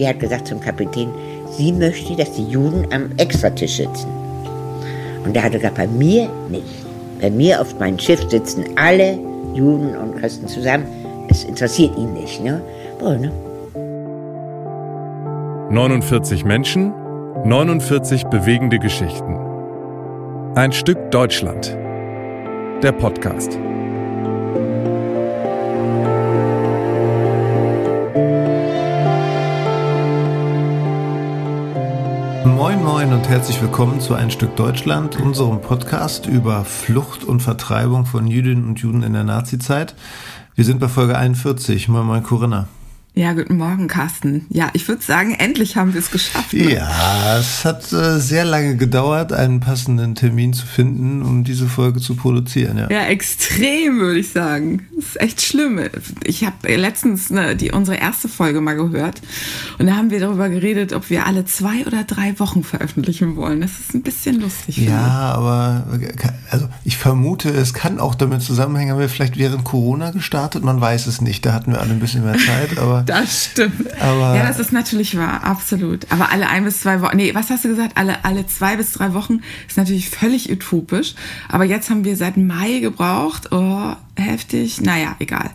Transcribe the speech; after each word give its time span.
Die 0.00 0.08
hat 0.08 0.18
gesagt 0.18 0.48
zum 0.48 0.60
Kapitän, 0.60 1.08
sie 1.50 1.72
möchte, 1.72 2.16
dass 2.16 2.32
die 2.32 2.44
Juden 2.44 2.86
am 2.90 3.10
Extratisch 3.18 3.76
sitzen. 3.76 4.08
Und 5.24 5.36
da 5.36 5.42
hat 5.42 5.52
er 5.52 5.58
gesagt, 5.58 5.76
bei 5.76 5.86
mir 5.86 6.28
nicht. 6.48 6.64
Bei 7.20 7.30
mir 7.30 7.60
auf 7.60 7.78
meinem 7.78 7.98
Schiff 7.98 8.20
sitzen 8.30 8.64
alle 8.76 9.18
Juden 9.54 9.94
und 9.96 10.16
Christen 10.16 10.48
zusammen. 10.48 10.86
Es 11.28 11.44
interessiert 11.44 11.96
ihn 11.98 12.14
nicht. 12.14 12.42
Ne? 12.42 12.62
Boah, 12.98 13.16
ne? 13.16 13.30
49 15.70 16.44
Menschen, 16.44 16.92
49 17.44 18.24
bewegende 18.24 18.78
Geschichten. 18.78 19.36
Ein 20.54 20.72
Stück 20.72 21.10
Deutschland. 21.10 21.76
Der 22.82 22.92
Podcast. 22.92 23.58
Moin 32.46 32.82
Moin 32.82 33.12
und 33.12 33.28
herzlich 33.28 33.60
willkommen 33.60 34.00
zu 34.00 34.14
Ein 34.14 34.30
Stück 34.30 34.56
Deutschland, 34.56 35.20
unserem 35.20 35.60
Podcast 35.60 36.24
über 36.24 36.64
Flucht 36.64 37.22
und 37.22 37.40
Vertreibung 37.40 38.06
von 38.06 38.26
Jüdinnen 38.26 38.66
und 38.66 38.78
Juden 38.78 39.02
in 39.02 39.12
der 39.12 39.24
Nazizeit. 39.24 39.94
Wir 40.54 40.64
sind 40.64 40.80
bei 40.80 40.88
Folge 40.88 41.18
41. 41.18 41.88
Moin 41.88 42.06
Moin 42.06 42.22
Corinna. 42.22 42.66
Ja, 43.12 43.32
guten 43.32 43.56
Morgen, 43.56 43.88
Carsten. 43.88 44.46
Ja, 44.50 44.70
ich 44.72 44.86
würde 44.86 45.02
sagen, 45.02 45.34
endlich 45.34 45.76
haben 45.76 45.94
wir 45.94 46.00
es 46.00 46.12
geschafft. 46.12 46.52
Ne? 46.52 46.74
Ja, 46.74 47.38
es 47.38 47.64
hat 47.64 47.92
äh, 47.92 48.20
sehr 48.20 48.44
lange 48.44 48.76
gedauert, 48.76 49.32
einen 49.32 49.58
passenden 49.58 50.14
Termin 50.14 50.52
zu 50.52 50.64
finden, 50.64 51.22
um 51.22 51.42
diese 51.42 51.66
Folge 51.66 52.00
zu 52.00 52.14
produzieren. 52.14 52.78
Ja, 52.78 52.88
ja 52.88 53.06
extrem, 53.06 53.98
würde 53.98 54.20
ich 54.20 54.30
sagen. 54.30 54.86
Das 54.94 55.06
ist 55.06 55.20
echt 55.20 55.42
schlimm. 55.42 55.80
Ich 56.22 56.44
habe 56.44 56.76
letztens 56.76 57.30
ne, 57.30 57.56
die, 57.56 57.72
unsere 57.72 57.96
erste 57.96 58.28
Folge 58.28 58.60
mal 58.60 58.76
gehört 58.76 59.20
und 59.78 59.86
da 59.86 59.96
haben 59.96 60.10
wir 60.10 60.20
darüber 60.20 60.48
geredet, 60.48 60.92
ob 60.92 61.10
wir 61.10 61.26
alle 61.26 61.44
zwei 61.44 61.84
oder 61.86 62.04
drei 62.04 62.38
Wochen 62.38 62.62
veröffentlichen 62.62 63.34
wollen. 63.34 63.60
Das 63.60 63.72
ist 63.72 63.92
ein 63.92 64.02
bisschen 64.02 64.40
lustig. 64.40 64.76
Ja, 64.76 65.34
aber 65.34 65.84
also 66.50 66.68
ich 66.84 66.96
vermute, 66.96 67.50
es 67.50 67.74
kann 67.74 67.98
auch 67.98 68.14
damit 68.14 68.42
zusammenhängen, 68.42 68.92
haben 68.92 69.00
wir 69.00 69.08
vielleicht 69.08 69.36
während 69.36 69.64
Corona 69.64 70.12
gestartet, 70.12 70.62
man 70.62 70.80
weiß 70.80 71.08
es 71.08 71.20
nicht. 71.20 71.44
Da 71.44 71.52
hatten 71.52 71.72
wir 71.72 71.80
alle 71.80 71.90
ein 71.90 72.00
bisschen 72.00 72.24
mehr 72.24 72.38
Zeit, 72.38 72.78
aber 72.78 72.99
das 73.06 73.46
stimmt. 73.46 73.92
Aber 74.00 74.36
ja, 74.36 74.46
das 74.46 74.58
ist 74.58 74.72
natürlich 74.72 75.16
wahr, 75.16 75.44
absolut. 75.44 76.06
Aber 76.10 76.30
alle 76.30 76.48
ein 76.48 76.64
bis 76.64 76.80
zwei 76.80 77.00
Wochen, 77.00 77.16
nee, 77.16 77.34
was 77.34 77.50
hast 77.50 77.64
du 77.64 77.68
gesagt? 77.68 77.96
Alle, 77.96 78.24
alle 78.24 78.46
zwei 78.46 78.76
bis 78.76 78.92
drei 78.92 79.14
Wochen 79.14 79.40
ist 79.68 79.76
natürlich 79.76 80.10
völlig 80.10 80.50
utopisch. 80.50 81.14
Aber 81.48 81.64
jetzt 81.64 81.90
haben 81.90 82.04
wir 82.04 82.16
seit 82.16 82.36
Mai 82.36 82.80
gebraucht. 82.80 83.52
Oh, 83.52 83.94
heftig. 84.16 84.80
Naja, 84.80 85.16
egal. 85.18 85.50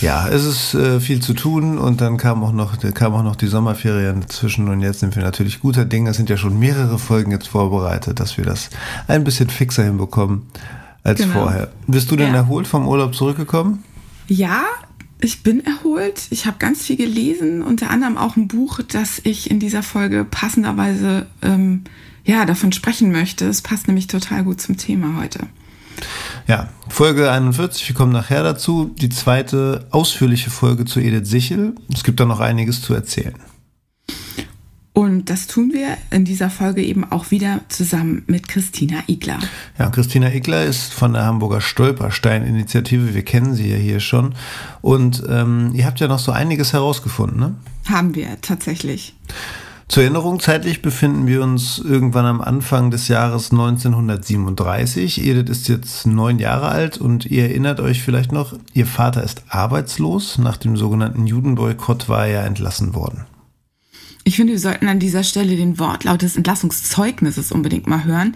Ja, 0.00 0.28
es 0.28 0.44
ist 0.44 0.74
äh, 0.74 1.00
viel 1.00 1.20
zu 1.20 1.34
tun 1.34 1.78
und 1.78 2.00
dann 2.00 2.16
kam 2.16 2.42
auch 2.42 2.52
noch, 2.52 2.78
kam 2.94 3.14
auch 3.14 3.22
noch 3.22 3.36
die 3.36 3.46
Sommerferien 3.46 4.20
dazwischen 4.20 4.68
und 4.68 4.80
jetzt 4.80 5.00
sind 5.00 5.16
wir 5.16 5.22
natürlich 5.22 5.60
guter 5.60 5.84
Dinge. 5.84 6.10
Es 6.10 6.16
sind 6.16 6.30
ja 6.30 6.36
schon 6.36 6.58
mehrere 6.58 6.98
Folgen 6.98 7.30
jetzt 7.30 7.48
vorbereitet, 7.48 8.20
dass 8.20 8.36
wir 8.36 8.44
das 8.44 8.70
ein 9.08 9.24
bisschen 9.24 9.50
fixer 9.50 9.84
hinbekommen 9.84 10.46
als 11.02 11.20
genau. 11.20 11.34
vorher. 11.34 11.68
Bist 11.86 12.10
du 12.10 12.16
denn 12.16 12.32
ja. 12.32 12.36
erholt 12.36 12.66
vom 12.66 12.86
Urlaub 12.88 13.14
zurückgekommen? 13.14 13.84
Ja, 14.28 14.62
ich 15.20 15.42
bin 15.42 15.64
erholt. 15.64 16.26
Ich 16.30 16.46
habe 16.46 16.58
ganz 16.58 16.82
viel 16.82 16.96
gelesen, 16.96 17.62
unter 17.62 17.90
anderem 17.90 18.18
auch 18.18 18.36
ein 18.36 18.48
Buch, 18.48 18.80
das 18.86 19.20
ich 19.24 19.50
in 19.50 19.60
dieser 19.60 19.82
Folge 19.82 20.24
passenderweise 20.24 21.26
ähm, 21.42 21.84
ja 22.24 22.44
davon 22.44 22.72
sprechen 22.72 23.12
möchte. 23.12 23.46
Es 23.46 23.62
passt 23.62 23.86
nämlich 23.86 24.06
total 24.06 24.44
gut 24.44 24.60
zum 24.60 24.76
Thema 24.76 25.20
heute. 25.20 25.40
Ja, 26.46 26.68
Folge 26.88 27.30
41, 27.30 27.88
wir 27.88 27.96
kommen 27.96 28.12
nachher 28.12 28.42
dazu. 28.42 28.94
Die 29.00 29.08
zweite 29.08 29.86
ausführliche 29.90 30.50
Folge 30.50 30.84
zu 30.84 31.00
Edith 31.00 31.28
Sichel. 31.28 31.74
Es 31.92 32.04
gibt 32.04 32.20
da 32.20 32.26
noch 32.26 32.40
einiges 32.40 32.82
zu 32.82 32.94
erzählen. 32.94 33.34
Und 34.96 35.28
das 35.28 35.46
tun 35.46 35.74
wir 35.74 35.98
in 36.10 36.24
dieser 36.24 36.48
Folge 36.48 36.82
eben 36.82 37.04
auch 37.04 37.30
wieder 37.30 37.60
zusammen 37.68 38.22
mit 38.28 38.48
Christina 38.48 39.00
Igler. 39.06 39.38
Ja, 39.78 39.90
Christina 39.90 40.32
Igler 40.32 40.64
ist 40.64 40.94
von 40.94 41.12
der 41.12 41.26
Hamburger 41.26 41.60
Stolperstein-Initiative. 41.60 43.12
Wir 43.12 43.22
kennen 43.22 43.54
sie 43.54 43.70
ja 43.70 43.76
hier 43.76 44.00
schon. 44.00 44.34
Und 44.80 45.22
ähm, 45.28 45.72
ihr 45.74 45.84
habt 45.84 46.00
ja 46.00 46.08
noch 46.08 46.18
so 46.18 46.32
einiges 46.32 46.72
herausgefunden, 46.72 47.38
ne? 47.38 47.54
Haben 47.90 48.14
wir 48.14 48.40
tatsächlich. 48.40 49.14
Zur 49.86 50.04
Erinnerung, 50.04 50.40
zeitlich 50.40 50.80
befinden 50.80 51.26
wir 51.26 51.42
uns 51.42 51.78
irgendwann 51.78 52.24
am 52.24 52.40
Anfang 52.40 52.90
des 52.90 53.08
Jahres 53.08 53.50
1937. 53.50 55.22
Edith 55.22 55.50
ist 55.50 55.68
jetzt 55.68 56.06
neun 56.06 56.38
Jahre 56.38 56.68
alt 56.68 56.96
und 56.96 57.26
ihr 57.26 57.42
erinnert 57.42 57.80
euch 57.80 58.02
vielleicht 58.02 58.32
noch, 58.32 58.54
ihr 58.72 58.86
Vater 58.86 59.22
ist 59.22 59.42
arbeitslos. 59.48 60.38
Nach 60.38 60.56
dem 60.56 60.74
sogenannten 60.78 61.26
Judenboykott 61.26 62.08
war 62.08 62.26
er 62.26 62.46
entlassen 62.46 62.94
worden. 62.94 63.26
Ich 64.28 64.34
finde, 64.34 64.54
wir 64.54 64.58
sollten 64.58 64.88
an 64.88 64.98
dieser 64.98 65.22
Stelle 65.22 65.54
den 65.54 65.78
Wortlaut 65.78 66.20
des 66.20 66.36
Entlassungszeugnisses 66.36 67.52
unbedingt 67.52 67.86
mal 67.86 68.02
hören. 68.02 68.34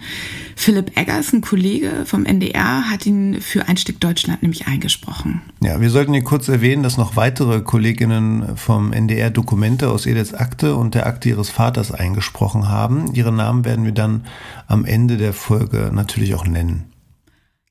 Philipp 0.55 0.97
Eggers, 0.97 1.33
ein 1.33 1.41
Kollege 1.41 2.05
vom 2.05 2.25
NDR, 2.25 2.89
hat 2.89 3.05
ihn 3.05 3.41
für 3.41 3.67
ein 3.67 3.75
Stück 3.75 3.99
Deutschland 3.99 4.41
nämlich 4.41 4.67
eingesprochen. 4.67 5.41
Ja, 5.61 5.81
wir 5.81 5.89
sollten 5.89 6.13
hier 6.13 6.23
kurz 6.23 6.47
erwähnen, 6.47 6.81
dass 6.81 6.95
noch 6.95 7.17
weitere 7.17 7.59
Kolleginnen 7.59 8.55
vom 8.55 8.93
NDR 8.93 9.31
Dokumente 9.31 9.89
aus 9.89 10.05
Ediths 10.05 10.33
Akte 10.33 10.77
und 10.77 10.95
der 10.95 11.07
Akte 11.07 11.27
ihres 11.27 11.49
Vaters 11.49 11.91
eingesprochen 11.91 12.69
haben. 12.69 13.13
Ihre 13.13 13.33
Namen 13.33 13.65
werden 13.65 13.83
wir 13.83 13.91
dann 13.91 14.25
am 14.67 14.85
Ende 14.85 15.17
der 15.17 15.33
Folge 15.33 15.91
natürlich 15.93 16.35
auch 16.35 16.47
nennen. 16.47 16.85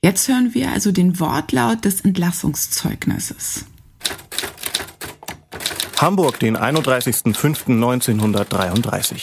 Jetzt 0.03 0.29
hören 0.29 0.53
wir 0.53 0.73
also 0.73 0.93
den 0.93 1.19
Wortlaut 1.21 1.87
des 1.87 2.03
Entlassungszeugnisses. 2.03 3.65
Hamburg, 6.01 6.41
den 6.41 6.57
31.05.1933. 6.57 9.21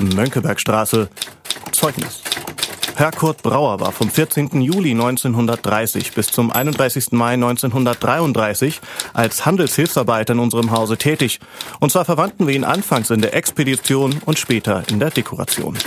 Mönckebergstraße, 0.00 1.08
Zeugnis. 1.70 2.22
Herr 2.96 3.12
Kurt 3.12 3.42
Brauer 3.42 3.78
war 3.78 3.92
vom 3.92 4.10
14. 4.10 4.60
Juli 4.60 4.90
1930 4.90 6.10
bis 6.12 6.26
zum 6.26 6.50
31. 6.50 7.12
Mai 7.12 7.34
1933 7.34 8.80
als 9.14 9.46
Handelshilfsarbeiter 9.46 10.32
in 10.32 10.40
unserem 10.40 10.72
Hause 10.72 10.98
tätig. 10.98 11.38
Und 11.78 11.92
zwar 11.92 12.04
verwandten 12.04 12.48
wir 12.48 12.54
ihn 12.54 12.64
anfangs 12.64 13.10
in 13.10 13.22
der 13.22 13.34
Expedition 13.34 14.20
und 14.26 14.40
später 14.40 14.82
in 14.90 14.98
der 14.98 15.10
Dekoration. 15.10 15.78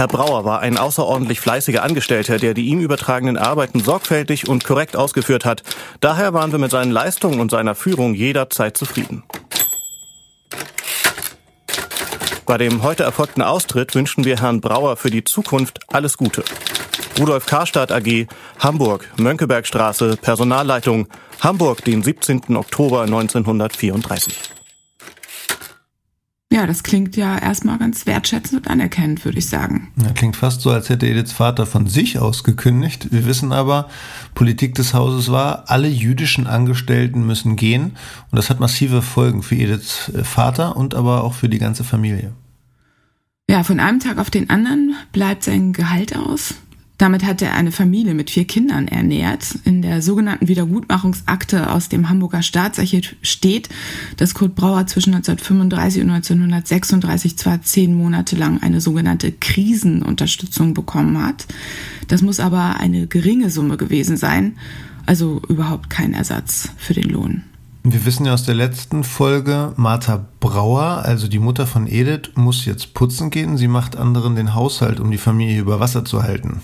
Herr 0.00 0.08
Brauer 0.08 0.46
war 0.46 0.60
ein 0.60 0.78
außerordentlich 0.78 1.40
fleißiger 1.40 1.82
Angestellter, 1.82 2.38
der 2.38 2.54
die 2.54 2.64
ihm 2.68 2.80
übertragenen 2.80 3.36
Arbeiten 3.36 3.80
sorgfältig 3.80 4.48
und 4.48 4.64
korrekt 4.64 4.96
ausgeführt 4.96 5.44
hat. 5.44 5.62
Daher 6.00 6.32
waren 6.32 6.52
wir 6.52 6.58
mit 6.58 6.70
seinen 6.70 6.90
Leistungen 6.90 7.38
und 7.38 7.50
seiner 7.50 7.74
Führung 7.74 8.14
jederzeit 8.14 8.78
zufrieden. 8.78 9.24
Bei 12.46 12.56
dem 12.56 12.82
heute 12.82 13.02
erfolgten 13.02 13.42
Austritt 13.42 13.94
wünschen 13.94 14.24
wir 14.24 14.40
Herrn 14.40 14.62
Brauer 14.62 14.96
für 14.96 15.10
die 15.10 15.22
Zukunft 15.22 15.80
alles 15.88 16.16
Gute. 16.16 16.44
Rudolf 17.18 17.44
Karstadt 17.44 17.92
AG, 17.92 18.26
Hamburg, 18.58 19.06
Mönckebergstraße, 19.18 20.16
Personalleitung, 20.16 21.08
Hamburg, 21.40 21.84
den 21.84 22.02
17. 22.02 22.56
Oktober 22.56 23.02
1934. 23.02 24.49
Ja, 26.52 26.66
das 26.66 26.82
klingt 26.82 27.16
ja 27.16 27.38
erstmal 27.38 27.78
ganz 27.78 28.06
wertschätzend 28.06 28.62
und 28.62 28.70
anerkennend, 28.70 29.24
würde 29.24 29.38
ich 29.38 29.48
sagen. 29.48 29.92
Ja, 30.02 30.10
klingt 30.10 30.34
fast 30.34 30.62
so, 30.62 30.70
als 30.70 30.88
hätte 30.88 31.06
Ediths 31.06 31.30
Vater 31.30 31.64
von 31.64 31.86
sich 31.86 32.18
aus 32.18 32.42
gekündigt. 32.42 33.12
Wir 33.12 33.24
wissen 33.24 33.52
aber, 33.52 33.88
Politik 34.34 34.74
des 34.74 34.92
Hauses 34.92 35.30
war, 35.30 35.70
alle 35.70 35.86
jüdischen 35.86 36.48
Angestellten 36.48 37.24
müssen 37.24 37.54
gehen. 37.54 37.92
Und 38.30 38.36
das 38.36 38.50
hat 38.50 38.58
massive 38.58 39.00
Folgen 39.00 39.44
für 39.44 39.54
Ediths 39.54 40.08
äh, 40.08 40.24
Vater 40.24 40.76
und 40.76 40.96
aber 40.96 41.22
auch 41.22 41.34
für 41.34 41.48
die 41.48 41.60
ganze 41.60 41.84
Familie. 41.84 42.32
Ja, 43.48 43.62
von 43.62 43.78
einem 43.78 44.00
Tag 44.00 44.18
auf 44.18 44.30
den 44.30 44.50
anderen 44.50 44.96
bleibt 45.12 45.44
sein 45.44 45.72
Gehalt 45.72 46.16
aus. 46.16 46.54
Damit 47.00 47.24
hat 47.24 47.40
er 47.40 47.54
eine 47.54 47.72
Familie 47.72 48.12
mit 48.12 48.28
vier 48.28 48.44
Kindern 48.44 48.86
ernährt. 48.86 49.58
In 49.64 49.80
der 49.80 50.02
sogenannten 50.02 50.48
Wiedergutmachungsakte 50.48 51.72
aus 51.72 51.88
dem 51.88 52.10
Hamburger 52.10 52.42
Staatsarchiv 52.42 53.16
steht, 53.22 53.70
dass 54.18 54.34
Kurt 54.34 54.54
Brauer 54.54 54.86
zwischen 54.86 55.14
1935 55.14 56.02
und 56.02 56.10
1936 56.10 57.38
zwar 57.38 57.62
zehn 57.62 57.94
Monate 57.94 58.36
lang 58.36 58.62
eine 58.62 58.82
sogenannte 58.82 59.32
Krisenunterstützung 59.32 60.74
bekommen 60.74 61.24
hat. 61.24 61.46
Das 62.08 62.20
muss 62.20 62.38
aber 62.38 62.78
eine 62.80 63.06
geringe 63.06 63.48
Summe 63.48 63.78
gewesen 63.78 64.18
sein, 64.18 64.58
also 65.06 65.40
überhaupt 65.48 65.88
kein 65.88 66.12
Ersatz 66.12 66.68
für 66.76 66.92
den 66.92 67.08
Lohn. 67.08 67.44
Wir 67.82 68.04
wissen 68.04 68.26
ja 68.26 68.34
aus 68.34 68.44
der 68.44 68.56
letzten 68.56 69.04
Folge, 69.04 69.72
Martha 69.76 70.26
Brauer, 70.38 71.02
also 71.06 71.28
die 71.28 71.38
Mutter 71.38 71.66
von 71.66 71.86
Edith, 71.86 72.32
muss 72.34 72.66
jetzt 72.66 72.92
putzen 72.92 73.30
gehen. 73.30 73.56
Sie 73.56 73.68
macht 73.68 73.96
anderen 73.96 74.36
den 74.36 74.54
Haushalt, 74.54 75.00
um 75.00 75.10
die 75.10 75.16
Familie 75.16 75.58
über 75.58 75.80
Wasser 75.80 76.04
zu 76.04 76.22
halten. 76.22 76.60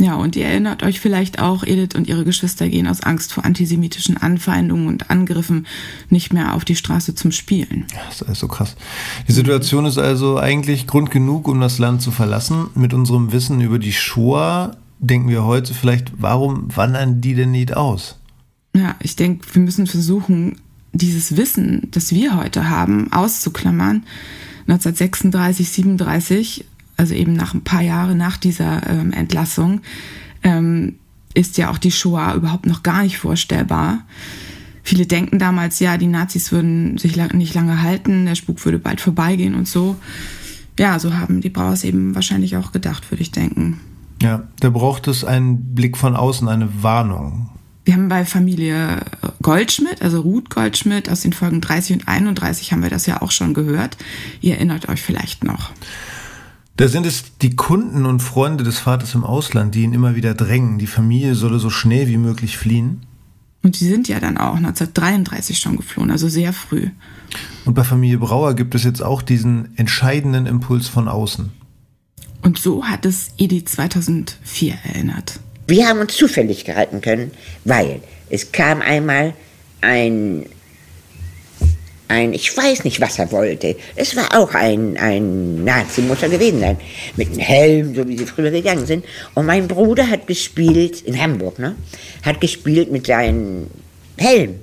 Ja, 0.00 0.14
und 0.14 0.34
ihr 0.34 0.46
erinnert 0.46 0.82
euch 0.82 0.98
vielleicht 0.98 1.40
auch, 1.40 1.62
Edith 1.62 1.94
und 1.94 2.08
ihre 2.08 2.24
Geschwister 2.24 2.70
gehen 2.70 2.86
aus 2.86 3.02
Angst 3.02 3.34
vor 3.34 3.44
antisemitischen 3.44 4.16
Anfeindungen 4.16 4.86
und 4.88 5.10
Angriffen 5.10 5.66
nicht 6.08 6.32
mehr 6.32 6.54
auf 6.54 6.64
die 6.64 6.74
Straße 6.74 7.14
zum 7.14 7.32
Spielen. 7.32 7.84
Ja, 7.92 8.00
das 8.06 8.22
ist 8.22 8.26
alles 8.26 8.38
so 8.38 8.48
krass. 8.48 8.76
Die 9.28 9.32
Situation 9.32 9.84
ist 9.84 9.98
also 9.98 10.38
eigentlich 10.38 10.86
Grund 10.86 11.10
genug, 11.10 11.46
um 11.48 11.60
das 11.60 11.78
Land 11.78 12.00
zu 12.00 12.12
verlassen. 12.12 12.68
Mit 12.74 12.94
unserem 12.94 13.30
Wissen 13.32 13.60
über 13.60 13.78
die 13.78 13.92
Shoah 13.92 14.74
denken 15.00 15.28
wir 15.28 15.44
heute 15.44 15.74
vielleicht, 15.74 16.12
warum 16.16 16.74
wandern 16.74 17.20
die 17.20 17.34
denn 17.34 17.50
nicht 17.50 17.76
aus? 17.76 18.16
Ja, 18.74 18.96
ich 19.00 19.16
denke, 19.16 19.54
wir 19.54 19.60
müssen 19.60 19.86
versuchen, 19.86 20.56
dieses 20.92 21.36
Wissen, 21.36 21.88
das 21.90 22.12
wir 22.12 22.36
heute 22.36 22.70
haben, 22.70 23.12
auszuklammern. 23.12 24.04
1936, 24.66 25.68
37, 25.68 26.64
also 27.00 27.14
eben 27.14 27.32
nach 27.32 27.54
ein 27.54 27.64
paar 27.64 27.80
Jahren 27.80 28.18
nach 28.18 28.36
dieser 28.36 28.86
ähm, 28.86 29.14
Entlassung, 29.14 29.80
ähm, 30.42 30.96
ist 31.32 31.56
ja 31.56 31.70
auch 31.70 31.78
die 31.78 31.90
Shoah 31.90 32.34
überhaupt 32.34 32.66
noch 32.66 32.82
gar 32.82 33.02
nicht 33.02 33.16
vorstellbar. 33.16 34.00
Viele 34.82 35.06
denken 35.06 35.38
damals, 35.38 35.80
ja, 35.80 35.96
die 35.96 36.06
Nazis 36.06 36.52
würden 36.52 36.98
sich 36.98 37.16
nicht 37.32 37.54
lange 37.54 37.80
halten, 37.80 38.26
der 38.26 38.34
Spuk 38.34 38.62
würde 38.66 38.78
bald 38.78 39.00
vorbeigehen 39.00 39.54
und 39.54 39.66
so. 39.66 39.96
Ja, 40.78 40.98
so 40.98 41.14
haben 41.14 41.40
die 41.40 41.48
Brauers 41.48 41.84
eben 41.84 42.14
wahrscheinlich 42.14 42.58
auch 42.58 42.70
gedacht, 42.70 43.10
würde 43.10 43.22
ich 43.22 43.30
denken. 43.30 43.80
Ja, 44.20 44.42
da 44.60 44.68
braucht 44.68 45.08
es 45.08 45.24
einen 45.24 45.74
Blick 45.74 45.96
von 45.96 46.14
außen, 46.16 46.48
eine 46.48 46.82
Warnung. 46.82 47.48
Wir 47.86 47.94
haben 47.94 48.08
bei 48.08 48.26
Familie 48.26 49.00
Goldschmidt, 49.40 50.02
also 50.02 50.20
Ruth 50.20 50.50
Goldschmidt, 50.50 51.08
aus 51.08 51.22
den 51.22 51.32
Folgen 51.32 51.62
30 51.62 51.96
und 51.96 52.08
31 52.08 52.72
haben 52.72 52.82
wir 52.82 52.90
das 52.90 53.06
ja 53.06 53.22
auch 53.22 53.30
schon 53.30 53.54
gehört. 53.54 53.96
Ihr 54.42 54.56
erinnert 54.56 54.90
euch 54.90 55.00
vielleicht 55.00 55.44
noch. 55.44 55.70
Da 56.76 56.88
sind 56.88 57.04
es 57.06 57.36
die 57.42 57.56
Kunden 57.56 58.06
und 58.06 58.20
Freunde 58.20 58.64
des 58.64 58.78
Vaters 58.78 59.14
im 59.14 59.24
Ausland, 59.24 59.74
die 59.74 59.82
ihn 59.82 59.92
immer 59.92 60.14
wieder 60.14 60.34
drängen. 60.34 60.78
Die 60.78 60.86
Familie 60.86 61.34
solle 61.34 61.58
so 61.58 61.68
schnell 61.68 62.08
wie 62.08 62.16
möglich 62.16 62.56
fliehen. 62.56 63.02
Und 63.62 63.78
die 63.80 63.86
sind 63.86 64.08
ja 64.08 64.20
dann 64.20 64.38
auch 64.38 64.56
1933 64.56 65.58
schon 65.58 65.76
geflohen, 65.76 66.10
also 66.10 66.28
sehr 66.28 66.52
früh. 66.52 66.88
Und 67.66 67.74
bei 67.74 67.84
Familie 67.84 68.18
Brauer 68.18 68.54
gibt 68.54 68.74
es 68.74 68.84
jetzt 68.84 69.02
auch 69.02 69.20
diesen 69.20 69.76
entscheidenden 69.76 70.46
Impuls 70.46 70.88
von 70.88 71.08
außen. 71.08 71.52
Und 72.42 72.58
so 72.58 72.84
hat 72.84 73.04
es 73.04 73.32
Edith 73.36 73.66
2004 73.66 74.74
erinnert. 74.82 75.40
Wir 75.66 75.88
haben 75.88 76.00
uns 76.00 76.16
zufällig 76.16 76.64
gehalten 76.64 77.02
können, 77.02 77.30
weil 77.64 78.00
es 78.30 78.50
kam 78.50 78.80
einmal 78.80 79.34
ein, 79.82 80.46
ein, 82.10 82.34
ich 82.34 82.54
weiß 82.54 82.84
nicht, 82.84 83.00
was 83.00 83.18
er 83.18 83.30
wollte. 83.30 83.76
Es 83.94 84.16
war 84.16 84.36
auch 84.36 84.52
ein, 84.54 84.96
ein 84.98 85.64
Nazi, 85.64 86.02
muss 86.02 86.22
er 86.22 86.28
gewesen 86.28 86.60
sein, 86.60 86.76
mit 87.16 87.28
einem 87.28 87.38
Helm, 87.38 87.94
so 87.94 88.06
wie 88.08 88.18
sie 88.18 88.26
früher 88.26 88.50
gegangen 88.50 88.84
sind. 88.84 89.04
Und 89.34 89.46
mein 89.46 89.68
Bruder 89.68 90.10
hat 90.10 90.26
gespielt, 90.26 91.02
in 91.02 91.18
Hamburg, 91.18 91.58
ne, 91.60 91.76
hat 92.24 92.40
gespielt 92.40 92.90
mit 92.90 93.06
seinem 93.06 93.68
Helm. 94.18 94.56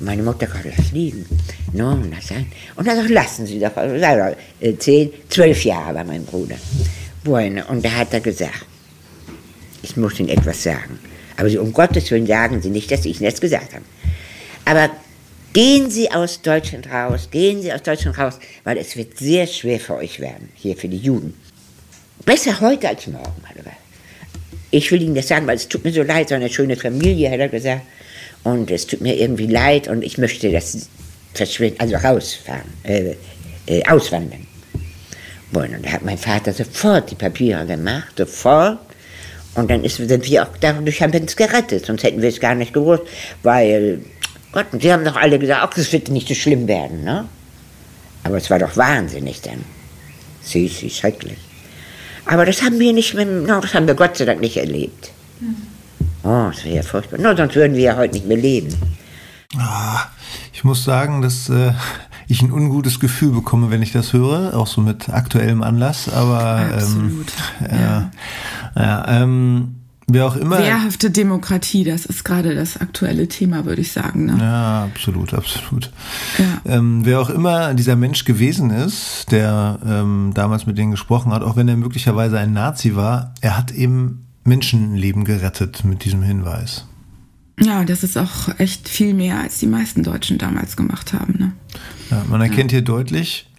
Und 0.00 0.06
meine 0.06 0.22
Mutter 0.22 0.48
konnte 0.48 0.72
das 0.76 0.90
lieben. 0.90 1.24
No, 1.72 1.96
das 2.14 2.26
sein. 2.26 2.46
Und 2.74 2.88
er 2.88 2.96
sagt, 2.96 3.10
lassen 3.10 3.46
Sie 3.46 3.60
doch, 3.60 3.74
sei 3.74 4.16
doch, 4.16 4.36
äh, 4.60 4.76
zehn, 4.76 5.10
zwölf 5.28 5.64
Jahre 5.64 5.94
war 5.94 6.04
mein 6.04 6.24
Bruder. 6.24 6.56
Bueno, 7.22 7.62
und 7.68 7.84
da 7.84 7.92
hat 7.92 8.12
er 8.12 8.20
gesagt, 8.20 8.66
ich 9.82 9.96
muss 9.96 10.18
Ihnen 10.18 10.30
etwas 10.30 10.64
sagen. 10.64 10.98
Aber 11.36 11.48
Sie, 11.48 11.58
um 11.58 11.72
Gottes 11.72 12.10
Willen 12.10 12.26
sagen 12.26 12.60
Sie 12.60 12.70
nicht, 12.70 12.90
dass 12.90 13.04
ich 13.04 13.20
Ihnen 13.20 13.30
das 13.30 13.40
gesagt 13.40 13.74
habe. 13.74 13.84
Aber 14.64 14.90
gehen 15.52 15.90
Sie 15.90 16.10
aus 16.10 16.42
Deutschland 16.42 16.90
raus, 16.90 17.28
gehen 17.30 17.62
Sie 17.62 17.72
aus 17.72 17.82
Deutschland 17.82 18.18
raus, 18.18 18.38
weil 18.64 18.78
es 18.78 18.96
wird 18.96 19.18
sehr 19.18 19.46
schwer 19.46 19.80
für 19.80 19.96
euch 19.96 20.20
werden, 20.20 20.48
hier 20.54 20.76
für 20.76 20.88
die 20.88 20.98
Juden. 20.98 21.34
Besser 22.24 22.60
heute 22.60 22.88
als 22.88 23.06
morgen, 23.06 23.42
hat 23.44 23.56
er 23.56 23.62
gesagt. 23.62 23.76
Ich 24.70 24.90
will 24.92 25.02
Ihnen 25.02 25.14
das 25.14 25.28
sagen, 25.28 25.46
weil 25.46 25.56
es 25.56 25.68
tut 25.68 25.84
mir 25.84 25.92
so 25.92 26.02
leid, 26.02 26.28
so 26.28 26.34
eine 26.34 26.48
schöne 26.48 26.76
Familie, 26.76 27.30
hat 27.30 27.40
er 27.40 27.48
gesagt. 27.48 27.82
Und 28.44 28.70
es 28.70 28.86
tut 28.86 29.00
mir 29.00 29.16
irgendwie 29.16 29.46
leid 29.46 29.88
und 29.88 30.02
ich 30.02 30.16
möchte 30.16 30.50
das 30.50 30.88
verschwinden, 31.34 31.80
also 31.80 31.96
rausfahren, 31.96 32.62
äh, 32.84 33.14
äh, 33.66 33.84
auswandern. 33.86 34.46
Und 35.52 35.84
da 35.84 35.92
hat 35.92 36.04
mein 36.04 36.18
Vater 36.18 36.52
sofort 36.52 37.10
die 37.10 37.16
Papiere 37.16 37.66
gemacht, 37.66 38.12
sofort. 38.16 38.78
Und 39.54 39.70
dann 39.70 39.82
ist, 39.82 39.96
sind 39.96 40.24
wir 40.26 40.44
auch 40.44 40.56
dadurch 40.60 41.02
haben 41.02 41.12
wir 41.12 41.20
uns 41.20 41.34
gerettet, 41.34 41.86
sonst 41.86 42.04
hätten 42.04 42.22
wir 42.22 42.28
es 42.28 42.38
gar 42.38 42.54
nicht 42.54 42.72
gewusst, 42.72 43.02
weil, 43.42 44.00
Gott, 44.52 44.66
sie 44.78 44.92
haben 44.92 45.04
doch 45.04 45.16
alle 45.16 45.38
gesagt, 45.38 45.60
ach, 45.62 45.74
das 45.74 45.92
wird 45.92 46.08
nicht 46.10 46.28
so 46.28 46.34
schlimm 46.34 46.66
werden, 46.66 47.04
ne? 47.04 47.26
Aber 48.24 48.36
es 48.36 48.50
war 48.50 48.58
doch 48.58 48.76
wahnsinnig 48.76 49.40
dann. 49.42 49.64
Sie, 50.42 50.68
sie, 50.68 50.90
schrecklich. 50.90 51.38
Aber 52.26 52.44
das 52.44 52.62
haben 52.62 52.78
wir 52.78 52.92
nicht, 52.92 53.14
mehr, 53.14 53.26
no, 53.26 53.60
das 53.60 53.74
haben 53.74 53.86
wir 53.86 53.94
Gott 53.94 54.16
sei 54.16 54.24
Dank 54.24 54.40
nicht 54.40 54.56
erlebt. 54.56 55.10
Oh, 56.22 56.50
das 56.52 56.64
wäre 56.64 56.76
ja 56.76 56.82
furchtbar. 56.82 57.18
No, 57.18 57.34
sonst 57.34 57.54
würden 57.54 57.76
wir 57.76 57.82
ja 57.82 57.96
heute 57.96 58.14
nicht 58.14 58.26
mehr 58.26 58.36
leben. 58.36 58.74
Ah, 59.56 60.06
ich 60.52 60.64
muss 60.64 60.84
sagen, 60.84 61.22
dass 61.22 61.48
äh, 61.48 61.72
ich 62.28 62.42
ein 62.42 62.52
ungutes 62.52 63.00
Gefühl 63.00 63.32
bekomme, 63.32 63.70
wenn 63.70 63.82
ich 63.82 63.92
das 63.92 64.12
höre, 64.12 64.54
auch 64.56 64.66
so 64.66 64.80
mit 64.80 65.08
aktuellem 65.08 65.62
Anlass. 65.62 66.08
Aber 66.12 66.60
ähm, 66.60 66.72
Absolut. 66.74 67.32
Ähm, 67.60 67.78
ja, 67.80 68.10
ja. 68.76 68.82
ja 68.82 69.22
ähm, 69.22 69.79
wer 70.12 70.26
auch 70.26 70.36
immer. 70.36 70.58
Wehrhafte 70.58 71.10
Demokratie, 71.10 71.84
das 71.84 72.06
ist 72.06 72.24
gerade 72.24 72.54
das 72.54 72.76
aktuelle 72.76 73.28
Thema, 73.28 73.64
würde 73.64 73.80
ich 73.80 73.92
sagen. 73.92 74.26
Ne? 74.26 74.36
Ja, 74.38 74.84
absolut, 74.84 75.34
absolut. 75.34 75.90
Ja. 76.38 76.76
Ähm, 76.76 77.04
wer 77.04 77.20
auch 77.20 77.30
immer 77.30 77.74
dieser 77.74 77.96
Mensch 77.96 78.24
gewesen 78.24 78.70
ist, 78.70 79.26
der 79.30 79.78
ähm, 79.86 80.32
damals 80.34 80.66
mit 80.66 80.78
denen 80.78 80.90
gesprochen 80.90 81.32
hat, 81.32 81.42
auch 81.42 81.56
wenn 81.56 81.68
er 81.68 81.76
möglicherweise 81.76 82.38
ein 82.38 82.52
Nazi 82.52 82.96
war, 82.96 83.34
er 83.40 83.56
hat 83.56 83.72
eben 83.72 84.26
Menschenleben 84.44 85.24
gerettet 85.24 85.84
mit 85.84 86.04
diesem 86.04 86.22
Hinweis. 86.22 86.86
Ja, 87.60 87.84
das 87.84 88.02
ist 88.02 88.16
auch 88.16 88.58
echt 88.58 88.88
viel 88.88 89.12
mehr, 89.12 89.40
als 89.40 89.58
die 89.58 89.66
meisten 89.66 90.02
Deutschen 90.02 90.38
damals 90.38 90.76
gemacht 90.76 91.12
haben. 91.12 91.34
Ne? 91.38 91.52
Ja, 92.10 92.24
man 92.28 92.40
erkennt 92.40 92.72
ja. 92.72 92.76
hier 92.76 92.84
deutlich, 92.84 93.50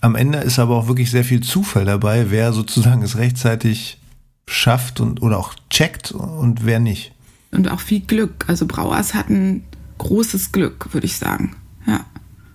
am 0.00 0.14
Ende 0.14 0.38
ist 0.38 0.58
aber 0.58 0.76
auch 0.76 0.88
wirklich 0.88 1.10
sehr 1.10 1.24
viel 1.24 1.40
Zufall 1.40 1.84
dabei, 1.84 2.30
wer 2.30 2.52
sozusagen 2.52 3.02
es 3.02 3.16
rechtzeitig 3.16 3.98
schafft 4.48 5.00
und 5.00 5.22
oder 5.22 5.38
auch 5.38 5.54
checkt 5.70 6.12
und 6.12 6.64
wer 6.64 6.80
nicht. 6.80 7.12
Und 7.50 7.70
auch 7.70 7.80
viel 7.80 8.00
Glück. 8.00 8.44
Also 8.48 8.66
Brauers 8.66 9.14
hatten 9.14 9.64
großes 9.98 10.52
Glück, 10.52 10.92
würde 10.92 11.06
ich 11.06 11.16
sagen. 11.16 11.56
Ja. 11.86 12.04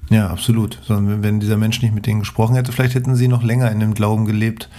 Ja, 0.10 0.28
absolut. 0.30 0.78
Sondern 0.86 1.24
wenn 1.24 1.40
dieser 1.40 1.58
Mensch 1.58 1.82
nicht 1.82 1.94
mit 1.94 2.06
denen 2.06 2.20
gesprochen 2.20 2.56
hätte, 2.56 2.72
vielleicht 2.72 2.96
hätten 2.96 3.16
sie 3.16 3.30
noch 3.30 3.44
länger 3.44 3.72
in 3.72 3.80
dem 3.80 3.94
Glauben 3.94 4.26
gelebt, 4.26 4.70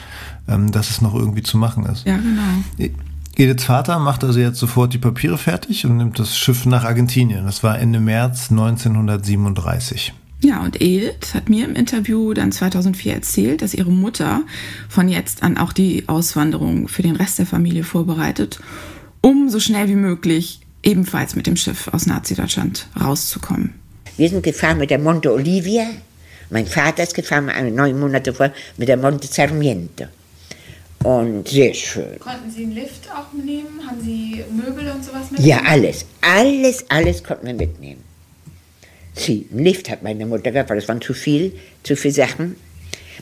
ähm, 0.47 0.71
dass 0.71 0.91
es 0.91 1.01
noch 1.01 1.15
irgendwie 1.15 1.43
zu 1.43 1.57
machen 1.57 1.87
ist. 1.87 2.07
Ja, 2.07 2.19
genau. 2.19 2.91
Ediths 3.37 3.65
Vater 3.65 3.99
macht 3.99 4.25
also 4.25 4.39
jetzt 4.39 4.59
sofort 4.59 4.93
die 4.93 4.99
Papiere 4.99 5.39
fertig 5.39 5.87
und 5.87 5.97
nimmt 5.97 6.19
das 6.19 6.37
Schiff 6.37 6.67
nach 6.67 6.85
Argentinien. 6.85 7.47
Das 7.47 7.63
war 7.63 7.79
Ende 7.79 7.99
März 7.99 8.51
1937. 8.51 10.13
Ja, 10.45 10.61
und 10.61 10.81
Edith 10.83 11.35
hat 11.35 11.49
mir 11.49 11.65
im 11.65 11.77
Interview 11.77 12.35
dann 12.35 12.51
2004 12.51 13.15
erzählt, 13.15 13.63
dass 13.63 13.75
ihre 13.75 13.93
Mutter 13.93 14.43
von 14.89 15.09
jetzt 15.09 15.45
an 15.45 15.57
auch 15.57 15.73
die 15.73 16.09
Auswanderung 16.09 16.89
für 16.89 17.03
den 17.03 17.15
Rest 17.15 17.39
der 17.39 17.47
Familie 17.47 17.85
vorbereitet, 17.85 18.59
um 19.21 19.49
so 19.49 19.61
schnell 19.61 19.89
wie 19.89 19.95
möglich 19.95 20.59
ebenfalls 20.83 21.37
mit 21.37 21.47
dem 21.47 21.55
Schiff 21.57 21.87
aus 21.93 22.07
Nazi-Deutschland 22.07 22.89
rauszukommen. 23.01 23.75
Wir 24.17 24.29
sind 24.29 24.43
gefahren 24.43 24.79
mit 24.79 24.91
der 24.91 24.99
Monte 24.99 25.33
Olivia. 25.33 25.87
Mein 26.51 26.67
Vater 26.67 27.05
ist 27.05 27.15
gefahren, 27.15 27.49
neun 27.73 28.01
Monate 28.01 28.35
vor, 28.35 28.51
mit 28.77 28.89
der 28.89 28.97
Monte 28.97 29.29
Sarmiento. 29.29 30.07
Und 31.05 31.49
sehr 31.49 31.73
schön. 31.73 32.19
Konnten 32.19 32.51
Sie 32.51 32.65
einen 32.65 32.73
Lift 32.73 33.09
auch 33.11 33.33
nehmen? 33.33 33.81
Haben 33.87 34.01
Sie 34.03 34.43
Möbel 34.51 34.89
und 34.91 35.05
sowas 35.05 35.31
mitnehmen? 35.31 35.49
Ja, 35.49 35.63
alles. 35.65 36.05
Alles, 36.21 36.85
alles 36.91 37.23
konnten 37.23 37.47
wir 37.47 37.55
mitnehmen. 37.55 38.03
Sie, 39.15 39.47
Lift 39.53 39.91
hat 39.91 40.03
meine 40.03 40.27
Mutter 40.27 40.51
gehabt, 40.51 40.71
weil 40.71 40.79
das 40.79 40.89
waren 40.89 41.01
zu 41.01 41.15
viel, 41.15 41.53
zu 41.83 41.97
viele 41.97 42.15
Sachen. 42.15 42.57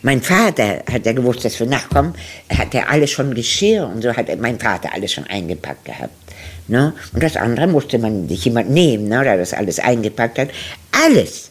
Mein 0.02 0.22
Vater 0.22 0.82
hat 0.90 1.04
ja 1.04 1.12
gewusst, 1.12 1.44
dass 1.44 1.58
wir 1.60 1.66
nachkommen, 1.66 2.14
hat 2.48 2.74
er 2.74 2.88
alles 2.88 3.10
schon 3.10 3.34
Geschirr 3.34 3.86
und 3.86 4.02
so 4.02 4.14
hat 4.14 4.26
mein 4.40 4.58
Vater 4.58 4.90
alles 4.94 5.12
schon 5.12 5.24
eingepackt 5.24 5.84
gehabt. 5.84 6.14
Ne? 6.68 6.94
Und 7.12 7.22
das 7.22 7.36
andere 7.36 7.66
musste 7.66 7.98
man 7.98 8.28
sich 8.28 8.44
jemand 8.44 8.70
nehmen, 8.70 9.08
ne, 9.08 9.22
der 9.24 9.36
das 9.36 9.52
alles 9.52 9.78
eingepackt 9.80 10.38
hat. 10.38 10.50
Alles. 10.92 11.50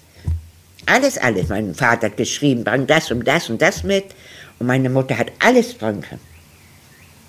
Alles, 0.85 1.17
alles. 1.17 1.49
Mein 1.49 1.75
Vater 1.75 2.07
hat 2.07 2.17
geschrieben, 2.17 2.63
bring 2.63 2.87
das 2.87 3.11
und 3.11 3.27
das 3.27 3.49
und 3.49 3.61
das 3.61 3.83
mit. 3.83 4.05
Und 4.57 4.67
meine 4.67 4.89
Mutter 4.89 5.17
hat 5.17 5.31
alles 5.39 5.73
bringen 5.73 6.01
können. 6.01 6.21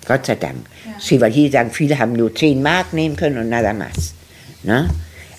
Gott 0.07 0.25
sei 0.25 0.35
Dank. 0.35 0.65
Ja. 0.85 0.91
Sie, 0.99 1.21
weil 1.21 1.31
hier 1.31 1.51
sagen, 1.51 1.69
viele 1.71 1.99
haben 1.99 2.13
nur 2.13 2.33
10 2.33 2.63
Mark 2.63 2.93
nehmen 2.93 3.15
können 3.15 3.37
und 3.37 3.49
nada 3.49 3.71
más. 3.71 4.13
Ne? 4.63 4.89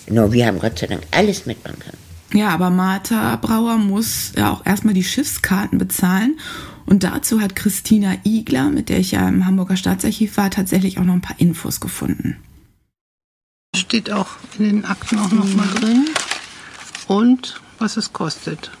Nur 0.09 0.31
wir 0.31 0.45
haben 0.45 0.59
Gott 0.59 0.79
sei 0.79 0.87
Dank 0.87 1.03
alles 1.11 1.45
mitbringen 1.45 1.79
können. 1.79 1.97
Ja, 2.33 2.49
aber 2.49 2.69
Martha 2.69 3.35
Brauer 3.35 3.77
muss 3.77 4.31
ja 4.35 4.51
auch 4.51 4.65
erstmal 4.65 4.93
die 4.93 5.03
Schiffskarten 5.03 5.77
bezahlen. 5.77 6.39
Und 6.85 7.03
dazu 7.03 7.39
hat 7.39 7.55
Christina 7.55 8.15
Igler, 8.23 8.69
mit 8.69 8.89
der 8.89 8.99
ich 8.99 9.11
ja 9.11 9.27
im 9.27 9.45
Hamburger 9.45 9.77
Staatsarchiv 9.77 10.35
war, 10.37 10.49
tatsächlich 10.49 10.97
auch 10.97 11.03
noch 11.03 11.13
ein 11.13 11.21
paar 11.21 11.39
Infos 11.39 11.79
gefunden. 11.79 12.37
Steht 13.75 14.11
auch 14.11 14.27
in 14.57 14.65
den 14.65 14.85
Akten 14.85 15.19
auch 15.19 15.31
noch 15.31 15.51
mal 15.53 15.67
drin. 15.79 16.05
Und 17.07 17.61
was 17.79 17.97
es 17.97 18.13
kostet. 18.13 18.71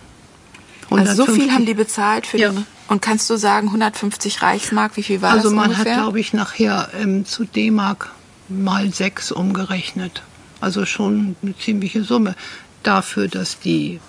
Also 0.89 1.25
so 1.25 1.31
viel 1.31 1.51
haben 1.51 1.65
die 1.65 1.73
bezahlt 1.73 2.27
für 2.27 2.37
ja. 2.37 2.51
den 2.51 2.65
und 2.87 3.01
kannst 3.01 3.29
du 3.29 3.37
sagen, 3.37 3.67
150 3.67 4.41
Reichsmark, 4.41 4.97
wie 4.97 5.03
viel 5.03 5.21
war 5.21 5.31
also 5.31 5.49
das 5.49 5.51
ungefähr? 5.53 5.71
Also 5.71 5.83
man 5.83 5.93
hat, 5.93 6.03
glaube 6.03 6.19
ich, 6.19 6.33
nachher 6.33 6.89
ähm, 6.99 7.25
zu 7.25 7.45
D-Mark 7.45 8.11
mal 8.49 8.93
sechs 8.93 9.31
umgerechnet. 9.31 10.21
Also 10.63 10.85
schon 10.85 11.35
eine 11.41 11.57
ziemliche 11.57 12.03
Summe 12.03 12.35
dafür, 12.83 13.27
dass 13.27 13.59
die 13.59 13.99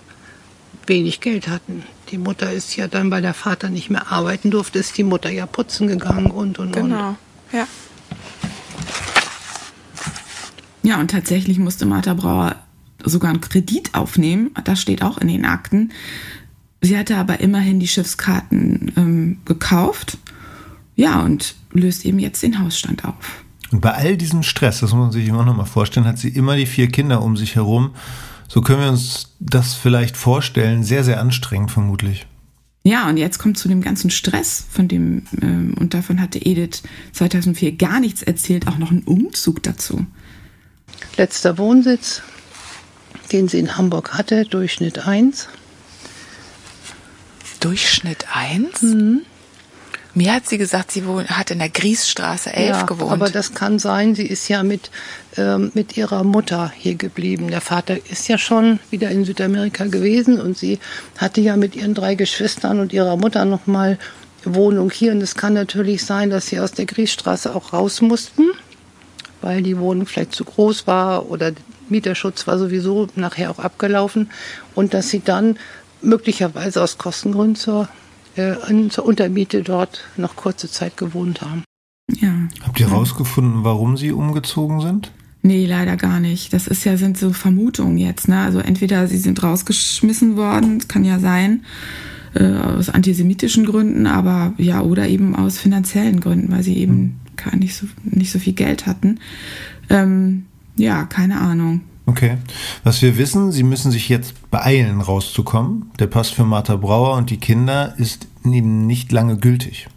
wenig 0.86 1.20
Geld 1.20 1.48
hatten. 1.48 1.82
Die 2.10 2.18
Mutter 2.18 2.52
ist 2.52 2.76
ja 2.76 2.86
dann, 2.86 3.10
weil 3.10 3.22
der 3.22 3.34
Vater 3.34 3.70
nicht 3.70 3.90
mehr 3.90 4.12
arbeiten 4.12 4.50
durfte, 4.50 4.78
ist 4.78 4.96
die 4.96 5.02
Mutter 5.02 5.30
ja 5.30 5.46
putzen 5.46 5.88
gegangen 5.88 6.30
und 6.30 6.58
und 6.58 6.72
genau. 6.72 6.84
und. 6.84 6.90
Genau, 6.90 7.16
ja. 7.52 7.66
Ja, 10.84 11.00
und 11.00 11.10
tatsächlich 11.10 11.58
musste 11.58 11.86
Martha 11.86 12.14
Brauer 12.14 12.56
sogar 13.02 13.30
einen 13.30 13.40
Kredit 13.40 13.94
aufnehmen. 13.94 14.50
Das 14.64 14.80
steht 14.80 15.02
auch 15.02 15.18
in 15.18 15.28
den 15.28 15.46
Akten. 15.46 15.92
Sie 16.82 16.96
hatte 16.96 17.16
aber 17.16 17.40
immerhin 17.40 17.80
die 17.80 17.88
Schiffskarten 17.88 18.92
ähm, 18.96 19.38
gekauft. 19.44 20.18
Ja, 20.94 21.22
und 21.22 21.56
löst 21.72 22.04
eben 22.04 22.18
jetzt 22.18 22.42
den 22.42 22.60
Hausstand 22.60 23.04
auf. 23.04 23.43
Und 23.74 23.80
bei 23.80 23.92
all 23.92 24.16
diesem 24.16 24.44
Stress, 24.44 24.78
das 24.78 24.92
muss 24.92 25.00
man 25.00 25.10
sich 25.10 25.26
immer 25.26 25.44
noch 25.44 25.56
mal 25.56 25.64
vorstellen, 25.64 26.06
hat 26.06 26.16
sie 26.16 26.28
immer 26.28 26.54
die 26.54 26.64
vier 26.64 26.86
Kinder 26.86 27.22
um 27.22 27.36
sich 27.36 27.56
herum. 27.56 27.90
So 28.46 28.60
können 28.60 28.80
wir 28.80 28.88
uns 28.88 29.34
das 29.40 29.74
vielleicht 29.74 30.16
vorstellen. 30.16 30.84
Sehr, 30.84 31.02
sehr 31.02 31.18
anstrengend 31.20 31.72
vermutlich. 31.72 32.24
Ja, 32.84 33.08
und 33.08 33.16
jetzt 33.16 33.40
kommt 33.40 33.58
zu 33.58 33.66
dem 33.66 33.80
ganzen 33.80 34.10
Stress, 34.10 34.64
von 34.70 34.86
dem, 34.86 35.24
ähm, 35.42 35.74
und 35.76 35.92
davon 35.92 36.20
hatte 36.20 36.38
Edith 36.38 36.84
2004 37.14 37.72
gar 37.72 37.98
nichts 37.98 38.22
erzählt, 38.22 38.68
auch 38.68 38.78
noch 38.78 38.92
ein 38.92 39.02
Umzug 39.02 39.60
dazu. 39.64 40.06
Letzter 41.16 41.58
Wohnsitz, 41.58 42.22
den 43.32 43.48
sie 43.48 43.58
in 43.58 43.76
Hamburg 43.76 44.14
hatte, 44.14 44.44
Durchschnitt 44.44 45.04
1. 45.04 45.48
Durchschnitt 47.58 48.26
1? 48.32 48.82
Mhm. 48.82 49.22
Mir 50.16 50.32
hat 50.32 50.46
sie 50.46 50.58
gesagt, 50.58 50.92
sie 50.92 51.06
wohnt, 51.06 51.28
hat 51.28 51.50
in 51.50 51.58
der 51.58 51.68
Griesstraße 51.68 52.52
11 52.52 52.68
ja, 52.68 52.82
gewohnt. 52.84 53.10
Aber 53.10 53.30
das 53.30 53.52
kann 53.54 53.80
sein, 53.80 54.14
sie 54.14 54.26
ist 54.26 54.48
ja 54.48 54.62
mit, 54.62 54.90
ähm, 55.36 55.72
mit 55.74 55.96
ihrer 55.96 56.22
Mutter 56.22 56.72
hier 56.76 56.94
geblieben. 56.94 57.48
Der 57.48 57.60
Vater 57.60 57.96
ist 58.10 58.28
ja 58.28 58.38
schon 58.38 58.78
wieder 58.90 59.10
in 59.10 59.24
Südamerika 59.24 59.86
gewesen 59.86 60.40
und 60.40 60.56
sie 60.56 60.78
hatte 61.18 61.40
ja 61.40 61.56
mit 61.56 61.74
ihren 61.74 61.94
drei 61.94 62.14
Geschwistern 62.14 62.78
und 62.78 62.92
ihrer 62.92 63.16
Mutter 63.16 63.44
nochmal 63.44 63.98
Wohnung 64.44 64.90
hier. 64.90 65.10
Und 65.10 65.20
es 65.20 65.34
kann 65.34 65.54
natürlich 65.54 66.04
sein, 66.04 66.30
dass 66.30 66.46
sie 66.46 66.60
aus 66.60 66.70
der 66.70 66.86
Griesstraße 66.86 67.52
auch 67.52 67.72
raus 67.72 68.00
mussten, 68.00 68.50
weil 69.40 69.62
die 69.62 69.78
Wohnung 69.78 70.06
vielleicht 70.06 70.32
zu 70.32 70.44
groß 70.44 70.86
war 70.86 71.28
oder 71.28 71.50
Mieterschutz 71.88 72.46
war 72.46 72.58
sowieso 72.58 73.08
nachher 73.16 73.50
auch 73.50 73.58
abgelaufen. 73.58 74.30
Und 74.76 74.94
dass 74.94 75.08
sie 75.08 75.24
dann 75.24 75.58
möglicherweise 76.02 76.80
aus 76.80 76.98
Kostengründen 76.98 77.56
zur 77.56 77.88
äh, 78.36 78.88
zur 78.88 79.06
Untermiete 79.06 79.62
dort 79.62 80.04
noch 80.16 80.36
kurze 80.36 80.70
Zeit 80.70 80.96
gewohnt 80.96 81.42
haben. 81.42 81.64
Ja. 82.10 82.32
Habt 82.62 82.80
ihr 82.80 82.90
herausgefunden, 82.90 83.64
warum 83.64 83.96
sie 83.96 84.12
umgezogen 84.12 84.80
sind? 84.80 85.10
Nee, 85.42 85.66
leider 85.66 85.96
gar 85.96 86.20
nicht. 86.20 86.52
Das 86.52 86.66
ist 86.66 86.84
ja, 86.84 86.96
sind 86.96 87.18
so 87.18 87.32
Vermutungen 87.32 87.98
jetzt, 87.98 88.28
ne? 88.28 88.40
Also 88.40 88.60
entweder 88.60 89.06
sie 89.08 89.18
sind 89.18 89.42
rausgeschmissen 89.42 90.36
worden, 90.36 90.78
das 90.78 90.88
kann 90.88 91.04
ja 91.04 91.18
sein, 91.18 91.64
äh, 92.34 92.44
aus 92.44 92.88
antisemitischen 92.88 93.66
Gründen, 93.66 94.06
aber 94.06 94.54
ja, 94.56 94.80
oder 94.80 95.06
eben 95.06 95.36
aus 95.36 95.58
finanziellen 95.58 96.20
Gründen, 96.20 96.50
weil 96.50 96.62
sie 96.62 96.76
eben 96.78 97.20
hm. 97.42 97.58
nicht, 97.58 97.76
so, 97.76 97.86
nicht 98.04 98.32
so 98.32 98.38
viel 98.38 98.54
Geld 98.54 98.86
hatten. 98.86 99.20
Ähm, 99.90 100.46
ja, 100.76 101.04
keine 101.04 101.40
Ahnung. 101.40 101.82
Okay. 102.06 102.38
Was 102.82 103.00
wir 103.00 103.16
wissen, 103.16 103.50
Sie 103.50 103.62
müssen 103.62 103.90
sich 103.90 104.08
jetzt 104.08 104.50
beeilen, 104.50 105.00
rauszukommen. 105.00 105.90
Der 105.98 106.06
Pass 106.06 106.30
für 106.30 106.44
Martha 106.44 106.76
Brauer 106.76 107.16
und 107.16 107.30
die 107.30 107.38
Kinder 107.38 107.94
ist 107.96 108.26
eben 108.44 108.86
nicht 108.86 109.10
lange 109.10 109.38
gültig. 109.38 109.88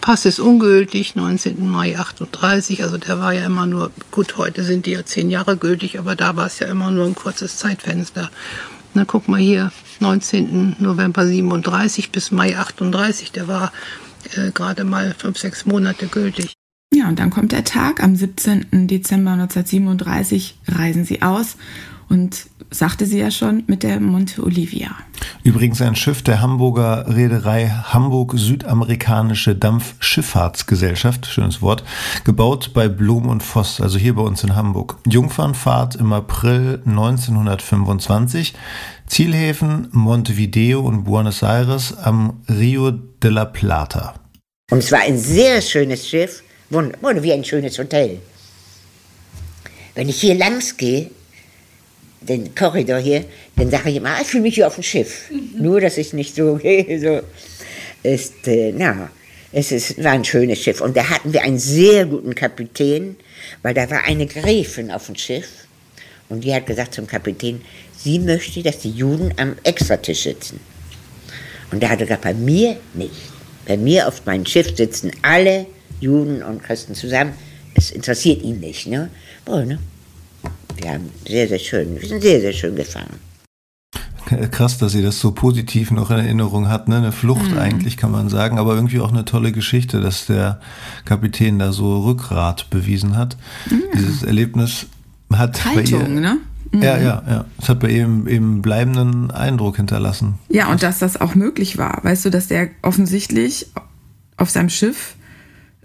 Pass 0.00 0.24
ist 0.24 0.38
ungültig, 0.38 1.16
19. 1.16 1.68
Mai 1.68 1.98
38. 1.98 2.84
Also 2.84 2.96
der 2.96 3.18
war 3.18 3.32
ja 3.32 3.44
immer 3.44 3.66
nur, 3.66 3.90
gut, 4.12 4.36
heute 4.36 4.62
sind 4.62 4.86
die 4.86 4.92
ja 4.92 5.04
zehn 5.04 5.30
Jahre 5.30 5.56
gültig, 5.56 5.98
aber 5.98 6.14
da 6.14 6.36
war 6.36 6.46
es 6.46 6.60
ja 6.60 6.68
immer 6.68 6.92
nur 6.92 7.06
ein 7.06 7.16
kurzes 7.16 7.56
Zeitfenster. 7.56 8.30
Na, 8.94 9.04
guck 9.04 9.26
mal 9.26 9.40
hier, 9.40 9.72
19. 9.98 10.76
November 10.78 11.26
37 11.26 12.12
bis 12.12 12.30
Mai 12.30 12.56
38, 12.56 13.32
der 13.32 13.48
war 13.48 13.72
äh, 14.36 14.52
gerade 14.52 14.84
mal 14.84 15.14
fünf, 15.18 15.38
sechs 15.38 15.66
Monate 15.66 16.06
gültig. 16.06 16.52
Ja, 17.06 17.10
und 17.10 17.20
dann 17.20 17.30
kommt 17.30 17.52
der 17.52 17.62
Tag, 17.62 18.02
am 18.02 18.16
17. 18.16 18.88
Dezember 18.88 19.30
1937 19.32 20.58
reisen 20.66 21.04
sie 21.04 21.22
aus 21.22 21.56
und 22.08 22.48
sagte 22.72 23.06
sie 23.06 23.20
ja 23.20 23.30
schon 23.30 23.62
mit 23.68 23.84
der 23.84 24.00
Monte 24.00 24.42
Olivia. 24.42 24.90
Übrigens 25.44 25.80
ein 25.80 25.94
Schiff 25.94 26.22
der 26.22 26.40
Hamburger 26.40 27.06
Reederei 27.08 27.68
Hamburg 27.68 28.32
Südamerikanische 28.36 29.54
Dampfschifffahrtsgesellschaft, 29.54 31.26
schönes 31.26 31.62
Wort, 31.62 31.84
gebaut 32.24 32.72
bei 32.74 32.88
Blum 32.88 33.28
und 33.28 33.44
Voss, 33.44 33.80
also 33.80 33.98
hier 33.98 34.16
bei 34.16 34.22
uns 34.22 34.42
in 34.42 34.56
Hamburg. 34.56 34.96
Jungfernfahrt 35.06 35.94
im 35.94 36.12
April 36.12 36.82
1925. 36.86 38.54
Zielhäfen 39.06 39.88
Montevideo 39.92 40.80
und 40.80 41.04
Buenos 41.04 41.44
Aires 41.44 41.96
am 41.96 42.42
Rio 42.48 42.90
de 42.90 43.30
la 43.30 43.44
Plata. 43.44 44.14
Und 44.72 44.78
es 44.78 44.90
war 44.90 45.02
ein 45.02 45.16
sehr 45.16 45.62
schönes 45.62 46.08
Schiff 46.08 46.42
Wunder, 46.70 47.22
wie 47.22 47.32
ein 47.32 47.44
schönes 47.44 47.78
Hotel. 47.78 48.18
Wenn 49.94 50.08
ich 50.08 50.20
hier 50.20 50.34
langs 50.34 50.76
gehe, 50.76 51.10
den 52.20 52.54
Korridor 52.54 52.98
hier, 52.98 53.24
dann 53.56 53.70
sage 53.70 53.90
ich 53.90 53.96
immer, 53.96 54.10
ah, 54.10 54.18
ich 54.20 54.26
fühle 54.26 54.42
mich 54.42 54.54
hier 54.56 54.66
auf 54.66 54.74
dem 54.74 54.82
Schiff. 54.82 55.30
Mhm. 55.30 55.62
Nur, 55.62 55.80
dass 55.80 55.96
ich 55.96 56.12
nicht 56.12 56.34
so, 56.34 56.58
so 57.00 57.20
ist, 58.02 58.48
äh, 58.48 58.72
na, 58.76 59.10
es 59.52 59.72
ist, 59.72 60.02
war 60.02 60.12
ein 60.12 60.24
schönes 60.24 60.60
Schiff. 60.60 60.80
Und 60.80 60.96
da 60.96 61.08
hatten 61.08 61.32
wir 61.32 61.42
einen 61.42 61.58
sehr 61.58 62.04
guten 62.06 62.34
Kapitän, 62.34 63.16
weil 63.62 63.74
da 63.74 63.88
war 63.90 64.04
eine 64.04 64.26
Gräfin 64.26 64.90
auf 64.90 65.06
dem 65.06 65.16
Schiff. 65.16 65.48
Und 66.28 66.42
die 66.42 66.52
hat 66.52 66.66
gesagt 66.66 66.94
zum 66.94 67.06
Kapitän, 67.06 67.62
sie 67.96 68.18
möchte, 68.18 68.62
dass 68.62 68.80
die 68.80 68.90
Juden 68.90 69.32
am 69.36 69.56
Extratisch 69.62 70.24
sitzen. 70.24 70.60
Und 71.70 71.82
da 71.82 71.88
hat 71.88 72.00
er 72.00 72.06
gesagt, 72.06 72.22
bei 72.22 72.34
mir 72.34 72.76
nicht. 72.94 73.12
Bei 73.66 73.76
mir 73.76 74.06
auf 74.06 74.24
meinem 74.26 74.46
Schiff 74.46 74.76
sitzen 74.76 75.10
alle 75.22 75.66
Juden 76.00 76.42
und 76.42 76.62
Christen 76.62 76.94
zusammen. 76.94 77.32
Es 77.74 77.90
interessiert 77.90 78.42
ihn 78.42 78.60
nicht. 78.60 78.86
Ne? 78.86 79.10
Boah, 79.44 79.64
ne? 79.64 79.78
Wir 80.76 80.90
haben 80.92 81.10
sehr, 81.26 81.48
sehr 81.48 81.58
schön, 81.58 82.00
wir 82.00 82.08
sind 82.08 82.22
sehr, 82.22 82.40
sehr 82.40 82.52
schön 82.52 82.76
gefahren. 82.76 83.18
Krass, 84.50 84.78
dass 84.78 84.92
sie 84.92 85.02
das 85.02 85.20
so 85.20 85.30
positiv 85.30 85.92
noch 85.92 86.10
in 86.10 86.18
Erinnerung 86.18 86.68
hat. 86.68 86.88
Ne? 86.88 86.96
Eine 86.96 87.12
Flucht 87.12 87.52
mhm. 87.52 87.58
eigentlich, 87.58 87.96
kann 87.96 88.10
man 88.10 88.28
sagen, 88.28 88.58
aber 88.58 88.74
irgendwie 88.74 88.98
auch 88.98 89.12
eine 89.12 89.24
tolle 89.24 89.52
Geschichte, 89.52 90.00
dass 90.00 90.26
der 90.26 90.60
Kapitän 91.04 91.58
da 91.60 91.72
so 91.72 92.02
Rückgrat 92.04 92.68
bewiesen 92.70 93.16
hat. 93.16 93.36
Mhm. 93.70 93.82
Dieses 93.94 94.22
Erlebnis 94.24 94.86
hat 95.32 95.64
Haltung, 95.64 96.00
bei 96.00 96.06
ihr, 96.06 96.08
ne? 96.08 96.38
Mhm. 96.72 96.82
Ja, 96.82 96.98
ja, 96.98 97.22
ja. 97.28 97.44
Es 97.60 97.68
hat 97.68 97.80
bei 97.80 97.90
ihm 97.90 98.26
eben 98.26 98.62
bleibenden 98.62 99.30
Eindruck 99.30 99.76
hinterlassen. 99.76 100.38
Ja, 100.48 100.70
und 100.70 100.82
dass 100.82 100.98
das 100.98 101.20
auch 101.20 101.34
möglich 101.34 101.78
war. 101.78 102.00
Weißt 102.02 102.24
du, 102.24 102.30
dass 102.30 102.48
der 102.48 102.70
offensichtlich 102.82 103.68
auf 104.36 104.50
seinem 104.50 104.70
Schiff 104.70 105.14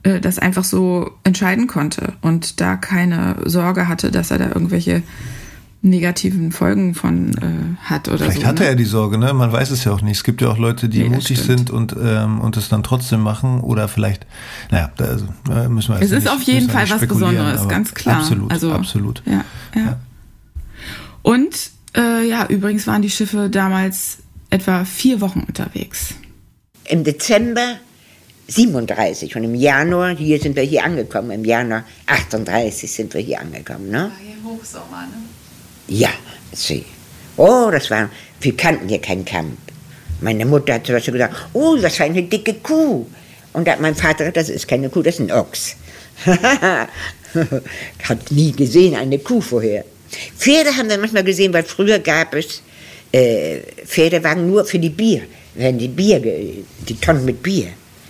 äh, 0.03 0.20
das 0.20 0.39
einfach 0.39 0.63
so 0.63 1.12
entscheiden 1.24 1.67
konnte 1.67 2.13
und 2.22 2.60
da 2.62 2.75
keine 2.75 3.38
Sorge 3.46 3.88
hatte, 3.88 4.12
dass 4.12 4.31
er 4.31 4.39
da 4.39 4.48
irgendwelche 4.48 5.03
negativen 5.84 6.51
Folgen 6.51 6.93
von 6.93 7.31
äh, 7.38 7.84
hat 7.84 8.08
oder 8.08 8.20
Vielleicht 8.20 8.41
so. 8.41 8.48
hatte 8.48 8.63
ne? 8.63 8.70
er 8.70 8.75
die 8.75 8.86
Sorge, 8.86 9.17
ne? 9.17 9.34
Man 9.34 9.51
weiß 9.51 9.72
es 9.72 9.84
ja 9.84 9.91
auch 9.91 10.01
nicht. 10.01 10.17
Es 10.17 10.24
gibt 10.24 10.41
ja 10.41 10.50
auch 10.50 10.58
Leute, 10.58 10.89
die 10.89 11.03
nee, 11.03 11.10
mutig 11.10 11.39
sind 11.39 11.72
und 11.72 11.96
ähm, 12.00 12.39
und 12.39 12.55
es 12.55 12.70
dann 12.70 12.84
trotzdem 12.84 13.22
machen 13.22 13.62
oder 13.62 13.88
vielleicht, 13.88 14.27
naja, 14.70 14.91
da 14.98 15.05
also, 15.05 15.25
müssen 15.70 15.96
wir. 15.96 16.01
Es 16.01 16.12
ist 16.12 16.25
nicht, 16.25 16.34
auf 16.34 16.41
jeden 16.43 16.70
Fall 16.70 16.88
was 16.89 17.01
Besonderes, 17.01 17.67
ganz 17.67 17.93
klar. 17.96 18.17
Absolut, 18.17 18.51
also, 18.51 18.72
absolut. 18.72 19.24
Ja, 19.25 19.43
ja. 19.74 19.81
ja. 19.81 20.00
Und 21.24 21.72
äh, 21.96 22.27
ja, 22.27 22.46
übrigens 22.46 22.86
waren 22.86 23.01
die 23.01 23.10
Schiffe 23.10 23.50
damals 23.50 24.20
etwa 24.51 24.86
vier 24.86 25.20
Wochen 25.20 25.41
unterwegs. 25.48 26.13
Im 26.86 27.03
Dezember 27.03 27.77
37 28.51 29.36
und 29.36 29.46
im 29.46 29.55
Januar, 29.55 30.15
hier 30.15 30.39
sind 30.39 30.55
wir 30.55 30.63
hier 30.63 30.84
angekommen, 30.84 31.31
im 31.31 31.46
Januar 31.46 31.86
38 32.05 32.91
sind 32.91 33.13
wir 33.13 33.22
hier 33.22 33.39
angekommen. 33.39 33.89
Ne? 33.89 33.98
War 33.98 34.12
hier 34.22 34.36
Hochsommer, 34.43 35.08
ne? 35.08 35.24
Ja, 35.88 36.10
sie. 36.51 36.86
Oh, 37.38 37.70
das 37.72 37.89
war, 37.89 38.10
wir 38.41 38.58
kannten 38.58 38.89
hier 38.89 39.00
keinen 39.00 39.24
Camp. 39.24 39.58
Meine 40.20 40.46
Mutter 40.46 40.74
hat 40.74 40.86
zum 40.86 40.96
Beispiel 40.96 41.13
gesagt, 41.13 41.36
oh, 41.53 41.77
das 41.77 41.98
war 42.00 42.05
eine 42.05 42.24
dicke 42.24 42.55
Kuh. 42.55 43.05
Und 43.53 43.67
da 43.67 43.74
hat 43.74 43.81
mein 43.81 43.96
Vater 43.96 44.20
gesagt, 44.20 44.38
das 44.38 44.50
ist 44.50 44.67
keine 44.67 44.89
Kuh, 44.89 45.01
das 45.01 45.15
ist 45.15 45.22
ein 45.22 45.31
Ochs. 45.31 45.75
hat 46.25 48.31
nie 48.31 48.51
gesehen, 48.51 48.96
eine 48.96 49.20
Kuh 49.20 49.41
vorher. 49.41 49.86
Pferde 50.38 50.75
haben 50.75 50.89
wir 50.89 50.98
manchmal 50.98 51.24
gesehen, 51.24 51.53
weil 51.53 51.63
früher 51.63 52.00
gab 52.00 52.36
es 52.36 52.62
äh, 53.13 53.60
Pferdewagen 53.86 54.48
nur 54.48 54.65
für 54.65 54.79
die 54.79 54.89
Bier, 54.89 55.22
wenn 55.55 55.77
die 55.77 55.88
Bier, 55.88 56.20
die 56.20 56.96
Tonnen 57.00 57.25
mit 57.25 57.41
Bier. 57.41 57.67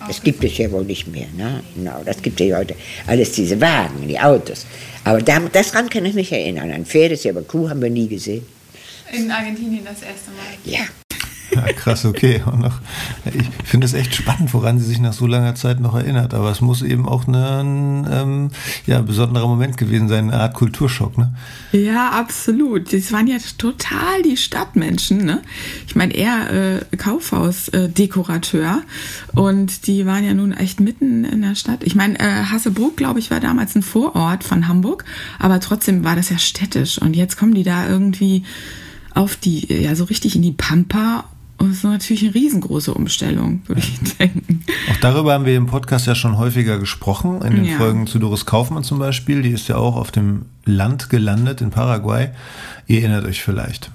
Das 0.08 0.22
gibt 0.22 0.43
es 0.43 0.58
ja 0.58 0.72
wohl 0.72 0.84
nicht 0.84 1.08
mehr. 1.08 1.27
Ne? 1.36 1.63
Genau, 1.75 2.01
das 2.05 2.22
gibt 2.22 2.39
es 2.41 2.48
ja 2.48 2.58
heute. 2.58 2.75
Alles 3.08 3.31
diese 3.34 3.60
Wagen, 3.62 4.08
die 4.08 4.20
Autos. 4.20 4.65
Aber 5.03 5.22
daran 5.22 5.89
kann 5.89 6.05
ich 6.05 6.13
mich 6.13 6.31
erinnern. 6.31 6.72
Ein 6.72 6.86
Pferd 6.86 7.12
ist 7.13 7.24
ja, 7.24 7.31
aber 7.31 7.43
Kuh 7.43 7.70
haben 7.70 7.81
wir 7.81 7.89
nie 7.89 8.08
gesehen. 8.08 8.46
In 9.12 9.29
Argentinien 9.29 9.84
das 9.84 10.01
erste 10.01 10.31
Mal? 10.31 10.55
Ja. 10.65 10.88
Ja, 11.53 11.74
krass, 11.74 12.05
okay. 12.05 12.41
Noch, 12.58 12.79
ich 13.25 13.50
finde 13.65 13.86
es 13.86 13.93
echt 13.93 14.15
spannend, 14.15 14.53
woran 14.53 14.79
sie 14.79 14.86
sich 14.86 15.00
nach 15.00 15.13
so 15.13 15.27
langer 15.27 15.55
Zeit 15.55 15.79
noch 15.79 15.96
erinnert. 15.96 16.34
Aber 16.34 16.51
es 16.51 16.62
muss 16.62 16.81
eben 16.81 17.08
auch 17.08 17.27
ein 17.27 18.08
ähm, 18.10 18.51
ja, 18.86 19.01
besonderer 19.01 19.48
Moment 19.48 19.77
gewesen 19.77 20.08
sein, 20.08 20.29
eine 20.29 20.41
Art 20.41 20.53
Kulturschock, 20.53 21.17
ne? 21.17 21.34
Ja, 21.72 22.12
absolut. 22.12 22.93
Das 22.93 23.12
waren 23.12 23.27
ja 23.27 23.38
total 23.58 24.22
die 24.24 24.38
Stadtmenschen, 24.38 25.25
ne? 25.25 25.41
Ich 25.88 25.96
meine, 25.96 26.13
er 26.13 26.51
äh, 26.51 26.96
Kaufhausdekorateur 26.98 28.81
äh, 29.36 29.39
und 29.39 29.88
die 29.88 30.05
waren 30.05 30.24
ja 30.24 30.34
nun 30.34 30.51
echt 30.53 30.79
mitten 30.79 31.25
in 31.25 31.41
der 31.41 31.55
Stadt. 31.55 31.84
Ich 31.84 31.96
meine, 31.96 32.20
äh, 32.20 32.43
Hasselbrook, 32.46 32.98
glaube 32.98 33.20
ich, 33.20 33.31
war 33.31 33.39
damals 33.39 33.75
ein 33.75 33.81
Vorort 33.81 34.43
von 34.43 34.67
Hamburg, 34.67 35.05
aber 35.39 35.60
trotzdem 35.60 36.03
war 36.03 36.15
das 36.15 36.29
ja 36.29 36.38
städtisch. 36.38 36.98
Und 37.00 37.15
jetzt 37.15 37.38
kommen 37.38 37.53
die 37.53 37.63
da 37.63 37.88
irgendwie 37.88 38.43
auf 39.13 39.36
die, 39.36 39.72
ja, 39.74 39.96
so 39.96 40.05
richtig 40.05 40.36
in 40.36 40.41
die 40.41 40.53
Pampa. 40.53 41.25
Und 41.61 41.69
das 41.69 41.77
ist 41.77 41.83
natürlich 41.83 42.23
eine 42.23 42.33
riesengroße 42.33 42.91
Umstellung, 42.91 43.61
würde 43.67 43.81
ich 43.81 44.17
denken. 44.17 44.65
Auch 44.91 44.97
darüber 44.97 45.33
haben 45.33 45.45
wir 45.45 45.55
im 45.55 45.67
Podcast 45.67 46.07
ja 46.07 46.15
schon 46.15 46.39
häufiger 46.39 46.79
gesprochen, 46.79 47.43
in 47.43 47.55
den 47.55 47.65
ja. 47.65 47.77
Folgen 47.77 48.07
zu 48.07 48.17
Doris 48.17 48.47
Kaufmann 48.47 48.83
zum 48.83 48.97
Beispiel. 48.97 49.43
Die 49.43 49.51
ist 49.51 49.67
ja 49.67 49.75
auch 49.75 49.95
auf 49.95 50.09
dem 50.09 50.45
Land 50.65 51.11
gelandet 51.11 51.61
in 51.61 51.69
Paraguay. 51.69 52.29
Ihr 52.87 53.01
erinnert 53.01 53.25
euch 53.25 53.43
vielleicht. 53.43 53.91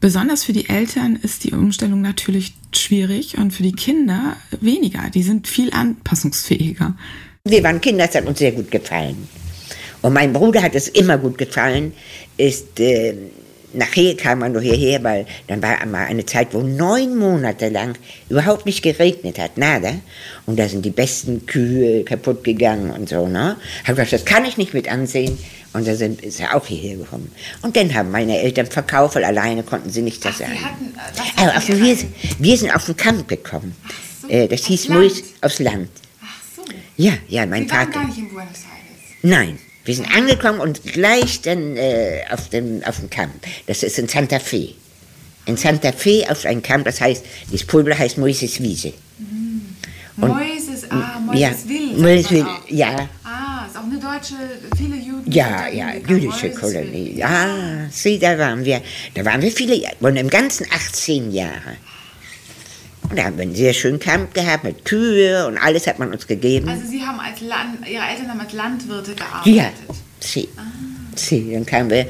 Besonders 0.00 0.44
für 0.44 0.54
die 0.54 0.70
Eltern 0.70 1.16
ist 1.16 1.44
die 1.44 1.52
Umstellung 1.52 2.00
natürlich 2.00 2.54
schwierig 2.74 3.36
und 3.36 3.52
für 3.52 3.62
die 3.62 3.72
Kinder 3.72 4.34
weniger. 4.62 5.10
Die 5.12 5.22
sind 5.22 5.48
viel 5.48 5.74
anpassungsfähiger. 5.74 6.94
Wir 7.44 7.62
waren 7.62 7.82
Kinder, 7.82 8.06
es 8.08 8.14
hat 8.14 8.24
uns 8.24 8.38
sehr 8.38 8.52
gut 8.52 8.70
gefallen. 8.70 9.28
Und 10.00 10.14
mein 10.14 10.32
Bruder 10.32 10.62
hat 10.62 10.74
es 10.74 10.88
immer 10.88 11.18
gut 11.18 11.36
gefallen, 11.36 11.92
ist 12.38 12.80
äh, 12.80 13.14
nachher 13.72 14.16
kam 14.16 14.40
man 14.40 14.52
nur 14.52 14.62
hierher, 14.62 15.02
weil 15.04 15.26
dann 15.46 15.62
war 15.62 15.80
einmal 15.80 16.06
eine 16.06 16.26
Zeit, 16.26 16.48
wo 16.52 16.62
neun 16.62 17.16
Monate 17.16 17.68
lang 17.68 17.96
überhaupt 18.28 18.66
nicht 18.66 18.82
geregnet 18.82 19.38
hat, 19.38 19.58
nada. 19.58 19.92
Und 20.46 20.58
da 20.58 20.68
sind 20.68 20.84
die 20.84 20.90
besten 20.90 21.46
Kühe 21.46 22.04
kaputt 22.04 22.44
gegangen 22.44 22.90
und 22.90 23.08
so, 23.08 23.26
ne? 23.26 23.56
Hab 23.84 23.96
gesagt, 23.96 24.12
das 24.12 24.24
kann 24.24 24.44
ich 24.44 24.56
nicht 24.56 24.74
mit 24.74 24.90
ansehen. 24.90 25.38
Und 25.72 25.86
da 25.86 25.94
sind, 25.94 26.22
ist 26.22 26.40
er 26.40 26.56
auch 26.56 26.66
hierher 26.66 26.96
gekommen. 26.96 27.30
Und 27.60 27.76
dann 27.76 27.92
haben 27.92 28.10
meine 28.10 28.38
Eltern 28.40 28.66
verkauft, 28.66 29.14
weil 29.16 29.24
alleine 29.24 29.62
konnten 29.62 29.90
sie 29.90 30.00
nicht 30.00 30.24
das 30.24 30.38
sagen. 30.38 30.56
Also 31.36 31.78
wir, 31.78 31.98
wir, 32.38 32.56
sind 32.56 32.74
auf 32.74 32.86
den 32.86 32.96
Camp 32.96 33.28
gekommen. 33.28 33.76
So, 34.22 34.28
äh, 34.28 34.48
das 34.48 34.64
hieß 34.64 34.88
Mois 34.88 35.22
aufs 35.42 35.58
Land. 35.58 35.90
Ach 36.22 36.28
so. 36.56 36.62
Ja, 36.96 37.12
ja, 37.28 37.44
mein 37.44 37.68
Vater. 37.68 37.90
gar 37.90 38.06
nicht 38.06 38.16
in 38.16 38.30
Buenos 38.30 38.52
Aires? 38.52 39.16
Nein. 39.20 39.58
Wir 39.86 39.94
sind 39.94 40.12
angekommen 40.14 40.58
und 40.58 40.82
gleich 40.82 41.40
dann 41.42 41.76
äh, 41.76 42.22
auf, 42.30 42.48
dem, 42.48 42.82
auf 42.84 42.98
dem 42.98 43.08
Camp. 43.08 43.32
Das 43.66 43.84
ist 43.84 43.98
in 43.98 44.08
Santa 44.08 44.40
Fe. 44.40 44.74
In 45.46 45.56
Santa 45.56 45.92
Fe 45.92 46.26
auf 46.28 46.44
einem 46.44 46.60
Camp, 46.60 46.84
das 46.84 47.00
heißt, 47.00 47.24
das 47.52 47.62
Pulver 47.62 47.96
heißt 47.96 48.18
Moises 48.18 48.60
Wiese. 48.60 48.92
Mhm. 49.18 49.76
Moises, 50.16 50.90
ah, 50.90 51.20
Moises 51.20 51.40
ja, 51.40 51.68
Will. 51.68 51.96
Moises 51.98 52.30
Will, 52.32 52.46
ja. 52.68 53.08
Ah, 53.22 53.66
ist 53.66 53.76
auch 53.76 53.84
eine 53.84 53.98
deutsche, 53.98 54.34
viele 54.76 54.96
Juden. 54.96 55.30
Ja, 55.30 55.68
ja, 55.68 55.94
jüdische 55.94 56.50
Kolonie. 56.50 57.14
Ja, 57.16 57.86
sieh, 57.90 58.18
da 58.18 58.36
waren 58.36 58.64
wir, 58.64 58.82
da 59.14 59.24
waren 59.24 59.40
wir 59.40 59.52
viele, 59.52 59.88
und 60.00 60.16
im 60.16 60.28
ganzen 60.28 60.66
18 60.72 61.30
Jahre. 61.30 61.76
Und 63.08 63.16
da 63.16 63.24
haben 63.24 63.36
wir 63.36 63.42
einen 63.42 63.54
sehr 63.54 63.72
schönen 63.72 63.98
Camp 64.00 64.34
gehabt 64.34 64.64
mit 64.64 64.84
Kühe 64.84 65.46
und 65.46 65.58
alles 65.58 65.86
hat 65.86 65.98
man 65.98 66.12
uns 66.12 66.26
gegeben. 66.26 66.68
Also 66.68 66.86
Sie 66.86 67.00
haben 67.00 67.20
als 67.20 67.40
Land, 67.40 67.86
Ihre 67.88 68.02
Eltern 68.02 68.30
haben 68.30 68.40
als 68.40 68.52
Landwirte 68.52 69.14
gearbeitet? 69.14 69.54
Ja, 69.54 69.70
sie. 70.20 70.48
Ah. 70.56 70.62
sie. 71.14 71.52
Dann 71.52 71.64
kamen 71.66 71.90
wir, 71.90 72.06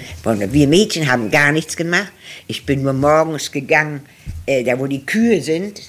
wir 0.52 0.68
Mädchen 0.68 1.10
haben 1.10 1.30
gar 1.30 1.52
nichts 1.52 1.76
gemacht. 1.76 2.12
Ich 2.46 2.64
bin 2.64 2.82
nur 2.82 2.94
morgens 2.94 3.52
gegangen, 3.52 4.00
äh, 4.46 4.64
da 4.64 4.78
wo 4.78 4.86
die 4.86 5.04
Kühe 5.04 5.42
sind. 5.42 5.80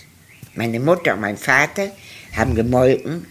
Meine 0.55 0.79
Mutter 0.79 1.13
und 1.13 1.21
mein 1.21 1.37
Vater 1.37 1.91
haben 2.35 2.55
gemolken. 2.55 3.27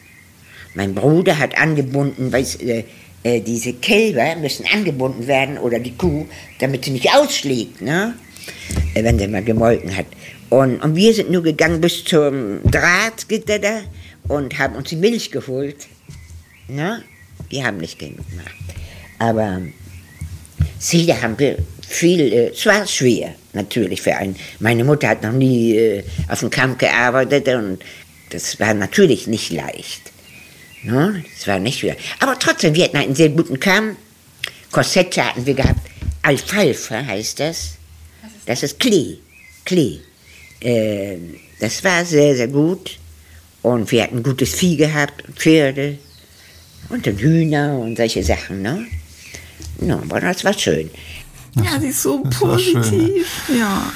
Mein 0.74 0.94
Bruder 0.94 1.38
hat 1.38 1.58
angebunden, 1.58 2.32
weil 2.32 2.46
äh, 2.60 2.84
äh, 3.22 3.40
diese 3.40 3.72
Kälber 3.74 4.36
müssen 4.36 4.64
angebunden 4.72 5.26
werden 5.26 5.58
oder 5.58 5.78
die 5.78 5.96
Kuh, 5.96 6.26
damit 6.60 6.84
sie 6.84 6.92
nicht 6.92 7.12
ausschlägt, 7.14 7.82
ne? 7.82 8.14
Äh, 8.94 9.02
wenn 9.02 9.18
sie 9.18 9.26
mal 9.26 9.42
gemolken 9.42 9.96
hat. 9.96 10.06
Und, 10.50 10.80
und 10.80 10.94
wir 10.94 11.12
sind 11.12 11.30
nur 11.30 11.42
gegangen 11.42 11.80
bis 11.80 12.04
zum 12.04 12.60
Drahtgitter 12.70 13.82
und 14.28 14.58
haben 14.58 14.76
uns 14.76 14.88
die 14.88 14.96
Milch 14.96 15.30
geholt. 15.30 15.86
Na, 16.68 17.02
die 17.50 17.64
haben 17.64 17.78
nicht 17.78 17.98
genug 17.98 18.28
gemacht. 18.30 18.54
Aber 19.18 19.62
sie, 20.78 21.06
da 21.06 21.20
haben 21.20 21.38
wir 21.38 21.58
viel, 21.86 22.20
äh, 22.32 22.48
es 22.48 22.66
war 22.66 22.86
schwer, 22.86 23.34
natürlich 23.52 24.02
für 24.02 24.14
einen. 24.16 24.36
Meine 24.60 24.84
Mutter 24.84 25.08
hat 25.08 25.22
noch 25.22 25.32
nie 25.32 25.76
äh, 25.76 26.04
auf 26.28 26.40
dem 26.40 26.50
Kampf 26.50 26.78
gearbeitet 26.78 27.48
und 27.48 27.78
das 28.30 28.58
war 28.58 28.74
natürlich 28.74 29.26
nicht 29.26 29.50
leicht. 29.50 30.12
Ne? 30.82 31.24
Das 31.36 31.46
war 31.46 31.58
nicht 31.58 31.80
schwer. 31.80 31.96
Aber 32.20 32.38
trotzdem, 32.38 32.74
wir 32.74 32.84
hatten 32.84 32.96
einen 32.96 33.14
sehr 33.14 33.30
guten 33.30 33.58
Kamm. 33.58 33.96
Korsette 34.70 35.24
hatten 35.24 35.46
wir 35.46 35.54
gehabt. 35.54 35.80
Alfalfa 36.22 37.04
heißt 37.04 37.40
das. 37.40 37.72
Das 38.46 38.62
ist 38.62 38.78
Klee. 38.78 39.18
Klee. 39.64 40.00
Äh, 40.60 41.16
das 41.60 41.82
war 41.84 42.04
sehr, 42.04 42.36
sehr 42.36 42.48
gut. 42.48 42.98
Und 43.62 43.90
wir 43.90 44.04
hatten 44.04 44.22
gutes 44.22 44.54
Vieh 44.54 44.76
gehabt, 44.76 45.24
Pferde 45.34 45.98
und 46.88 47.06
dann 47.06 47.18
Hühner 47.18 47.78
und 47.78 47.96
solche 47.96 48.22
Sachen. 48.22 48.62
Ne? 48.62 48.86
No, 49.80 49.94
aber 49.94 50.20
das 50.20 50.44
war 50.44 50.52
schön. 50.52 50.90
Ja, 51.56 51.80
sie 51.80 51.88
ist 51.88 52.02
so 52.02 52.22
das 52.22 52.38
positiv. 52.38 53.26
Ja. 53.58 53.92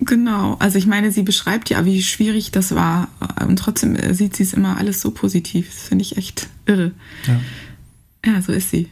Genau. 0.00 0.56
Also 0.58 0.78
ich 0.78 0.86
meine, 0.86 1.10
sie 1.10 1.22
beschreibt 1.22 1.70
ja, 1.70 1.84
wie 1.84 2.02
schwierig 2.02 2.50
das 2.50 2.74
war. 2.74 3.08
Und 3.46 3.56
trotzdem 3.58 3.96
äh, 3.96 4.14
sieht 4.14 4.36
sie 4.36 4.42
es 4.42 4.52
immer 4.52 4.76
alles 4.76 5.00
so 5.00 5.10
positiv. 5.10 5.68
Das 5.68 5.88
finde 5.88 6.02
ich 6.02 6.16
echt 6.16 6.48
irre. 6.66 6.92
Ja. 7.26 8.32
ja, 8.32 8.42
so 8.42 8.52
ist 8.52 8.70
sie. 8.70 8.88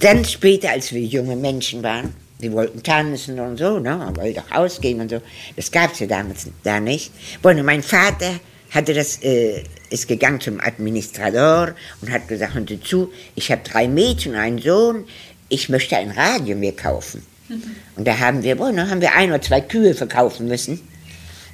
Dann 0.00 0.24
später, 0.24 0.70
als 0.70 0.92
wir 0.92 1.02
junge 1.02 1.36
Menschen 1.36 1.82
waren, 1.82 2.12
die 2.42 2.52
wollten 2.52 2.82
tanzen 2.82 3.38
und 3.38 3.56
so, 3.56 3.78
ne? 3.78 3.96
Man 3.96 4.16
wollte 4.16 4.42
auch 4.42 4.56
ausgehen 4.56 5.00
und 5.00 5.10
so. 5.10 5.20
Das 5.56 5.70
gab 5.70 5.92
es 5.92 6.00
ja 6.00 6.06
damals 6.06 6.46
da 6.64 6.80
nicht. 6.80 7.12
Bueno, 7.40 7.62
mein 7.62 7.82
Vater 7.82 8.40
hatte 8.70 8.94
das, 8.94 9.22
äh, 9.22 9.62
ist 9.90 10.08
gegangen 10.08 10.40
zum 10.40 10.60
Administrator 10.60 11.74
und 12.00 12.10
hat 12.10 12.26
gesagt, 12.26 12.54
Sie 12.68 12.80
zu, 12.80 13.12
ich 13.34 13.50
habe 13.52 13.62
drei 13.62 13.86
Mädchen 13.86 14.32
und 14.32 14.38
einen 14.38 14.58
Sohn, 14.58 15.04
ich 15.48 15.68
möchte 15.68 15.96
ein 15.96 16.10
Radio 16.10 16.56
mir 16.56 16.74
kaufen. 16.74 17.24
Mhm. 17.48 17.62
Und 17.96 18.08
da 18.08 18.18
haben 18.18 18.42
wir, 18.42 18.56
bueno, 18.56 18.88
haben 18.88 19.02
wir 19.02 19.14
ein 19.14 19.28
oder 19.28 19.42
zwei 19.42 19.60
Kühe 19.60 19.94
verkaufen 19.94 20.48
müssen. 20.48 20.80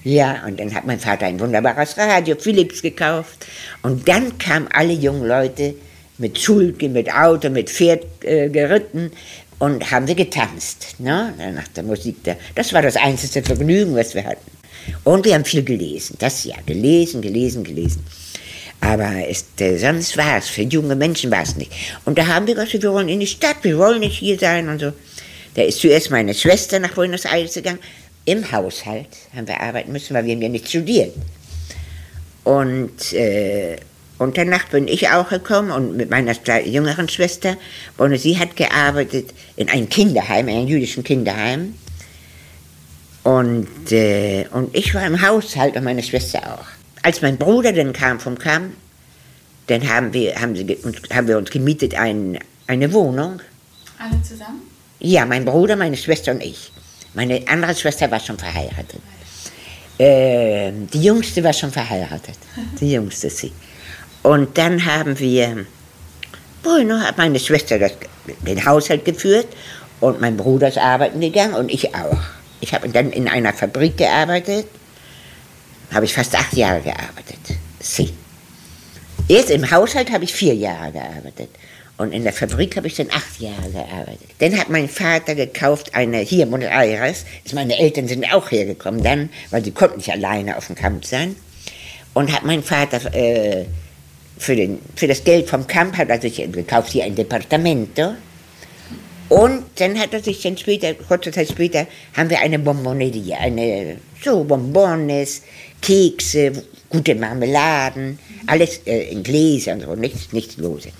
Ja, 0.04 0.44
und 0.46 0.60
dann 0.60 0.72
hat 0.72 0.86
mein 0.86 1.00
Vater 1.00 1.26
ein 1.26 1.40
wunderbares 1.40 1.98
Radio, 1.98 2.36
Philips, 2.38 2.82
gekauft. 2.82 3.44
Und 3.82 4.06
dann 4.06 4.38
kamen 4.38 4.68
alle 4.72 4.92
jungen 4.92 5.26
Leute 5.26 5.74
mit 6.18 6.38
Schulke, 6.38 6.88
mit 6.88 7.12
Auto, 7.12 7.50
mit 7.50 7.68
Pferd 7.68 8.04
äh, 8.22 8.48
geritten, 8.48 9.10
und 9.58 9.90
haben 9.90 10.06
wir 10.06 10.14
getanzt, 10.14 10.96
ne? 10.98 11.34
nach 11.54 11.68
der 11.68 11.82
Musik. 11.82 12.16
Das 12.54 12.72
war 12.72 12.82
das 12.82 12.96
einzige 12.96 13.44
Vergnügen, 13.44 13.94
was 13.94 14.14
wir 14.14 14.24
hatten. 14.24 14.50
Und 15.04 15.24
wir 15.24 15.34
haben 15.34 15.44
viel 15.44 15.64
gelesen, 15.64 16.16
das 16.18 16.44
ja, 16.44 16.56
gelesen, 16.64 17.20
gelesen, 17.20 17.64
gelesen. 17.64 18.04
Aber 18.80 19.26
ist, 19.26 19.60
äh, 19.60 19.76
sonst 19.76 20.16
war 20.16 20.38
es, 20.38 20.48
für 20.48 20.62
junge 20.62 20.94
Menschen 20.94 21.30
war 21.30 21.42
es 21.42 21.56
nicht. 21.56 21.72
Und 22.04 22.16
da 22.16 22.26
haben 22.26 22.46
wir 22.46 22.54
gesagt, 22.54 22.72
wir 22.72 22.92
wollen 22.92 23.08
in 23.08 23.20
die 23.20 23.26
Stadt, 23.26 23.56
wir 23.62 23.76
wollen 23.76 24.00
nicht 24.00 24.18
hier 24.18 24.38
sein 24.38 24.68
und 24.68 24.78
so. 24.78 24.92
Da 25.54 25.62
ist 25.62 25.80
zuerst 25.80 26.10
meine 26.10 26.32
Schwester 26.34 26.78
nach 26.78 26.92
Buenos 26.92 27.24
Aires 27.24 27.54
gegangen. 27.54 27.80
Im 28.24 28.50
Haushalt 28.52 29.08
haben 29.34 29.48
wir 29.48 29.60
arbeiten 29.60 29.90
müssen, 29.90 30.14
weil 30.14 30.26
wir 30.26 30.34
haben 30.34 30.42
ja 30.42 30.48
nicht 30.48 30.68
studiert. 30.68 31.12
Und 32.44 33.12
äh, 33.12 33.76
und 34.18 34.36
danach 34.36 34.68
bin 34.68 34.88
ich 34.88 35.08
auch 35.08 35.28
gekommen 35.28 35.70
und 35.70 35.96
mit 35.96 36.10
meiner 36.10 36.34
jüngeren 36.64 37.08
Schwester. 37.08 37.56
Und 37.96 38.16
sie 38.18 38.38
hat 38.38 38.56
gearbeitet 38.56 39.32
in 39.56 39.68
einem 39.68 39.88
Kinderheim, 39.88 40.48
in 40.48 40.56
einem 40.56 40.68
jüdischen 40.68 41.04
Kinderheim. 41.04 41.74
Und, 43.22 43.92
äh, 43.92 44.46
und 44.52 44.74
ich 44.74 44.92
war 44.94 45.06
im 45.06 45.22
Haushalt 45.22 45.76
und 45.76 45.84
meine 45.84 46.02
Schwester 46.02 46.40
auch. 46.54 46.66
Als 47.02 47.22
mein 47.22 47.36
Bruder 47.36 47.72
dann 47.72 47.92
kam 47.92 48.18
vom 48.18 48.38
Kamm, 48.38 48.72
dann 49.68 49.88
haben 49.88 50.12
wir, 50.12 50.34
haben 50.40 50.56
sie, 50.56 50.78
haben 51.12 51.28
wir 51.28 51.38
uns 51.38 51.50
gemietet 51.50 51.94
ein, 51.94 52.38
eine 52.66 52.92
Wohnung. 52.92 53.40
Alle 53.98 54.20
zusammen? 54.22 54.62
Ja, 54.98 55.26
mein 55.26 55.44
Bruder, 55.44 55.76
meine 55.76 55.96
Schwester 55.96 56.32
und 56.32 56.42
ich. 56.42 56.72
Meine 57.14 57.42
andere 57.46 57.74
Schwester 57.74 58.10
war 58.10 58.18
schon 58.18 58.38
verheiratet. 58.38 59.00
Äh, 59.98 60.72
die 60.92 61.02
jüngste 61.02 61.42
war 61.44 61.52
schon 61.52 61.70
verheiratet. 61.70 62.38
Die 62.80 62.92
jüngste 62.92 63.30
sie. 63.30 63.52
Und 64.22 64.58
dann 64.58 64.84
haben 64.84 65.18
wir, 65.18 65.66
bueno, 66.62 67.00
hat 67.00 67.18
meine 67.18 67.38
Schwester 67.38 67.78
das, 67.78 67.92
den 68.46 68.64
Haushalt 68.64 69.04
geführt 69.04 69.46
und 70.00 70.20
mein 70.20 70.36
Bruder 70.36 70.68
ist 70.68 70.78
arbeiten 70.78 71.20
gegangen 71.20 71.54
und 71.54 71.70
ich 71.70 71.94
auch. 71.94 72.18
Ich 72.60 72.74
habe 72.74 72.88
dann 72.88 73.12
in 73.12 73.28
einer 73.28 73.52
Fabrik 73.52 73.96
gearbeitet, 73.96 74.66
habe 75.92 76.04
ich 76.04 76.14
fast 76.14 76.34
acht 76.34 76.54
Jahre 76.54 76.80
gearbeitet. 76.80 77.38
Sie. 77.80 78.12
Erst 79.28 79.50
im 79.50 79.70
Haushalt 79.70 80.10
habe 80.10 80.24
ich 80.24 80.32
vier 80.32 80.54
Jahre 80.54 80.92
gearbeitet. 80.92 81.50
Und 81.98 82.12
in 82.12 82.22
der 82.22 82.32
Fabrik 82.32 82.76
habe 82.76 82.86
ich 82.86 82.94
dann 82.94 83.08
acht 83.10 83.40
Jahre 83.40 83.70
gearbeitet. 83.70 84.28
Dann 84.38 84.56
hat 84.56 84.70
mein 84.70 84.88
Vater 84.88 85.34
gekauft 85.34 85.94
eine, 85.94 86.18
hier 86.18 86.46
Buenos 86.46 86.70
Aires, 86.70 87.24
meine 87.52 87.76
Eltern 87.76 88.06
sind 88.06 88.32
auch 88.32 88.50
hergekommen 88.52 89.02
dann, 89.02 89.30
weil 89.50 89.64
sie 89.64 89.72
konnten 89.72 89.96
nicht 89.96 90.12
alleine 90.12 90.56
auf 90.56 90.68
dem 90.68 90.76
Camp 90.76 91.04
sein. 91.04 91.34
Und 92.14 92.32
hat 92.32 92.44
mein 92.44 92.62
Vater 92.62 93.14
äh, 93.14 93.66
für, 94.38 94.56
den, 94.56 94.78
für 94.96 95.06
das 95.06 95.24
Geld 95.24 95.48
vom 95.48 95.66
Camp 95.66 95.96
hat 95.96 96.08
er 96.08 96.20
sich 96.20 96.36
gekauft 96.36 96.92
hier 96.92 97.04
ein 97.04 97.14
Departamento. 97.14 98.14
Und 99.28 99.64
dann 99.76 99.98
hat 99.98 100.14
er 100.14 100.22
sich 100.22 100.40
dann 100.42 100.56
später, 100.56 100.94
kurze 100.94 101.30
Zeit 101.30 101.48
später, 101.48 101.86
haben 102.16 102.30
wir 102.30 102.40
eine 102.40 102.58
Bonbonerie, 102.58 103.34
eine, 103.34 103.98
so 104.24 104.42
Bonbones, 104.44 105.42
Kekse, 105.82 106.52
gute 106.88 107.14
Marmeladen, 107.14 108.18
alles 108.46 108.78
äh, 108.86 109.10
in 109.10 109.22
Gläsern, 109.22 109.80
so, 109.80 109.94
nichts, 109.94 110.32
nichts 110.32 110.56
Lose. 110.56 110.90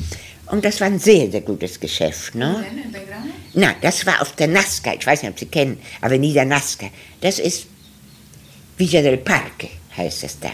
Und 0.51 0.65
das 0.65 0.81
war 0.81 0.89
ein 0.89 0.99
sehr, 0.99 1.31
sehr 1.31 1.41
gutes 1.41 1.81
Geschäft. 1.81 2.35
Ne? 2.35 2.65
Na, 3.55 3.75
das 3.81 4.05
war 4.05 4.21
auf 4.21 4.33
der 4.33 4.49
Nazca, 4.49 4.93
ich 4.95 5.07
weiß 5.07 5.23
nicht, 5.23 5.33
ob 5.33 5.39
Sie 5.39 5.47
kennen, 5.47 5.79
Avenida 6.03 6.45
Nazca. 6.45 6.87
Das 7.21 7.39
ist 7.39 7.67
Villa 8.77 9.01
del 9.01 9.19
Parque, 9.19 9.69
heißt 9.97 10.25
es 10.25 10.39
da. 10.39 10.51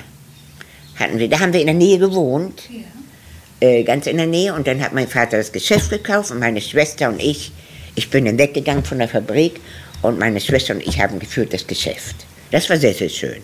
Hatten 0.96 1.18
wir, 1.18 1.28
da 1.28 1.40
haben 1.40 1.52
wir 1.52 1.61
in 1.61 1.66
der 1.66 1.74
Nähe 1.74 1.98
gewohnt, 1.98 2.62
ja. 2.70 3.68
äh, 3.68 3.83
ganz 3.83 4.07
in 4.07 4.16
der 4.16 4.26
Nähe. 4.26 4.54
Und 4.54 4.66
dann 4.66 4.80
hat 4.80 4.92
mein 4.92 5.09
Vater 5.09 5.38
das 5.38 5.52
Geschäft 5.52 5.90
gekauft 5.90 6.30
und 6.30 6.38
meine 6.38 6.61
Schwester 6.61 7.09
und 7.09 7.20
ich, 7.20 7.52
ich 7.94 8.11
bin 8.11 8.24
dann 8.24 8.38
weggegangen 8.38 8.85
von 8.85 8.98
der 8.98 9.09
Fabrik 9.09 9.61
und 10.02 10.18
meine 10.18 10.40
Schwester 10.40 10.74
und 10.74 10.87
ich 10.87 11.00
haben 11.00 11.18
geführt 11.18 11.52
das 11.52 11.66
Geschäft. 11.66 12.16
Das 12.50 12.68
war 12.70 12.76
sehr, 12.76 12.94
sehr 12.94 13.09
schön. 13.09 13.42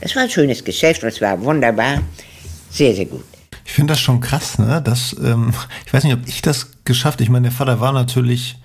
Das 0.00 0.14
war 0.14 0.22
ein 0.22 0.30
schönes 0.30 0.62
Geschäft 0.62 1.02
und 1.02 1.08
es 1.08 1.20
war 1.20 1.42
wunderbar, 1.42 2.02
sehr, 2.70 2.94
sehr 2.94 3.06
gut. 3.06 3.24
Ich 3.64 3.72
finde 3.72 3.92
das 3.92 4.00
schon 4.00 4.20
krass, 4.20 4.58
ne? 4.58 4.80
Das, 4.82 5.14
ähm, 5.22 5.52
ich 5.84 5.92
weiß 5.92 6.04
nicht, 6.04 6.14
ob 6.14 6.26
ich 6.26 6.40
das 6.40 6.70
geschafft. 6.84 7.20
Ich 7.20 7.28
meine, 7.28 7.48
der 7.48 7.52
Vater 7.52 7.80
war 7.80 7.92
natürlich 7.92 8.56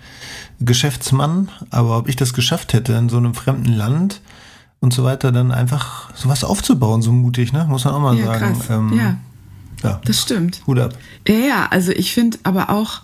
Geschäftsmann, 0.60 1.50
aber 1.70 1.98
ob 1.98 2.08
ich 2.08 2.16
das 2.16 2.32
geschafft 2.32 2.72
hätte 2.72 2.92
in 2.94 3.08
so 3.08 3.16
einem 3.16 3.34
fremden 3.34 3.72
Land 3.72 4.20
und 4.84 4.92
so 4.92 5.02
weiter, 5.02 5.32
dann 5.32 5.50
einfach 5.50 6.14
sowas 6.14 6.44
aufzubauen, 6.44 7.02
so 7.02 7.10
mutig, 7.10 7.52
ne? 7.52 7.66
Muss 7.68 7.84
man 7.84 7.94
auch 7.94 8.00
mal 8.00 8.16
ja, 8.16 8.26
sagen. 8.26 8.60
Ähm, 8.70 8.92
ja. 8.96 9.16
ja, 9.82 10.00
das 10.04 10.22
stimmt. 10.22 10.62
Hut 10.66 10.78
ab. 10.78 10.96
Ja, 11.26 11.34
ja, 11.34 11.66
also 11.70 11.90
ich 11.90 12.12
finde 12.12 12.38
aber 12.44 12.70
auch 12.70 13.00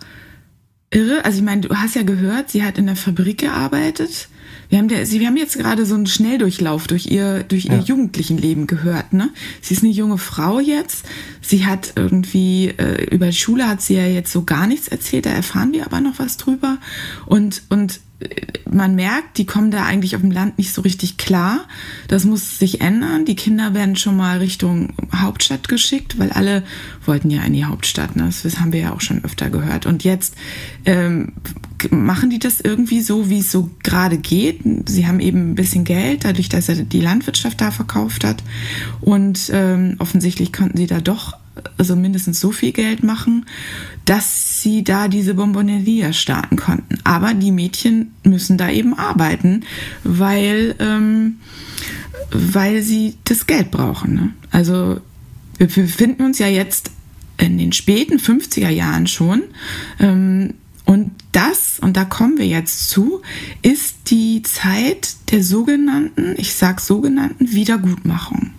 irre. 0.90 1.24
Also 1.24 1.38
ich 1.38 1.44
meine, 1.44 1.62
du 1.62 1.74
hast 1.74 1.96
ja 1.96 2.02
gehört, 2.02 2.50
sie 2.50 2.62
hat 2.62 2.78
in 2.78 2.86
der 2.86 2.96
Fabrik 2.96 3.38
gearbeitet 3.38 4.28
wir 4.70 4.78
haben, 4.78 4.86
der, 4.86 5.04
sie, 5.04 5.18
wir 5.18 5.26
haben 5.26 5.36
jetzt 5.36 5.58
gerade 5.58 5.84
so 5.84 5.96
einen 5.96 6.06
Schnelldurchlauf 6.06 6.86
durch 6.86 7.06
ihr, 7.06 7.42
durch 7.42 7.64
ihr 7.64 7.76
ja. 7.76 7.82
jugendlichen 7.82 8.38
Leben 8.38 8.68
gehört. 8.68 9.12
Ne? 9.12 9.30
Sie 9.60 9.74
ist 9.74 9.82
eine 9.82 9.92
junge 9.92 10.16
Frau 10.16 10.60
jetzt. 10.60 11.04
Sie 11.42 11.66
hat 11.66 11.94
irgendwie, 11.96 12.68
äh, 12.68 13.04
über 13.12 13.26
die 13.26 13.32
Schule 13.32 13.66
hat 13.68 13.82
sie 13.82 13.96
ja 13.96 14.06
jetzt 14.06 14.30
so 14.30 14.44
gar 14.44 14.68
nichts 14.68 14.86
erzählt, 14.86 15.26
da 15.26 15.30
erfahren 15.30 15.72
wir 15.72 15.86
aber 15.86 16.00
noch 16.00 16.20
was 16.20 16.36
drüber. 16.36 16.78
Und, 17.26 17.62
und 17.68 18.00
man 18.70 18.94
merkt, 18.94 19.38
die 19.38 19.46
kommen 19.46 19.70
da 19.70 19.84
eigentlich 19.84 20.14
auf 20.14 20.22
dem 20.22 20.30
Land 20.30 20.58
nicht 20.58 20.72
so 20.72 20.82
richtig 20.82 21.16
klar. 21.16 21.66
Das 22.08 22.24
muss 22.24 22.58
sich 22.58 22.80
ändern. 22.80 23.24
Die 23.24 23.36
Kinder 23.36 23.74
werden 23.74 23.96
schon 23.96 24.16
mal 24.16 24.38
Richtung 24.38 24.90
Hauptstadt 25.14 25.68
geschickt, 25.68 26.18
weil 26.18 26.30
alle 26.30 26.62
wollten 27.04 27.30
ja 27.30 27.42
in 27.42 27.52
die 27.52 27.64
Hauptstadt. 27.64 28.16
Ne? 28.16 28.30
Das 28.42 28.60
haben 28.60 28.72
wir 28.72 28.80
ja 28.80 28.92
auch 28.92 29.00
schon 29.00 29.24
öfter 29.24 29.50
gehört. 29.50 29.86
Und 29.86 30.04
jetzt 30.04 30.34
ähm, 30.84 31.32
machen 31.90 32.30
die 32.30 32.38
das 32.38 32.60
irgendwie 32.60 33.00
so, 33.00 33.30
wie 33.30 33.40
es 33.40 33.50
so 33.50 33.70
gerade 33.82 34.18
geht. 34.18 34.60
Sie 34.86 35.06
haben 35.06 35.20
eben 35.20 35.52
ein 35.52 35.54
bisschen 35.54 35.84
Geld, 35.84 36.24
dadurch, 36.24 36.48
dass 36.48 36.68
er 36.68 36.76
die 36.76 37.00
Landwirtschaft 37.00 37.60
da 37.60 37.70
verkauft 37.70 38.24
hat. 38.24 38.42
Und 39.00 39.50
ähm, 39.52 39.96
offensichtlich 39.98 40.52
konnten 40.52 40.76
sie 40.76 40.86
da 40.86 41.00
doch 41.00 41.39
also 41.78 41.96
mindestens 41.96 42.40
so 42.40 42.52
viel 42.52 42.72
Geld 42.72 43.02
machen, 43.02 43.46
dass 44.04 44.62
sie 44.62 44.84
da 44.84 45.08
diese 45.08 45.34
Bomboneria 45.34 46.12
starten 46.12 46.56
konnten. 46.56 46.98
Aber 47.04 47.34
die 47.34 47.52
Mädchen 47.52 48.12
müssen 48.24 48.56
da 48.56 48.70
eben 48.70 48.94
arbeiten, 48.94 49.64
weil, 50.04 50.74
ähm, 50.78 51.36
weil 52.30 52.82
sie 52.82 53.16
das 53.24 53.46
Geld 53.46 53.70
brauchen. 53.70 54.14
Ne? 54.14 54.32
Also 54.50 55.00
wir 55.58 55.66
befinden 55.66 56.22
uns 56.22 56.38
ja 56.38 56.48
jetzt 56.48 56.90
in 57.38 57.58
den 57.58 57.72
späten 57.72 58.18
50er 58.18 58.68
Jahren 58.68 59.06
schon. 59.06 59.42
Ähm, 59.98 60.54
und 60.84 61.12
das, 61.32 61.78
und 61.80 61.96
da 61.96 62.04
kommen 62.04 62.38
wir 62.38 62.46
jetzt 62.46 62.90
zu, 62.90 63.22
ist 63.62 64.10
die 64.10 64.42
Zeit 64.42 65.14
der 65.30 65.44
sogenannten, 65.44 66.34
ich 66.36 66.54
sage 66.54 66.80
sogenannten 66.80 67.52
Wiedergutmachung. 67.52 68.50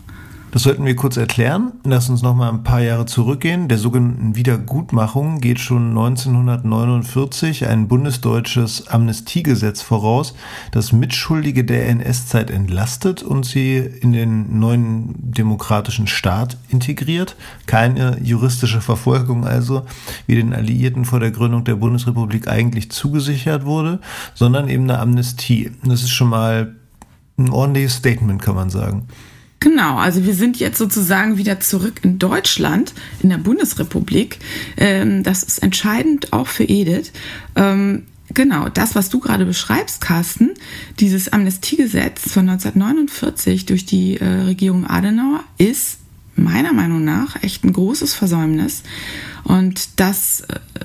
Das 0.52 0.64
sollten 0.64 0.84
wir 0.86 0.98
kurz 0.98 1.16
erklären. 1.16 1.72
Lass 1.86 2.10
uns 2.10 2.22
noch 2.22 2.36
mal 2.36 2.50
ein 2.50 2.64
paar 2.64 2.82
Jahre 2.82 3.06
zurückgehen. 3.06 3.70
Der 3.70 3.78
sogenannten 3.78 4.36
Wiedergutmachung 4.36 5.40
geht 5.40 5.62
schon 5.62 5.92
1949 5.92 7.68
ein 7.68 7.88
bundesdeutsches 7.88 8.90
Amnestiegesetz 8.90 9.82
voraus, 9.82 10.36
das 10.74 10.92
Mitschuldige 10.92 11.64
der 11.64 11.88
NS-Zeit 11.88 12.52
entlastet 12.52 13.24
und 13.24 13.46
sie 13.46 13.78
in 13.78 14.12
den 14.12 14.60
neuen 14.60 15.16
demokratischen 15.32 16.08
Staat 16.08 16.58
integriert. 16.68 17.38
Keine 17.66 18.18
juristische 18.22 18.82
Verfolgung 18.82 19.46
also, 19.46 19.86
wie 20.28 20.36
den 20.36 20.54
Alliierten 20.54 21.06
vor 21.06 21.22
der 21.22 21.32
Gründung 21.32 21.64
der 21.64 21.76
Bundesrepublik 21.76 22.50
eigentlich 22.50 22.92
zugesichert 22.92 23.64
wurde, 23.64 24.02
sondern 24.34 24.68
eben 24.68 24.84
eine 24.84 25.00
Amnestie. 25.00 25.72
Das 25.86 26.04
ist 26.04 26.12
schon 26.12 26.28
mal 26.28 26.76
ein 27.38 27.50
ordentliches 27.52 27.96
Statement, 27.96 28.42
kann 28.42 28.56
man 28.56 28.70
sagen. 28.70 29.08
Genau, 29.62 29.97
also 29.97 30.26
wir 30.26 30.34
sind 30.34 30.60
jetzt 30.60 30.80
sozusagen 30.80 31.38
wieder 31.38 31.60
zurück 31.60 32.00
in 32.02 32.17
Deutschland, 32.17 32.95
in 33.21 33.30
der 33.30 33.38
Bundesrepublik. 33.38 34.39
Ähm, 34.76 35.21
das 35.21 35.43
ist 35.43 35.60
entscheidend 35.60 36.34
auch 36.34 36.47
für 36.47 36.63
Edith. 36.63 37.12
Ähm, 37.56 38.08
genau, 38.34 38.69
das, 38.69 38.95
was 38.95 39.10
du 39.10 39.19
gerade 39.19 39.45
beschreibst, 39.45 40.02
Carsten, 40.02 40.56
dieses 41.00 41.32
Amnestiegesetz 41.32 42.32
von 42.32 42.50
1949 42.50 43.67
durch 43.67 43.86
die 43.86 44.17
äh, 44.17 44.26
Regierung 44.26 44.88
Adenauer 44.88 45.43
ist 45.60 46.01
meiner 46.44 46.74
Meinung 46.74 47.04
nach 47.04 47.42
echt 47.44 47.64
ein 47.64 47.74
großes 47.74 48.14
Versäumnis. 48.14 48.84
Und 49.44 50.00
dass, 50.00 50.44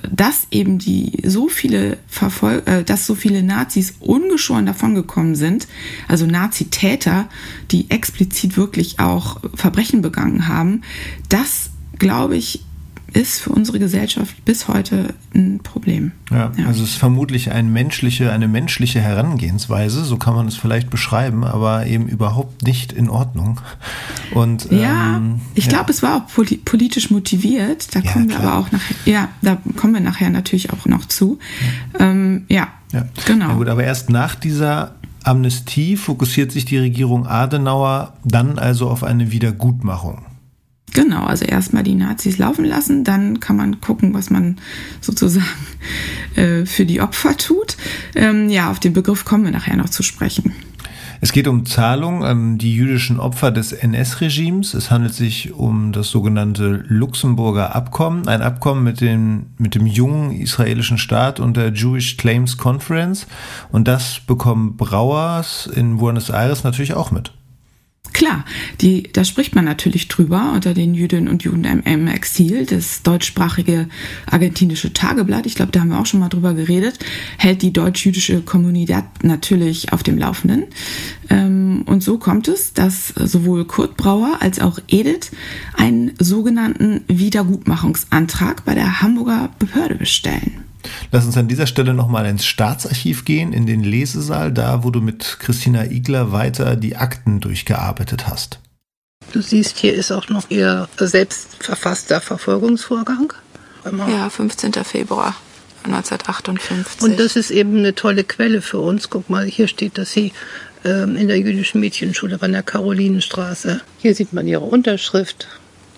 dass 0.09 0.47
eben 0.51 0.79
die 0.79 1.21
so 1.25 1.47
viele 1.47 1.97
Verfol 2.07 2.63
äh, 2.65 2.83
dass 2.83 3.05
so 3.05 3.15
viele 3.15 3.43
Nazis 3.43 3.95
ungeschoren 3.99 4.65
davongekommen 4.65 5.35
sind, 5.35 5.67
also 6.07 6.25
Nazitäter, 6.25 7.29
die 7.71 7.89
explizit 7.91 8.57
wirklich 8.57 8.99
auch 8.99 9.39
Verbrechen 9.53 10.01
begangen 10.01 10.47
haben, 10.47 10.81
das 11.29 11.69
glaube 11.99 12.35
ich 12.37 12.63
ist 13.17 13.39
für 13.41 13.49
unsere 13.49 13.79
Gesellschaft 13.79 14.45
bis 14.45 14.67
heute 14.67 15.13
ein 15.33 15.59
Problem. 15.63 16.11
Ja, 16.29 16.51
ja, 16.57 16.67
also 16.67 16.83
es 16.83 16.91
ist 16.91 16.95
vermutlich 16.97 17.51
eine 17.51 17.67
menschliche, 17.67 18.31
eine 18.31 18.47
menschliche 18.47 19.01
Herangehensweise, 19.01 20.05
so 20.05 20.17
kann 20.17 20.35
man 20.35 20.47
es 20.47 20.55
vielleicht 20.55 20.89
beschreiben, 20.89 21.43
aber 21.43 21.87
eben 21.87 22.07
überhaupt 22.07 22.63
nicht 22.63 22.93
in 22.93 23.09
Ordnung. 23.09 23.59
Und, 24.33 24.71
ja, 24.71 25.17
ähm, 25.17 25.41
ich 25.55 25.65
ja. 25.65 25.71
glaube, 25.71 25.91
es 25.91 26.03
war 26.03 26.17
auch 26.17 26.45
politisch 26.65 27.09
motiviert. 27.09 27.95
Da 27.95 28.01
kommen 28.01 28.29
wir 28.29 28.39
aber 28.39 28.57
auch 28.57 28.71
nachher, 28.71 28.95
ja, 29.05 29.29
da 29.41 29.57
kommen 29.75 29.93
wir 29.93 30.01
nachher 30.01 30.29
natürlich 30.29 30.71
auch 30.71 30.85
noch 30.85 31.05
zu. 31.05 31.39
Ja, 31.99 32.07
ähm, 32.07 32.45
genau. 33.25 33.55
Gut, 33.55 33.67
aber 33.67 33.83
erst 33.83 34.09
nach 34.09 34.35
dieser 34.35 34.95
Amnestie 35.23 35.97
fokussiert 35.97 36.51
sich 36.51 36.65
die 36.65 36.77
Regierung 36.77 37.27
Adenauer 37.27 38.13
dann 38.23 38.59
also 38.59 38.89
auf 38.89 39.03
eine 39.03 39.31
Wiedergutmachung. 39.31 40.25
Genau, 40.97 41.25
also 41.25 41.45
erstmal 41.45 41.83
die 41.83 41.93
Nazis 41.93 42.39
laufen 42.39 42.65
lassen, 42.65 43.03
dann 43.03 43.39
kann 43.39 43.55
man 43.55 43.81
gucken, 43.81 44.15
was 44.15 44.31
man 44.31 44.57
sozusagen 44.99 45.45
äh, 46.35 46.65
für 46.65 46.87
die 46.87 47.01
Opfer 47.01 47.37
tut. 47.37 47.77
Ähm, 48.15 48.49
ja, 48.49 48.71
auf 48.71 48.79
den 48.79 48.93
Begriff 48.93 49.23
kommen 49.23 49.45
wir 49.45 49.51
nachher 49.51 49.77
noch 49.77 49.89
zu 49.89 50.01
sprechen. 50.01 50.55
Es 51.21 51.33
geht 51.33 51.47
um 51.47 51.67
Zahlung 51.67 52.23
an 52.25 52.57
die 52.57 52.73
jüdischen 52.73 53.19
Opfer 53.19 53.51
des 53.51 53.73
NS-Regimes. 53.73 54.73
Es 54.73 54.89
handelt 54.89 55.13
sich 55.13 55.53
um 55.53 55.91
das 55.91 56.09
sogenannte 56.09 56.83
Luxemburger 56.87 57.75
Abkommen, 57.75 58.27
ein 58.27 58.41
Abkommen 58.41 58.83
mit 58.83 58.99
dem, 58.99 59.51
mit 59.59 59.75
dem 59.75 59.85
jungen 59.85 60.31
israelischen 60.31 60.97
Staat 60.97 61.39
und 61.39 61.57
der 61.57 61.73
Jewish 61.73 62.17
Claims 62.17 62.57
Conference. 62.57 63.27
Und 63.71 63.87
das 63.87 64.19
bekommen 64.21 64.77
Brauers 64.77 65.67
in 65.67 65.97
Buenos 65.97 66.31
Aires 66.31 66.63
natürlich 66.63 66.95
auch 66.95 67.11
mit. 67.11 67.33
Klar, 68.17 68.45
die, 68.81 69.03
da 69.13 69.23
spricht 69.23 69.53
man 69.53 69.65
natürlich 69.65 70.07
drüber 70.07 70.53
unter 70.55 70.73
den 70.73 70.95
Jüdinnen 70.95 71.27
und 71.27 71.43
Juden 71.43 71.65
im 71.65 72.07
Exil. 72.07 72.65
Das 72.65 73.03
deutschsprachige 73.03 73.87
argentinische 74.25 74.91
Tageblatt, 74.91 75.45
ich 75.45 75.53
glaube, 75.53 75.71
da 75.71 75.81
haben 75.81 75.89
wir 75.89 75.99
auch 75.99 76.07
schon 76.07 76.21
mal 76.21 76.27
drüber 76.27 76.55
geredet, 76.55 76.97
hält 77.37 77.61
die 77.61 77.71
deutsch-jüdische 77.71 78.41
Kommunität 78.41 79.03
natürlich 79.21 79.93
auf 79.93 80.01
dem 80.01 80.17
Laufenden. 80.17 80.63
Ähm, 81.29 81.83
und 81.85 82.01
so 82.01 82.17
kommt 82.17 82.47
es, 82.47 82.73
dass 82.73 83.09
sowohl 83.09 83.65
Kurt 83.65 83.97
Brauer 83.97 84.37
als 84.39 84.59
auch 84.59 84.79
Edith 84.87 85.29
einen 85.75 86.13
sogenannten 86.17 87.01
Wiedergutmachungsantrag 87.07 88.65
bei 88.65 88.73
der 88.73 89.03
Hamburger 89.03 89.51
Behörde 89.59 89.93
bestellen. 89.93 90.66
Lass 91.11 91.25
uns 91.25 91.37
an 91.37 91.47
dieser 91.47 91.67
Stelle 91.67 91.93
nochmal 91.93 92.25
ins 92.25 92.45
Staatsarchiv 92.45 93.25
gehen, 93.25 93.53
in 93.53 93.65
den 93.65 93.83
Lesesaal, 93.83 94.51
da 94.51 94.83
wo 94.83 94.91
du 94.91 95.01
mit 95.01 95.37
Christina 95.39 95.85
Igler 95.85 96.31
weiter 96.31 96.75
die 96.75 96.95
Akten 96.95 97.39
durchgearbeitet 97.39 98.27
hast. 98.27 98.59
Du 99.31 99.41
siehst, 99.41 99.77
hier 99.77 99.93
ist 99.93 100.11
auch 100.11 100.29
noch 100.29 100.49
ihr 100.49 100.87
selbst 100.97 101.63
verfasster 101.63 102.21
Verfolgungsvorgang. 102.21 103.33
immer. 103.85 104.07
Ja, 104.09 104.29
15. 104.29 104.73
Februar 104.83 105.35
1958. 105.83 107.01
Und 107.01 107.19
das 107.19 107.35
ist 107.35 107.51
eben 107.51 107.77
eine 107.77 107.95
tolle 107.95 108.23
Quelle 108.23 108.61
für 108.61 108.79
uns. 108.79 109.09
Guck 109.09 109.29
mal, 109.29 109.45
hier 109.45 109.67
steht, 109.67 109.97
dass 109.97 110.11
sie 110.11 110.33
ähm, 110.85 111.15
in 111.15 111.27
der 111.27 111.39
jüdischen 111.39 111.81
Mädchenschule 111.81 112.37
an 112.41 112.51
der 112.51 112.63
Karolinenstraße. 112.63 113.81
Hier 113.97 114.15
sieht 114.15 114.33
man 114.33 114.47
ihre 114.47 114.63
Unterschrift, 114.63 115.47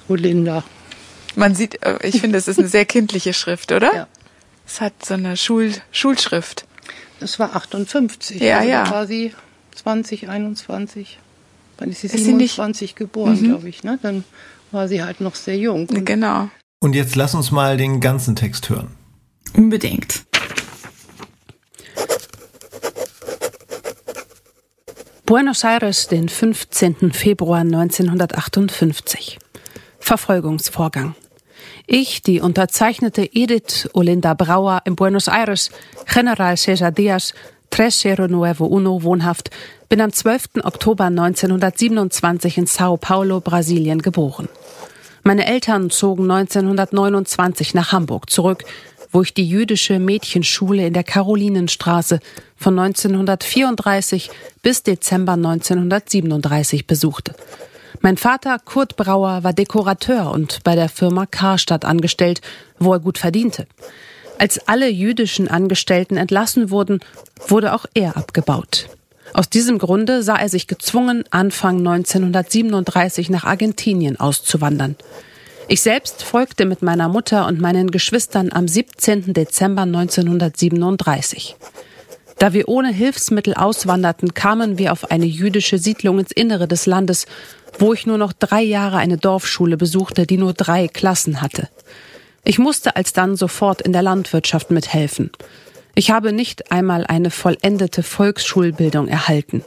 Olinda. 0.08 0.64
Man 1.36 1.56
sieht, 1.56 1.84
äh, 1.84 1.98
ich 2.04 2.20
finde, 2.22 2.38
es 2.38 2.48
ist 2.48 2.60
eine 2.60 2.68
sehr 2.68 2.86
kindliche 2.86 3.34
Schrift, 3.34 3.72
oder? 3.72 3.94
Ja. 3.94 4.08
Es 4.70 4.82
hat 4.82 5.04
so 5.04 5.16
eine 5.16 5.36
Schul 5.36 5.74
Schulschrift. 5.92 6.68
Das 7.20 7.40
war 7.40 7.56
58. 7.56 8.40
Ja, 8.40 8.60
also 8.60 8.70
ja. 8.70 8.84
Da 8.84 8.92
war 8.92 9.08
sie 9.08 9.34
20, 9.76 10.30
21. 10.30 11.18
Dann 11.78 11.90
ist 11.90 12.02
sie 12.02 12.08
ist 12.08 12.24
27 12.24 12.90
sie 12.90 12.96
geboren, 12.96 13.42
mhm. 13.42 13.46
glaube 13.46 13.68
ich. 13.68 13.84
Ne? 13.84 13.98
Dann 14.04 14.24
war 14.72 14.88
sie 14.88 15.02
halt 15.04 15.22
noch 15.22 15.34
sehr 15.34 15.58
jung. 15.58 15.90
Und 15.90 16.06
genau. 16.06 16.50
Und 16.82 16.94
jetzt 16.94 17.16
lass 17.16 17.34
uns 17.34 17.50
mal 17.50 17.78
den 17.78 18.00
ganzen 18.00 18.36
Text 18.36 18.70
hören. 18.70 18.92
Unbedingt. 19.56 20.24
Buenos 25.26 25.64
Aires, 25.64 26.08
den 26.08 26.30
15. 26.30 27.12
Februar 27.12 27.62
1958. 27.62 29.40
Verfolgungsvorgang. 30.00 31.16
Ich, 31.92 32.22
die 32.22 32.40
unterzeichnete 32.40 33.28
Edith 33.34 33.90
Olinda 33.94 34.36
Brauer 34.36 34.84
in 34.86 34.96
Buenos 34.96 35.28
Aires, 35.28 35.72
General 36.06 36.56
Tresero 37.72 38.28
Nuevo 38.28 38.66
Uno 38.68 39.02
wohnhaft, 39.02 39.50
bin 39.90 40.00
am 40.00 40.14
12. 40.14 40.62
Oktober 40.66 41.06
1927 41.06 42.60
in 42.60 42.68
Sao 42.68 42.96
Paulo, 42.98 43.40
Brasilien 43.40 44.04
geboren. 44.04 44.48
Meine 45.24 45.48
Eltern 45.48 45.90
zogen 45.90 46.30
1929 46.30 47.74
nach 47.74 47.92
Hamburg 47.92 48.30
zurück, 48.30 48.66
wo 49.12 49.24
ich 49.24 49.34
die 49.34 49.50
jüdische 49.50 49.98
Mädchenschule 49.98 50.86
in 50.86 50.94
der 50.94 51.04
Karolinenstraße 51.04 52.20
von 52.56 52.78
1934 52.78 54.30
bis 54.62 54.84
Dezember 54.84 55.34
1937 55.34 56.86
besuchte. 56.86 57.34
Mein 58.02 58.16
Vater 58.16 58.60
Kurt 58.60 58.96
Brauer 58.96 59.44
war 59.44 59.52
Dekorateur 59.52 60.32
und 60.32 60.64
bei 60.64 60.76
der 60.76 60.88
Firma 60.88 61.26
Karstadt 61.26 61.84
angestellt, 61.84 62.40
wo 62.80 62.94
er 62.94 63.00
gut 63.00 63.18
verdiente. 63.18 63.68
Als 64.38 64.68
alle 64.70 64.88
jüdischen 64.88 65.50
Angestellten 65.50 66.16
entlassen 66.16 66.70
wurden, 66.70 67.02
wurde 67.48 67.74
auch 67.74 67.86
er 67.94 68.16
abgebaut. 68.16 68.88
Aus 69.34 69.50
diesem 69.50 69.80
Grunde 69.80 70.24
sah 70.24 70.38
er 70.38 70.48
sich 70.48 70.68
gezwungen, 70.68 71.26
Anfang 71.30 71.80
1937 71.80 73.30
nach 73.30 73.44
Argentinien 73.44 74.18
auszuwandern. 74.18 74.96
Ich 75.68 75.82
selbst 75.82 76.24
folgte 76.24 76.66
mit 76.66 76.82
meiner 76.82 77.10
Mutter 77.10 77.46
und 77.48 77.60
meinen 77.60 77.92
Geschwistern 77.92 78.52
am 78.52 78.68
17. 78.68 79.34
Dezember 79.34 79.84
1937. 79.84 81.58
Da 82.40 82.54
wir 82.54 82.70
ohne 82.70 82.92
Hilfsmittel 82.92 83.54
auswanderten, 83.54 84.34
kamen 84.34 84.78
wir 84.78 84.94
auf 84.94 85.12
eine 85.12 85.26
jüdische 85.26 85.78
Siedlung 85.78 86.20
ins 86.20 86.32
Innere 86.32 86.70
des 86.70 86.86
Landes, 86.86 87.26
wo 87.78 87.94
ich 87.94 88.06
nur 88.06 88.18
noch 88.18 88.32
drei 88.32 88.62
Jahre 88.62 88.98
eine 88.98 89.18
Dorfschule 89.18 89.76
besuchte, 89.76 90.26
die 90.26 90.38
nur 90.38 90.54
drei 90.54 90.88
Klassen 90.88 91.42
hatte. 91.42 91.68
Ich 92.46 92.58
musste 92.58 92.96
alsdann 92.96 93.36
sofort 93.36 93.82
in 93.82 93.92
der 93.92 94.04
Landwirtschaft 94.04 94.72
mithelfen. 94.72 95.32
Ich 95.96 96.12
habe 96.12 96.32
nicht 96.32 96.72
einmal 96.72 97.06
eine 97.06 97.30
vollendete 97.30 98.04
Volksschulbildung 98.04 99.10
erhalten. 99.10 99.66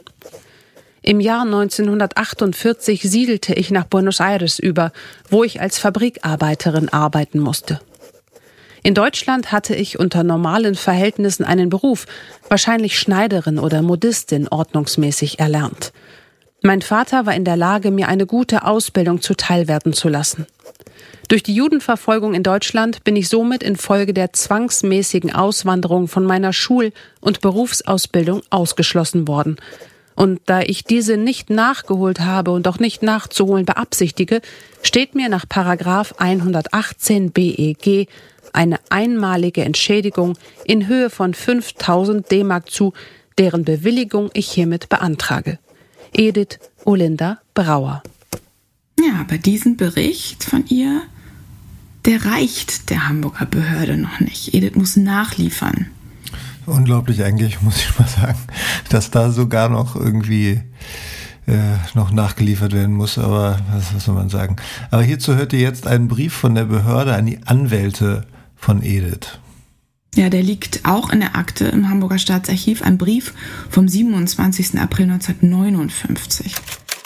Im 1.03 1.19
Jahr 1.19 1.43
1948 1.43 3.03
siedelte 3.03 3.53
ich 3.53 3.69
nach 3.69 3.85
Buenos 3.85 4.19
Aires 4.19 4.57
über, 4.57 4.91
wo 5.29 5.43
ich 5.43 5.61
als 5.61 5.77
Fabrikarbeiterin 5.77 6.89
arbeiten 6.89 7.39
musste. 7.39 7.81
In 8.85 8.93
Deutschland 8.93 9.53
hatte 9.53 9.75
ich 9.75 9.97
unter 9.97 10.23
normalen 10.23 10.75
Verhältnissen 10.75 11.45
einen 11.45 11.69
Beruf, 11.69 12.05
wahrscheinlich 12.49 12.99
Schneiderin 12.99 13.57
oder 13.57 13.81
Modistin, 13.81 14.49
ordnungsmäßig 14.49 15.39
erlernt. 15.39 15.93
Mein 16.61 16.81
Vater 16.81 17.25
war 17.25 17.33
in 17.33 17.45
der 17.45 17.55
Lage, 17.55 17.91
mir 17.91 18.09
eine 18.09 18.25
gute 18.25 18.65
Ausbildung 18.65 19.21
zuteilwerden 19.21 19.93
zu 19.93 20.09
lassen. 20.09 20.47
Durch 21.29 21.43
die 21.43 21.55
Judenverfolgung 21.55 22.33
in 22.33 22.43
Deutschland 22.43 23.05
bin 23.05 23.15
ich 23.15 23.29
somit 23.29 23.63
infolge 23.63 24.13
der 24.13 24.33
zwangsmäßigen 24.33 25.33
Auswanderung 25.33 26.09
von 26.09 26.25
meiner 26.25 26.51
Schul- 26.51 26.91
und 27.21 27.39
Berufsausbildung 27.39 28.41
ausgeschlossen 28.49 29.29
worden. 29.29 29.57
Und 30.15 30.41
da 30.45 30.61
ich 30.61 30.83
diese 30.83 31.17
nicht 31.17 31.49
nachgeholt 31.49 32.19
habe 32.19 32.51
und 32.51 32.67
auch 32.67 32.79
nicht 32.79 33.01
nachzuholen 33.01 33.65
beabsichtige, 33.65 34.41
steht 34.83 35.15
mir 35.15 35.29
nach 35.29 35.47
Paragraph 35.47 36.15
118 36.17 37.31
BEG 37.31 38.07
eine 38.53 38.79
einmalige 38.89 39.63
Entschädigung 39.63 40.37
in 40.65 40.87
Höhe 40.87 41.09
von 41.09 41.33
5000 41.33 42.31
D-Mark 42.31 42.69
zu, 42.69 42.93
deren 43.37 43.65
Bewilligung 43.65 44.29
ich 44.33 44.49
hiermit 44.49 44.89
beantrage. 44.89 45.59
Edith 46.13 46.59
Olinda 46.85 47.39
Brauer. 47.53 48.03
Ja, 48.99 49.19
aber 49.19 49.37
diesen 49.37 49.77
Bericht 49.77 50.43
von 50.43 50.65
ihr, 50.67 51.01
der 52.05 52.25
reicht 52.25 52.89
der 52.89 53.09
Hamburger 53.09 53.45
Behörde 53.45 53.97
noch 53.97 54.19
nicht. 54.19 54.53
Edith 54.53 54.75
muss 54.75 54.95
nachliefern. 54.95 55.87
Unglaublich 56.65 57.23
eigentlich, 57.23 57.61
muss 57.63 57.77
ich 57.77 57.97
mal 57.97 58.07
sagen, 58.07 58.39
dass 58.89 59.11
da 59.11 59.31
sogar 59.31 59.69
noch 59.69 59.95
irgendwie 59.95 60.61
äh, 61.47 61.77
noch 61.93 62.11
nachgeliefert 62.11 62.73
werden 62.73 62.95
muss, 62.95 63.17
aber 63.17 63.59
was, 63.71 63.93
was 63.93 64.05
soll 64.05 64.15
man 64.15 64.29
sagen. 64.29 64.55
Aber 64.91 65.03
hierzu 65.03 65.35
hört 65.35 65.53
ihr 65.53 65.59
jetzt 65.59 65.87
einen 65.87 66.07
Brief 66.07 66.33
von 66.33 66.55
der 66.55 66.65
Behörde 66.65 67.15
an 67.15 67.25
die 67.25 67.39
Anwälte 67.45 68.25
von 68.63 68.81
Edith. 68.81 69.39
Ja, 70.15 70.29
der 70.29 70.41
liegt 70.41 70.85
auch 70.85 71.09
in 71.09 71.19
der 71.19 71.35
Akte 71.35 71.65
im 71.65 71.89
Hamburger 71.89 72.17
Staatsarchiv, 72.17 72.81
ein 72.81 72.97
Brief 72.97 73.33
vom 73.69 73.89
27. 73.89 74.79
April 74.79 75.11
1959. 75.11 76.55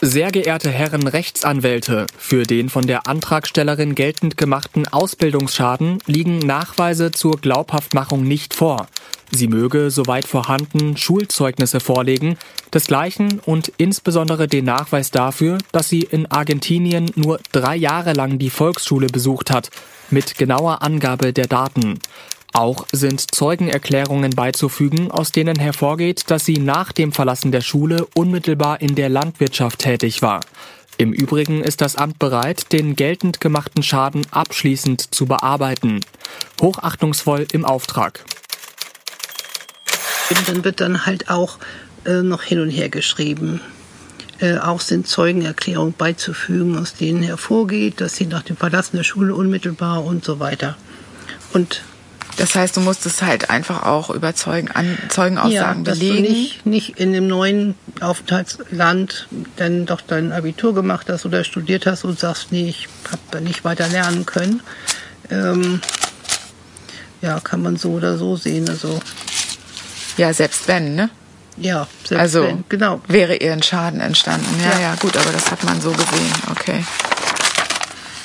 Sehr 0.01 0.29
geehrte 0.29 0.69
Herren 0.69 1.07
Rechtsanwälte, 1.07 2.05
für 2.19 2.43
den 2.43 2.69
von 2.69 2.86
der 2.86 3.07
Antragstellerin 3.07 3.95
geltend 3.95 4.38
gemachten 4.38 4.88
Ausbildungsschaden 4.88 5.97
liegen 6.05 6.38
Nachweise 6.38 7.10
zur 7.10 7.38
Glaubhaftmachung 7.41 8.23
nicht 8.23 8.53
vor. 8.53 8.86
Sie 9.31 9.47
möge, 9.47 9.89
soweit 9.89 10.27
vorhanden, 10.27 10.97
Schulzeugnisse 10.97 11.79
vorlegen, 11.79 12.38
desgleichen 12.71 13.39
und 13.43 13.71
insbesondere 13.77 14.47
den 14.47 14.65
Nachweis 14.65 15.10
dafür, 15.10 15.57
dass 15.71 15.89
sie 15.89 16.01
in 16.01 16.27
Argentinien 16.27 17.10
nur 17.15 17.39
drei 17.51 17.75
Jahre 17.75 18.13
lang 18.13 18.38
die 18.38 18.51
Volksschule 18.51 19.07
besucht 19.07 19.49
hat, 19.49 19.71
mit 20.12 20.38
genauer 20.38 20.83
Angabe 20.83 21.33
der 21.33 21.47
Daten. 21.47 21.99
Auch 22.57 22.87
sind 22.91 23.35
Zeugenerklärungen 23.35 24.31
beizufügen, 24.31 25.11
aus 25.11 25.31
denen 25.31 25.59
hervorgeht, 25.59 26.31
dass 26.31 26.43
sie 26.43 26.57
nach 26.57 26.91
dem 26.91 27.11
Verlassen 27.11 27.51
der 27.51 27.61
Schule 27.61 28.07
unmittelbar 28.15 28.81
in 28.81 28.95
der 28.95 29.09
Landwirtschaft 29.09 29.77
tätig 29.77 30.23
war. 30.23 30.41
Im 30.97 31.13
Übrigen 31.13 31.61
ist 31.61 31.81
das 31.81 31.95
Amt 31.95 32.17
bereit, 32.17 32.73
den 32.73 32.95
geltend 32.95 33.41
gemachten 33.41 33.83
Schaden 33.83 34.25
abschließend 34.31 35.13
zu 35.13 35.27
bearbeiten. 35.27 36.01
Hochachtungsvoll 36.59 37.45
im 37.51 37.63
Auftrag. 37.63 38.25
Dann 40.47 40.63
wird 40.63 40.81
dann 40.81 41.05
halt 41.05 41.29
auch 41.29 41.59
äh, 42.05 42.23
noch 42.23 42.41
hin 42.41 42.59
und 42.59 42.71
her 42.71 42.89
geschrieben. 42.89 43.61
Äh, 44.39 44.57
auch 44.57 44.81
sind 44.81 45.07
Zeugenerklärungen 45.07 45.93
beizufügen, 45.95 46.75
aus 46.75 46.95
denen 46.95 47.21
hervorgeht, 47.21 48.01
dass 48.01 48.15
sie 48.15 48.25
nach 48.25 48.41
dem 48.41 48.57
Verlassen 48.57 48.97
der 48.97 49.03
Schule 49.03 49.35
unmittelbar 49.35 50.03
und 50.03 50.25
so 50.25 50.39
weiter. 50.39 50.75
Und 51.53 51.83
das 52.38 52.56
heißt, 52.56 52.78
du 52.78 52.82
musstest 52.82 53.23
halt 53.23 53.50
einfach 53.50 53.84
auch 53.84 54.12
über 54.12 54.36
Zeugen, 54.36 54.69
an, 54.71 54.97
Zeugenaussagen 55.10 55.84
ja, 55.84 55.91
dass 55.91 56.00
belegen. 56.00 56.23
Du 56.23 56.32
nicht, 56.32 56.65
nicht 56.65 57.00
in 57.00 57.12
dem 57.12 57.28
neuen 57.28 57.76
Aufenthaltsland 58.00 59.28
dann 59.56 59.86
doch 59.88 60.02
dein 60.02 60.32
Abitur 60.32 60.73
gemacht 60.76 61.08
hast 61.10 61.26
oder 61.26 61.43
studiert 61.43 61.88
hast 61.88 62.04
und 62.04 62.19
sagst, 62.19 62.52
nee, 62.52 62.69
ich 62.69 62.88
habe 63.12 63.43
nicht 63.43 63.63
weiter 63.65 63.88
lernen 63.88 64.26
können. 64.26 64.62
Ähm, 65.32 65.82
ja, 67.21 67.39
kann 67.39 67.63
man 67.63 67.76
so 67.76 67.93
oder 67.93 68.17
so 68.17 68.36
sehen. 68.36 68.69
Also 68.69 69.00
ja, 70.17 70.32
selbst 70.32 70.67
wenn, 70.67 70.95
ne? 70.95 71.10
Ja, 71.58 71.88
selbst 72.04 72.21
also, 72.21 72.43
wenn, 72.43 72.63
genau. 72.69 73.02
Wäre 73.08 73.36
ihr 73.36 73.54
ein 73.54 73.63
Schaden 73.63 74.00
entstanden. 74.00 74.45
Ja, 74.62 74.73
ja, 74.73 74.80
ja, 74.80 74.95
gut, 74.95 75.17
aber 75.17 75.32
das 75.32 75.50
hat 75.50 75.63
man 75.63 75.82
so 75.82 75.91
gesehen, 75.91 76.34
okay. 76.52 76.86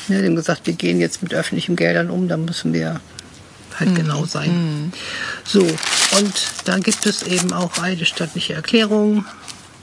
Ja, 0.09 0.21
dem 0.21 0.37
gesagt, 0.37 0.67
wir 0.67 0.75
gehen 0.75 1.01
jetzt 1.01 1.23
mit 1.23 1.33
öffentlichen 1.33 1.77
Geldern 1.77 2.11
um, 2.11 2.29
da 2.29 2.37
müssen 2.37 2.75
wir 2.75 3.01
halt 3.83 3.91
mhm. 3.91 4.03
genau 4.03 4.25
sein. 4.25 4.51
Mhm. 4.51 4.93
So, 5.45 5.61
und 5.61 6.53
dann 6.65 6.83
gibt 6.83 7.07
es 7.07 7.23
eben 7.23 7.53
auch 7.53 7.79
eidesstattliche 7.83 8.55
Erklärungen, 8.55 9.25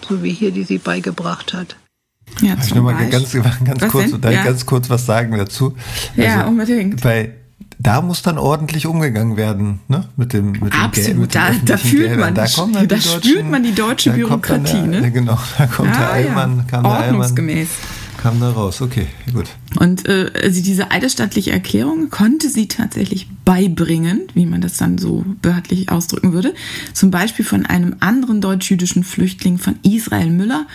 so 0.07 0.23
wie 0.23 0.31
hier, 0.31 0.51
die 0.51 0.63
sie 0.63 0.77
beigebracht 0.77 1.53
hat. 1.53 1.75
Ja, 2.41 2.55
ich 2.63 2.73
will 2.73 2.81
mal 2.81 2.93
ganz, 3.09 3.31
ganz, 3.31 3.91
kurz, 3.91 4.11
ja. 4.11 4.43
ganz 4.43 4.65
kurz 4.65 4.89
was 4.89 5.05
sagen 5.05 5.37
dazu. 5.37 5.75
Also 6.11 6.21
ja, 6.21 6.45
unbedingt. 6.45 7.01
Bei 7.01 7.33
da 7.81 8.01
muss 8.01 8.21
dann 8.21 8.37
ordentlich 8.37 8.85
umgegangen 8.85 9.37
werden, 9.37 9.79
ne? 9.87 10.05
Mit 10.17 10.33
dem, 10.33 10.51
mit 10.51 10.73
dem 10.73 10.81
Absolut, 10.81 11.05
Geld, 11.05 11.17
mit 11.17 11.35
da, 11.35 11.51
da 11.63 11.77
fühlt 11.77 12.19
man, 12.19 12.35
da, 12.35 12.45
dann 12.45 12.87
da 12.87 12.97
spürt 12.97 13.49
man 13.49 13.63
die 13.63 13.73
deutsche 13.73 14.11
Bürokratie, 14.11 14.73
der, 14.73 15.01
ne? 15.01 15.11
Genau, 15.13 15.39
da 15.57 15.65
kommt 15.65 15.95
ja, 15.95 15.99
der 15.99 16.11
Allmann, 16.11 16.57
ja. 16.57 16.63
kam 16.63 16.83
der 16.83 16.91
Ordnungsgemäß. 16.91 17.69
Kam 18.19 18.39
da 18.39 18.51
raus. 18.51 18.81
Okay, 18.81 19.07
gut. 19.33 19.45
Und 19.79 20.07
äh, 20.07 20.29
also 20.43 20.61
diese 20.61 20.91
eidesstattliche 20.91 21.51
Erklärung 21.51 22.09
konnte 22.09 22.49
sie 22.49 22.67
tatsächlich 22.67 23.27
beibringen, 23.45 24.27
wie 24.33 24.45
man 24.45 24.61
das 24.61 24.77
dann 24.77 24.97
so 24.97 25.23
behördlich 25.41 25.89
ausdrücken 25.89 26.33
würde. 26.33 26.53
Zum 26.93 27.11
Beispiel 27.11 27.45
von 27.45 27.65
einem 27.65 27.95
anderen 28.01 28.41
deutsch-jüdischen 28.41 29.03
Flüchtling 29.03 29.57
von 29.57 29.79
Israel 29.83 30.29
Müller. 30.29 30.67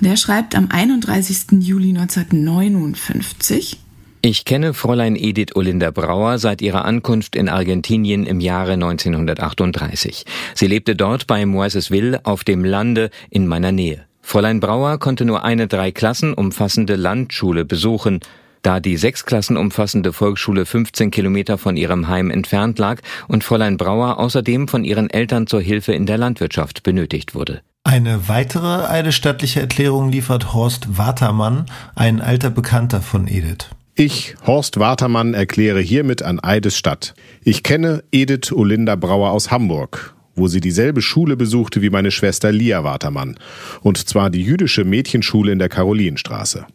Und 0.00 0.06
er 0.06 0.16
schreibt 0.16 0.54
am 0.54 0.68
31. 0.70 1.60
Juli 1.60 1.88
1959. 1.88 3.78
Ich 4.24 4.44
kenne 4.44 4.72
Fräulein 4.72 5.16
Edith 5.16 5.56
Olinda 5.56 5.90
Brauer 5.90 6.38
seit 6.38 6.62
ihrer 6.62 6.84
Ankunft 6.84 7.34
in 7.34 7.48
Argentinien 7.48 8.24
im 8.24 8.38
Jahre 8.38 8.74
1938. 8.74 10.24
Sie 10.54 10.66
lebte 10.68 10.94
dort 10.94 11.26
bei 11.26 11.44
Moisesville 11.44 12.20
auf 12.24 12.44
dem 12.44 12.64
Lande 12.64 13.10
in 13.30 13.48
meiner 13.48 13.72
Nähe. 13.72 14.04
Fräulein 14.22 14.60
Brauer 14.60 14.98
konnte 14.98 15.24
nur 15.24 15.44
eine 15.44 15.66
drei 15.66 15.90
Klassen 15.90 16.32
umfassende 16.32 16.96
Landschule 16.96 17.64
besuchen, 17.64 18.20
da 18.62 18.80
die 18.80 18.96
sechs 18.96 19.26
Klassen 19.26 19.56
umfassende 19.56 20.12
Volksschule 20.12 20.64
15 20.64 21.10
Kilometer 21.10 21.58
von 21.58 21.76
ihrem 21.76 22.08
Heim 22.08 22.30
entfernt 22.30 22.78
lag 22.78 23.00
und 23.28 23.44
Fräulein 23.44 23.76
Brauer 23.76 24.18
außerdem 24.18 24.68
von 24.68 24.84
ihren 24.84 25.10
Eltern 25.10 25.46
zur 25.46 25.60
Hilfe 25.60 25.92
in 25.92 26.06
der 26.06 26.16
Landwirtschaft 26.16 26.82
benötigt 26.82 27.34
wurde. 27.34 27.60
Eine 27.84 28.28
weitere 28.28 28.86
eidesstattliche 28.86 29.60
Erklärung 29.60 30.10
liefert 30.10 30.54
Horst 30.54 30.96
Watermann, 30.96 31.66
ein 31.96 32.20
alter 32.20 32.50
Bekannter 32.50 33.02
von 33.02 33.26
Edith. 33.26 33.70
Ich, 33.94 34.36
Horst 34.46 34.78
Watermann, 34.78 35.34
erkläre 35.34 35.80
hiermit 35.80 36.22
an 36.22 36.40
Eidesstadt. 36.40 37.14
Ich 37.44 37.62
kenne 37.62 38.04
Edith 38.12 38.52
Olinda 38.52 38.94
Brauer 38.96 39.32
aus 39.32 39.50
Hamburg, 39.50 40.14
wo 40.34 40.48
sie 40.48 40.60
dieselbe 40.60 41.02
Schule 41.02 41.36
besuchte 41.36 41.82
wie 41.82 41.90
meine 41.90 42.10
Schwester 42.10 42.52
Lia 42.52 42.84
Watermann, 42.84 43.36
und 43.82 43.98
zwar 44.08 44.30
die 44.30 44.42
jüdische 44.42 44.84
Mädchenschule 44.84 45.52
in 45.52 45.58
der 45.58 45.68
Karolinstraße. 45.68 46.66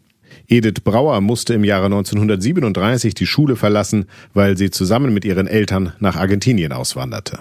Edith 0.48 0.82
Brauer 0.84 1.20
musste 1.20 1.54
im 1.54 1.63
Jahre 1.63 1.86
1937 1.86 3.13
die 3.13 3.28
Schule 3.28 3.56
verlassen, 3.56 4.06
weil 4.34 4.58
sie 4.58 4.70
zusammen 4.70 5.13
mit 5.13 5.26
ihren 5.26 5.48
Eltern 5.48 5.91
nach 6.00 6.15
Argentinien 6.15 6.72
auswanderte. 6.72 7.39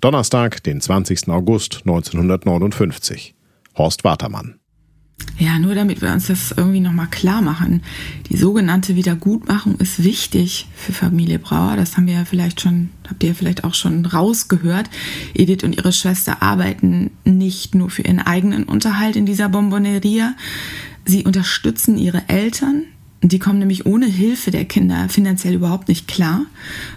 Donnerstag, 0.00 0.62
den 0.62 0.80
20. 0.80 1.28
August 1.28 1.80
1959. 1.84 3.34
Horst 3.76 4.04
Watermann. 4.04 4.56
Ja, 5.38 5.58
nur 5.58 5.74
damit 5.74 6.00
wir 6.00 6.12
uns 6.12 6.28
das 6.28 6.52
irgendwie 6.56 6.80
nochmal 6.80 7.08
klar 7.08 7.42
machen. 7.42 7.82
Die 8.30 8.36
sogenannte 8.36 8.94
Wiedergutmachung 8.94 9.76
ist 9.76 10.04
wichtig 10.04 10.68
für 10.76 10.92
Familie 10.92 11.38
Brauer. 11.38 11.76
Das 11.76 11.96
haben 11.96 12.06
wir 12.06 12.14
ja 12.14 12.24
vielleicht 12.24 12.60
schon, 12.60 12.90
habt 13.08 13.22
ihr 13.22 13.34
vielleicht 13.34 13.64
auch 13.64 13.74
schon 13.74 14.06
rausgehört. 14.06 14.90
Edith 15.34 15.64
und 15.64 15.76
ihre 15.76 15.92
Schwester 15.92 16.42
arbeiten 16.42 17.10
nicht 17.24 17.74
nur 17.74 17.90
für 17.90 18.02
ihren 18.02 18.20
eigenen 18.20 18.64
Unterhalt 18.64 19.16
in 19.16 19.26
dieser 19.26 19.48
Bomboneria. 19.48 20.34
Sie 21.04 21.24
unterstützen 21.24 21.98
ihre 21.98 22.28
Eltern. 22.28 22.84
Die 23.22 23.38
kommen 23.38 23.58
nämlich 23.58 23.86
ohne 23.86 24.06
Hilfe 24.06 24.50
der 24.50 24.66
Kinder 24.66 25.08
finanziell 25.08 25.54
überhaupt 25.54 25.88
nicht 25.88 26.08
klar. 26.08 26.42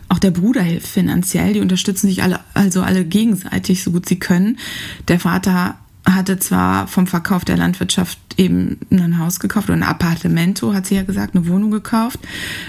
Auch 0.09 0.19
der 0.19 0.31
Bruder 0.31 0.61
hilft 0.61 0.87
finanziell. 0.87 1.53
Die 1.53 1.61
unterstützen 1.61 2.07
sich 2.07 2.21
alle, 2.21 2.41
also 2.53 2.81
alle 2.81 3.05
gegenseitig, 3.05 3.81
so 3.81 3.91
gut 3.91 4.07
sie 4.07 4.19
können. 4.19 4.57
Der 5.07 5.21
Vater 5.21 5.77
hatte 6.07 6.39
zwar 6.39 6.87
vom 6.87 7.05
Verkauf 7.05 7.45
der 7.45 7.57
Landwirtschaft 7.57 8.19
eben 8.37 8.79
ein 8.91 9.19
Haus 9.19 9.39
gekauft 9.39 9.69
oder 9.69 9.77
ein 9.77 9.83
Appartamento, 9.83 10.73
hat 10.73 10.85
sie 10.85 10.95
ja 10.95 11.03
gesagt, 11.03 11.35
eine 11.35 11.47
Wohnung 11.47 11.71
gekauft, 11.71 12.19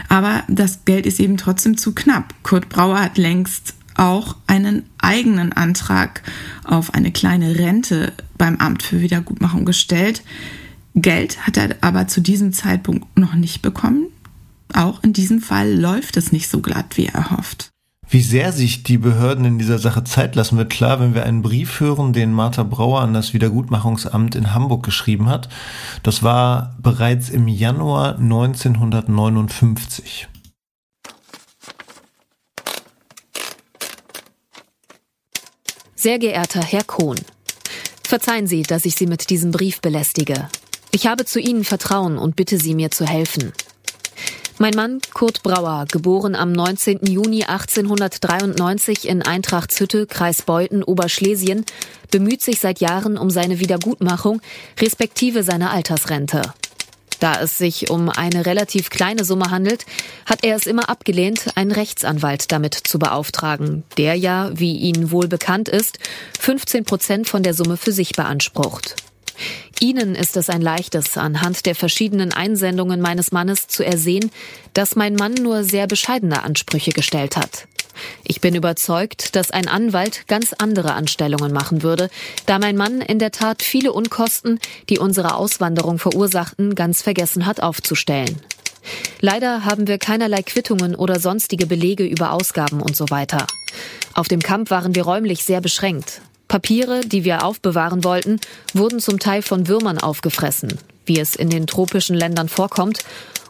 aber 0.08 0.42
das 0.48 0.84
Geld 0.84 1.06
ist 1.06 1.20
eben 1.20 1.36
trotzdem 1.36 1.76
zu 1.76 1.94
knapp. 1.94 2.34
Kurt 2.42 2.68
Brauer 2.68 3.00
hat 3.00 3.18
längst 3.18 3.74
auch 3.94 4.36
einen 4.46 4.84
eigenen 4.98 5.52
Antrag 5.52 6.22
auf 6.64 6.94
eine 6.94 7.12
kleine 7.12 7.58
Rente 7.58 8.12
beim 8.36 8.56
Amt 8.56 8.82
für 8.82 9.00
Wiedergutmachung 9.00 9.64
gestellt. 9.64 10.22
Geld 10.94 11.46
hat 11.46 11.56
er 11.56 11.76
aber 11.80 12.06
zu 12.06 12.20
diesem 12.20 12.52
Zeitpunkt 12.52 13.18
noch 13.18 13.34
nicht 13.34 13.60
bekommen. 13.62 14.06
Auch 14.72 15.02
in 15.02 15.12
diesem 15.12 15.40
Fall 15.40 15.72
läuft 15.72 16.16
es 16.16 16.32
nicht 16.32 16.48
so 16.48 16.60
glatt, 16.60 16.96
wie 16.96 17.06
er 17.06 17.30
hofft. 17.30 17.70
Wie 18.10 18.22
sehr 18.22 18.52
sich 18.52 18.84
die 18.84 18.96
Behörden 18.96 19.44
in 19.44 19.58
dieser 19.58 19.78
Sache 19.78 20.02
Zeit 20.02 20.34
lassen, 20.34 20.56
wird 20.56 20.70
klar, 20.70 20.98
wenn 20.98 21.14
wir 21.14 21.24
einen 21.24 21.42
Brief 21.42 21.78
hören, 21.78 22.14
den 22.14 22.32
Martha 22.32 22.62
Brauer 22.62 23.02
an 23.02 23.12
das 23.12 23.34
Wiedergutmachungsamt 23.34 24.34
in 24.34 24.54
Hamburg 24.54 24.82
geschrieben 24.82 25.28
hat. 25.28 25.50
Das 26.02 26.22
war 26.22 26.74
bereits 26.80 27.28
im 27.28 27.48
Januar 27.48 28.16
1959. 28.16 30.26
Sehr 35.94 36.18
geehrter 36.18 36.62
Herr 36.62 36.84
Kohn, 36.84 37.18
verzeihen 38.04 38.46
Sie, 38.46 38.62
dass 38.62 38.86
ich 38.86 38.94
Sie 38.94 39.06
mit 39.06 39.28
diesem 39.28 39.50
Brief 39.50 39.82
belästige. 39.82 40.48
Ich 40.92 41.06
habe 41.06 41.26
zu 41.26 41.40
Ihnen 41.40 41.64
Vertrauen 41.64 42.16
und 42.16 42.36
bitte 42.36 42.56
Sie 42.56 42.74
mir 42.74 42.90
zu 42.90 43.04
helfen. 43.04 43.52
Mein 44.60 44.74
Mann 44.74 44.98
Kurt 45.14 45.44
Brauer, 45.44 45.84
geboren 45.86 46.34
am 46.34 46.50
19. 46.50 47.06
Juni 47.06 47.44
1893 47.44 49.06
in 49.06 49.22
Eintrachtshütte, 49.22 50.08
Kreis 50.08 50.42
Beuthen, 50.42 50.82
Oberschlesien, 50.82 51.64
bemüht 52.10 52.42
sich 52.42 52.58
seit 52.58 52.80
Jahren 52.80 53.18
um 53.18 53.30
seine 53.30 53.60
Wiedergutmachung, 53.60 54.40
respektive 54.80 55.44
seine 55.44 55.70
Altersrente. 55.70 56.42
Da 57.20 57.40
es 57.40 57.56
sich 57.56 57.88
um 57.90 58.08
eine 58.08 58.46
relativ 58.46 58.90
kleine 58.90 59.24
Summe 59.24 59.52
handelt, 59.52 59.86
hat 60.26 60.42
er 60.42 60.56
es 60.56 60.66
immer 60.66 60.88
abgelehnt, 60.88 61.52
einen 61.54 61.70
Rechtsanwalt 61.70 62.50
damit 62.50 62.74
zu 62.74 62.98
beauftragen, 62.98 63.84
der 63.96 64.16
ja, 64.16 64.50
wie 64.54 64.76
Ihnen 64.76 65.12
wohl 65.12 65.28
bekannt 65.28 65.68
ist, 65.68 66.00
15 66.40 66.84
Prozent 66.84 67.28
von 67.28 67.44
der 67.44 67.54
Summe 67.54 67.76
für 67.76 67.92
sich 67.92 68.14
beansprucht. 68.14 68.96
Ihnen 69.80 70.14
ist 70.14 70.36
es 70.36 70.50
ein 70.50 70.62
leichtes, 70.62 71.16
anhand 71.16 71.66
der 71.66 71.74
verschiedenen 71.74 72.32
Einsendungen 72.32 73.00
meines 73.00 73.32
Mannes 73.32 73.68
zu 73.68 73.84
ersehen, 73.84 74.30
dass 74.74 74.96
mein 74.96 75.14
Mann 75.14 75.34
nur 75.34 75.64
sehr 75.64 75.86
bescheidene 75.86 76.42
Ansprüche 76.42 76.90
gestellt 76.90 77.36
hat. 77.36 77.66
Ich 78.24 78.40
bin 78.40 78.54
überzeugt, 78.54 79.34
dass 79.36 79.50
ein 79.50 79.68
Anwalt 79.68 80.26
ganz 80.28 80.52
andere 80.52 80.94
Anstellungen 80.94 81.52
machen 81.52 81.82
würde, 81.82 82.10
da 82.46 82.58
mein 82.58 82.76
Mann 82.76 83.00
in 83.00 83.18
der 83.18 83.32
Tat 83.32 83.62
viele 83.62 83.92
Unkosten, 83.92 84.60
die 84.88 84.98
unsere 84.98 85.34
Auswanderung 85.34 85.98
verursachten, 85.98 86.74
ganz 86.74 87.02
vergessen 87.02 87.46
hat 87.46 87.60
aufzustellen. 87.60 88.40
Leider 89.20 89.64
haben 89.64 89.86
wir 89.86 89.98
keinerlei 89.98 90.42
Quittungen 90.42 90.94
oder 90.94 91.20
sonstige 91.20 91.66
Belege 91.66 92.04
über 92.04 92.32
Ausgaben 92.32 92.80
und 92.80 92.96
so 92.96 93.10
weiter. 93.10 93.46
Auf 94.14 94.28
dem 94.28 94.40
Camp 94.40 94.70
waren 94.70 94.94
wir 94.94 95.02
räumlich 95.02 95.44
sehr 95.44 95.60
beschränkt. 95.60 96.22
Papiere, 96.48 97.02
die 97.02 97.24
wir 97.24 97.44
aufbewahren 97.44 98.04
wollten, 98.04 98.40
wurden 98.72 99.00
zum 99.00 99.18
Teil 99.18 99.42
von 99.42 99.68
Würmern 99.68 99.98
aufgefressen, 99.98 100.78
wie 101.04 101.20
es 101.20 101.36
in 101.36 101.50
den 101.50 101.66
tropischen 101.66 102.16
Ländern 102.16 102.48
vorkommt, 102.48 103.00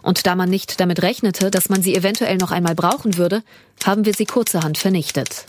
und 0.02 0.26
da 0.26 0.34
man 0.34 0.48
nicht 0.48 0.80
damit 0.80 1.02
rechnete, 1.02 1.50
dass 1.50 1.68
man 1.68 1.82
sie 1.82 1.94
eventuell 1.94 2.36
noch 2.36 2.50
einmal 2.50 2.74
brauchen 2.74 3.16
würde, 3.16 3.42
haben 3.84 4.04
wir 4.04 4.14
sie 4.14 4.26
kurzerhand 4.26 4.78
vernichtet. 4.78 5.44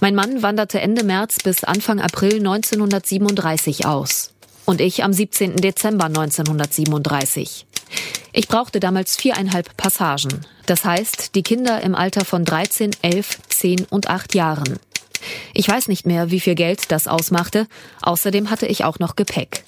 Mein 0.00 0.14
Mann 0.14 0.42
wanderte 0.42 0.80
Ende 0.80 1.04
März 1.04 1.38
bis 1.44 1.64
Anfang 1.64 2.00
April 2.00 2.36
1937 2.36 3.84
aus 3.84 4.32
und 4.64 4.80
ich 4.80 5.04
am 5.04 5.12
17. 5.12 5.56
Dezember 5.56 6.06
1937. 6.06 7.66
Ich 8.32 8.48
brauchte 8.48 8.80
damals 8.80 9.16
viereinhalb 9.16 9.76
Passagen, 9.76 10.46
das 10.66 10.84
heißt 10.84 11.34
die 11.34 11.42
Kinder 11.42 11.82
im 11.82 11.94
Alter 11.94 12.24
von 12.24 12.44
13, 12.44 12.92
11, 13.02 13.38
10 13.48 13.86
und 13.90 14.08
8 14.08 14.34
Jahren. 14.34 14.78
Ich 15.54 15.68
weiß 15.68 15.88
nicht 15.88 16.06
mehr, 16.06 16.30
wie 16.30 16.40
viel 16.40 16.54
Geld 16.54 16.90
das 16.90 17.06
ausmachte. 17.06 17.66
Außerdem 18.02 18.50
hatte 18.50 18.66
ich 18.66 18.84
auch 18.84 18.98
noch 18.98 19.16
Gepäck. 19.16 19.64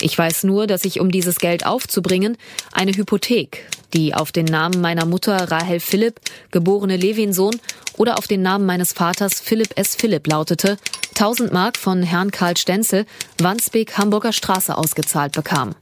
Ich 0.00 0.16
weiß 0.16 0.44
nur, 0.44 0.66
dass 0.66 0.84
ich, 0.84 1.00
um 1.00 1.10
dieses 1.10 1.36
Geld 1.36 1.64
aufzubringen, 1.64 2.36
eine 2.72 2.92
Hypothek, 2.92 3.66
die 3.94 4.14
auf 4.14 4.32
den 4.32 4.46
Namen 4.46 4.80
meiner 4.80 5.06
Mutter 5.06 5.50
Rahel 5.50 5.80
Philipp, 5.80 6.20
geborene 6.50 6.96
Levinsohn, 6.96 7.58
oder 7.96 8.18
auf 8.18 8.26
den 8.26 8.42
Namen 8.42 8.66
meines 8.66 8.92
Vaters 8.92 9.40
Philipp 9.40 9.78
S. 9.78 9.94
Philipp 9.94 10.26
lautete, 10.26 10.78
1000 11.10 11.52
Mark 11.52 11.76
von 11.76 12.02
Herrn 12.02 12.30
Karl 12.30 12.56
Stenzel, 12.56 13.06
Wandsbek, 13.38 13.98
Hamburger 13.98 14.32
Straße 14.32 14.76
ausgezahlt 14.76 15.32
bekam. 15.32 15.74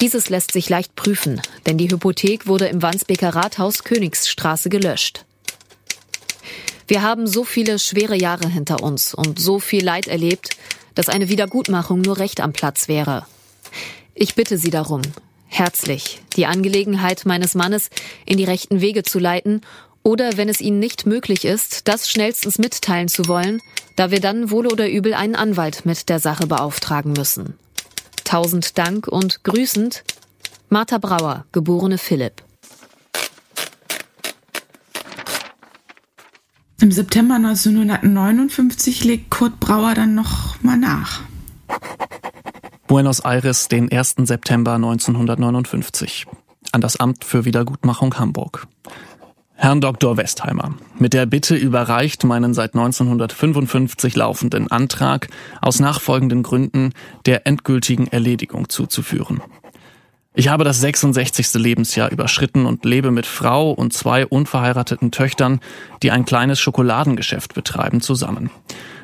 Dieses 0.00 0.30
lässt 0.30 0.52
sich 0.52 0.68
leicht 0.68 0.96
prüfen, 0.96 1.40
denn 1.66 1.78
die 1.78 1.90
Hypothek 1.90 2.46
wurde 2.46 2.66
im 2.66 2.82
Wandsbeker 2.82 3.34
Rathaus 3.34 3.84
Königsstraße 3.84 4.68
gelöscht. 4.68 5.24
Wir 6.90 7.02
haben 7.02 7.28
so 7.28 7.44
viele 7.44 7.78
schwere 7.78 8.16
Jahre 8.16 8.48
hinter 8.48 8.82
uns 8.82 9.14
und 9.14 9.38
so 9.38 9.60
viel 9.60 9.84
Leid 9.84 10.08
erlebt, 10.08 10.56
dass 10.96 11.08
eine 11.08 11.28
Wiedergutmachung 11.28 12.00
nur 12.00 12.18
recht 12.18 12.40
am 12.40 12.52
Platz 12.52 12.88
wäre. 12.88 13.26
Ich 14.12 14.34
bitte 14.34 14.58
Sie 14.58 14.70
darum, 14.70 15.00
herzlich, 15.46 16.20
die 16.34 16.46
Angelegenheit 16.46 17.26
meines 17.26 17.54
Mannes 17.54 17.90
in 18.26 18.38
die 18.38 18.44
rechten 18.44 18.80
Wege 18.80 19.04
zu 19.04 19.20
leiten 19.20 19.60
oder, 20.02 20.36
wenn 20.36 20.48
es 20.48 20.60
Ihnen 20.60 20.80
nicht 20.80 21.06
möglich 21.06 21.44
ist, 21.44 21.86
das 21.86 22.10
schnellstens 22.10 22.58
mitteilen 22.58 23.06
zu 23.06 23.28
wollen, 23.28 23.62
da 23.94 24.10
wir 24.10 24.18
dann 24.18 24.50
wohl 24.50 24.66
oder 24.66 24.90
übel 24.90 25.14
einen 25.14 25.36
Anwalt 25.36 25.86
mit 25.86 26.08
der 26.08 26.18
Sache 26.18 26.48
beauftragen 26.48 27.12
müssen. 27.12 27.54
Tausend 28.24 28.78
Dank 28.78 29.06
und 29.06 29.44
grüßend 29.44 30.02
Martha 30.70 30.98
Brauer, 30.98 31.44
geborene 31.52 31.98
Philipp. 31.98 32.42
Im 36.80 36.90
September 36.90 37.34
1959 37.34 39.04
legt 39.04 39.30
Kurt 39.30 39.60
Brauer 39.60 39.92
dann 39.92 40.14
noch 40.14 40.62
mal 40.62 40.78
nach. 40.78 41.20
Buenos 42.86 43.20
Aires, 43.20 43.68
den 43.68 43.92
1. 43.92 44.16
September 44.22 44.74
1959. 44.76 46.26
An 46.72 46.80
das 46.80 46.96
Amt 46.96 47.24
für 47.24 47.44
Wiedergutmachung 47.44 48.18
Hamburg. 48.18 48.66
Herrn 49.52 49.82
Dr. 49.82 50.16
Westheimer, 50.16 50.74
mit 50.98 51.12
der 51.12 51.26
Bitte 51.26 51.54
überreicht 51.54 52.24
meinen 52.24 52.54
seit 52.54 52.74
1955 52.74 54.16
laufenden 54.16 54.70
Antrag 54.70 55.28
aus 55.60 55.80
nachfolgenden 55.80 56.42
Gründen 56.42 56.94
der 57.26 57.46
endgültigen 57.46 58.06
Erledigung 58.06 58.70
zuzuführen. 58.70 59.42
Ich 60.32 60.46
habe 60.46 60.62
das 60.62 60.80
66. 60.80 61.54
Lebensjahr 61.54 62.12
überschritten 62.12 62.64
und 62.64 62.84
lebe 62.84 63.10
mit 63.10 63.26
Frau 63.26 63.72
und 63.72 63.92
zwei 63.92 64.24
unverheirateten 64.24 65.10
Töchtern, 65.10 65.58
die 66.04 66.12
ein 66.12 66.24
kleines 66.24 66.60
Schokoladengeschäft 66.60 67.52
betreiben, 67.52 68.00
zusammen. 68.00 68.48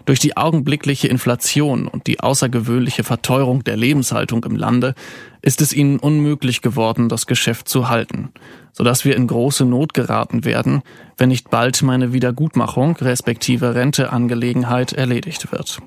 Durch 0.04 0.20
die 0.20 0.36
augenblickliche 0.36 1.08
Inflation 1.08 1.88
und 1.88 2.06
die 2.06 2.20
außergewöhnliche 2.20 3.02
Verteuerung 3.02 3.64
der 3.64 3.76
Lebenshaltung 3.76 4.44
im 4.44 4.54
Lande 4.54 4.94
ist 5.42 5.60
es 5.60 5.72
ihnen 5.72 5.98
unmöglich 5.98 6.62
geworden, 6.62 7.08
das 7.08 7.26
Geschäft 7.26 7.68
zu 7.68 7.88
halten, 7.88 8.30
sodass 8.72 9.04
wir 9.04 9.16
in 9.16 9.26
große 9.26 9.64
Not 9.64 9.94
geraten 9.94 10.44
werden, 10.44 10.82
wenn 11.16 11.30
nicht 11.30 11.50
bald 11.50 11.82
meine 11.82 12.12
Wiedergutmachung 12.12 12.94
respektive 12.98 13.74
Renteangelegenheit 13.74 14.92
erledigt 14.92 15.50
wird. 15.50 15.80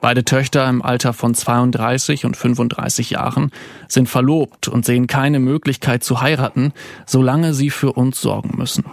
Beide 0.00 0.24
Töchter 0.24 0.68
im 0.68 0.80
Alter 0.82 1.12
von 1.12 1.34
32 1.34 2.24
und 2.24 2.36
35 2.36 3.10
Jahren 3.10 3.50
sind 3.86 4.08
verlobt 4.08 4.68
und 4.68 4.84
sehen 4.84 5.06
keine 5.06 5.40
Möglichkeit 5.40 6.02
zu 6.02 6.22
heiraten, 6.22 6.72
solange 7.06 7.52
sie 7.52 7.70
für 7.70 7.92
uns 7.92 8.20
sorgen 8.20 8.56
müssen. 8.56 8.84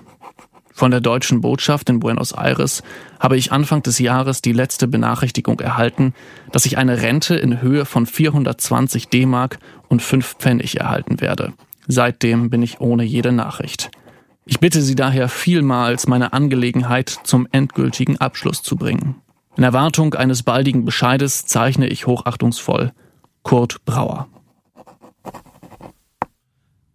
Von 0.74 0.92
der 0.92 1.02
deutschen 1.02 1.42
Botschaft 1.42 1.90
in 1.90 2.00
Buenos 2.00 2.34
Aires 2.34 2.84
habe 3.20 3.36
ich 3.36 3.52
Anfang 3.52 3.82
des 3.82 3.98
Jahres 3.98 4.44
die 4.44 4.52
letzte 4.52 4.88
Benachrichtigung 4.88 5.60
erhalten, 5.60 6.14
dass 6.52 6.68
ich 6.68 6.78
eine 6.78 7.02
Rente 7.02 7.36
in 7.36 7.62
Höhe 7.62 7.86
von 7.86 8.06
420 8.06 9.08
D-Mark 9.08 9.58
und 9.88 10.04
5 10.04 10.36
Pfennig 10.38 10.80
erhalten 10.80 11.20
werde. 11.20 11.54
Seitdem 11.88 12.52
bin 12.52 12.62
ich 12.62 12.80
ohne 12.80 13.04
jede 13.04 13.32
Nachricht. 13.32 13.90
Ich 14.46 14.60
bitte 14.60 14.82
Sie 14.82 14.96
daher 14.96 15.30
vielmals, 15.30 16.06
meine 16.06 16.34
Angelegenheit 16.34 17.10
zum 17.24 17.48
endgültigen 17.52 18.18
Abschluss 18.18 18.62
zu 18.62 18.76
bringen. 18.76 19.16
In 19.58 19.64
Erwartung 19.64 20.14
eines 20.14 20.44
baldigen 20.44 20.86
Bescheides 20.86 21.48
zeichne 21.48 21.88
ich 21.88 22.06
hochachtungsvoll 22.06 22.94
Kurt 23.42 23.84
Brauer. 23.86 24.28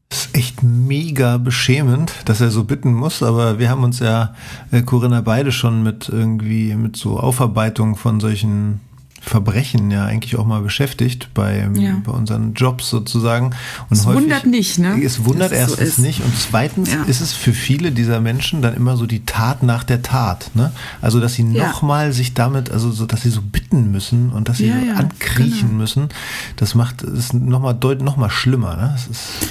Ist 0.08 0.36
echt 0.36 0.62
mega 0.62 1.38
beschämend, 1.38 2.12
dass 2.26 2.40
er 2.40 2.50
so 2.50 2.62
bitten 2.62 2.94
muss, 2.94 3.20
aber 3.22 3.58
wir 3.58 3.68
haben 3.68 3.82
uns 3.82 3.98
ja, 3.98 4.34
äh, 4.70 4.82
Corinna, 4.82 5.22
beide 5.22 5.50
schon 5.50 5.82
mit 5.82 6.08
irgendwie, 6.08 6.76
mit 6.76 6.94
so 6.96 7.18
Aufarbeitung 7.18 7.96
von 7.96 8.20
solchen 8.20 8.80
Verbrechen 9.24 9.90
ja 9.92 10.04
eigentlich 10.04 10.36
auch 10.36 10.44
mal 10.44 10.60
beschäftigt 10.62 11.28
bei, 11.32 11.70
ja. 11.76 11.96
bei 12.04 12.10
unseren 12.10 12.54
Jobs 12.54 12.90
sozusagen. 12.90 13.46
Und 13.88 13.96
es 13.96 14.04
häufig, 14.04 14.22
wundert 14.22 14.46
nicht, 14.46 14.78
ne? 14.78 15.00
Es 15.02 15.24
wundert 15.24 15.52
erstens 15.52 15.96
so 15.96 16.02
nicht 16.02 16.24
und 16.24 16.32
zweitens 16.36 16.92
ja. 16.92 17.04
ist 17.04 17.20
es 17.20 17.32
für 17.32 17.52
viele 17.52 17.92
dieser 17.92 18.20
Menschen 18.20 18.62
dann 18.62 18.74
immer 18.74 18.96
so 18.96 19.06
die 19.06 19.24
Tat 19.24 19.62
nach 19.62 19.84
der 19.84 20.02
Tat, 20.02 20.50
ne? 20.54 20.72
Also 21.00 21.20
dass 21.20 21.34
sie 21.34 21.44
ja. 21.44 21.68
nochmal 21.68 22.12
sich 22.12 22.34
damit, 22.34 22.70
also 22.70 22.90
so, 22.90 23.06
dass 23.06 23.22
sie 23.22 23.30
so 23.30 23.42
bitten 23.42 23.92
müssen 23.92 24.30
und 24.30 24.48
dass 24.48 24.58
sie 24.58 24.66
ja, 24.66 24.74
so 24.80 25.00
ankriechen 25.00 25.68
genau. 25.68 25.80
müssen, 25.80 26.08
das 26.56 26.74
macht 26.74 27.02
es 27.02 27.32
nochmal 27.32 27.74
deutlich 27.74 28.04
noch 28.04 28.16
mal 28.16 28.30
schlimmer, 28.30 28.76
ne? 28.76 28.90
Das 28.92 29.06
ist 29.06 29.48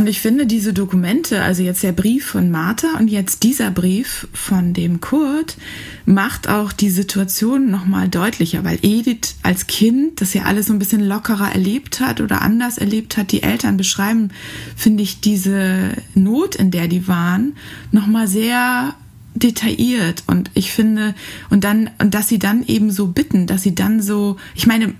und 0.00 0.06
ich 0.06 0.22
finde 0.22 0.46
diese 0.46 0.72
Dokumente, 0.72 1.42
also 1.42 1.62
jetzt 1.62 1.82
der 1.82 1.92
Brief 1.92 2.24
von 2.24 2.50
Martha 2.50 2.96
und 2.98 3.08
jetzt 3.08 3.42
dieser 3.42 3.70
Brief 3.70 4.28
von 4.32 4.72
dem 4.72 5.02
Kurt, 5.02 5.58
macht 6.06 6.48
auch 6.48 6.72
die 6.72 6.88
Situation 6.88 7.70
nochmal 7.70 8.08
deutlicher, 8.08 8.64
weil 8.64 8.78
Edith 8.80 9.34
als 9.42 9.66
Kind 9.66 10.22
das 10.22 10.32
ja 10.32 10.44
alles 10.44 10.68
so 10.68 10.72
ein 10.72 10.78
bisschen 10.78 11.06
lockerer 11.06 11.52
erlebt 11.52 12.00
hat 12.00 12.22
oder 12.22 12.40
anders 12.40 12.78
erlebt 12.78 13.18
hat. 13.18 13.30
Die 13.30 13.42
Eltern 13.42 13.76
beschreiben, 13.76 14.30
finde 14.74 15.02
ich, 15.02 15.20
diese 15.20 15.90
Not, 16.14 16.54
in 16.54 16.70
der 16.70 16.88
die 16.88 17.06
waren, 17.06 17.52
nochmal 17.92 18.26
sehr 18.26 18.94
detailliert 19.34 20.24
und 20.26 20.50
ich 20.54 20.72
finde 20.72 21.14
und 21.50 21.62
dann 21.62 21.90
und 21.98 22.14
dass 22.14 22.26
sie 22.26 22.38
dann 22.38 22.66
eben 22.66 22.90
so 22.90 23.08
bitten, 23.08 23.46
dass 23.46 23.64
sie 23.64 23.74
dann 23.74 24.00
so, 24.00 24.38
ich 24.54 24.66
meine, 24.66 24.94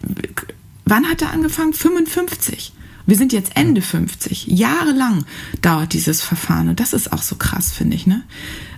wann 0.84 1.08
hat 1.08 1.22
er 1.22 1.32
angefangen? 1.32 1.72
55. 1.72 2.74
Wir 3.10 3.16
sind 3.16 3.32
jetzt 3.32 3.56
Ende 3.56 3.82
50. 3.82 4.46
Jahrelang 4.46 5.24
dauert 5.62 5.94
dieses 5.94 6.22
Verfahren. 6.22 6.68
Und 6.68 6.78
das 6.78 6.92
ist 6.92 7.12
auch 7.12 7.22
so 7.22 7.34
krass, 7.34 7.72
finde 7.72 7.96
ich. 7.96 8.06
Ne? 8.06 8.22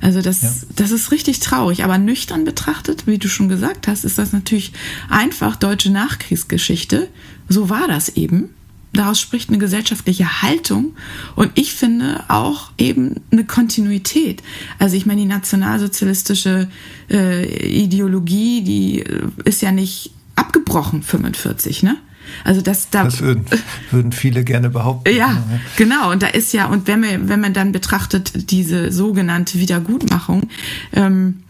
Also 0.01 0.22
das, 0.22 0.41
ja. 0.41 0.51
das 0.74 0.91
ist 0.91 1.11
richtig 1.11 1.41
traurig. 1.41 1.85
Aber 1.85 1.99
nüchtern 1.99 2.47
betrachtet, 2.47 3.07
wie 3.07 3.18
du 3.18 3.28
schon 3.28 3.51
gesagt 3.51 3.89
hast, 3.89 4.07
ist 4.07 4.16
das 4.16 4.33
natürlich 4.33 4.72
einfach 5.11 5.55
deutsche 5.57 5.93
Nachkriegsgeschichte. 5.93 7.11
So 7.51 7.68
war 7.68 7.87
das 7.89 8.16
eben. 8.16 8.49
Daraus 8.95 9.20
spricht 9.20 9.51
eine 9.51 9.59
gesellschaftliche 9.59 10.41
Haltung 10.41 10.95
und 11.37 11.51
ich 11.55 11.74
finde 11.74 12.24
auch 12.28 12.70
eben 12.78 13.16
eine 13.30 13.45
Kontinuität. 13.45 14.43
Also 14.78 14.97
ich 14.97 15.05
meine, 15.05 15.20
die 15.20 15.26
nationalsozialistische 15.26 16.70
äh, 17.11 17.66
Ideologie, 17.66 18.62
die 18.62 19.01
äh, 19.01 19.28
ist 19.45 19.61
ja 19.61 19.72
nicht 19.72 20.12
abgebrochen 20.37 21.03
45, 21.03 21.83
ne? 21.83 21.99
Also 22.44 22.60
das, 22.60 22.90
da, 22.90 23.04
das 23.04 23.20
würden, 23.20 23.44
würden 23.90 24.12
viele 24.12 24.44
gerne 24.44 24.70
behaupten. 24.70 25.14
Ja, 25.14 25.42
genau. 25.76 26.10
Und 26.10 26.22
da 26.22 26.28
ist 26.28 26.52
ja, 26.52 26.66
und 26.66 26.86
wenn 26.86 27.00
man, 27.00 27.28
wenn 27.28 27.40
man 27.40 27.54
dann 27.54 27.72
betrachtet, 27.72 28.50
diese 28.50 28.92
sogenannte 28.92 29.58
Wiedergutmachung, 29.58 30.48
ähm, 30.92 31.42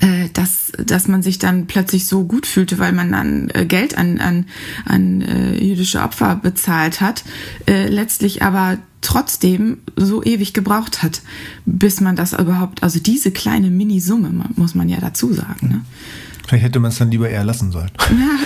äh, 0.00 0.28
dass, 0.32 0.72
dass 0.84 1.08
man 1.08 1.22
sich 1.22 1.38
dann 1.38 1.66
plötzlich 1.66 2.06
so 2.06 2.24
gut 2.24 2.46
fühlte, 2.46 2.78
weil 2.78 2.92
man 2.92 3.12
dann 3.12 3.50
äh, 3.54 3.66
Geld 3.66 3.96
an, 3.96 4.18
an, 4.20 4.46
an 4.84 5.20
äh, 5.22 5.62
jüdische 5.62 6.00
Opfer 6.00 6.36
bezahlt 6.36 7.00
hat, 7.00 7.24
äh, 7.66 7.88
letztlich 7.88 8.42
aber 8.42 8.78
trotzdem 9.00 9.78
so 9.96 10.22
ewig 10.22 10.54
gebraucht 10.54 11.02
hat, 11.02 11.22
bis 11.66 12.00
man 12.00 12.16
das 12.16 12.32
überhaupt, 12.32 12.82
also 12.82 13.00
diese 13.00 13.32
kleine 13.32 13.70
Minisumme, 13.70 14.32
muss 14.56 14.74
man 14.74 14.88
ja 14.88 14.98
dazu 15.00 15.32
sagen. 15.32 15.68
Ne? 15.68 15.80
Vielleicht 16.46 16.64
hätte 16.64 16.80
man 16.80 16.90
es 16.90 16.98
dann 16.98 17.10
lieber 17.10 17.28
eher 17.28 17.44
lassen 17.44 17.72
sollen. 17.72 17.90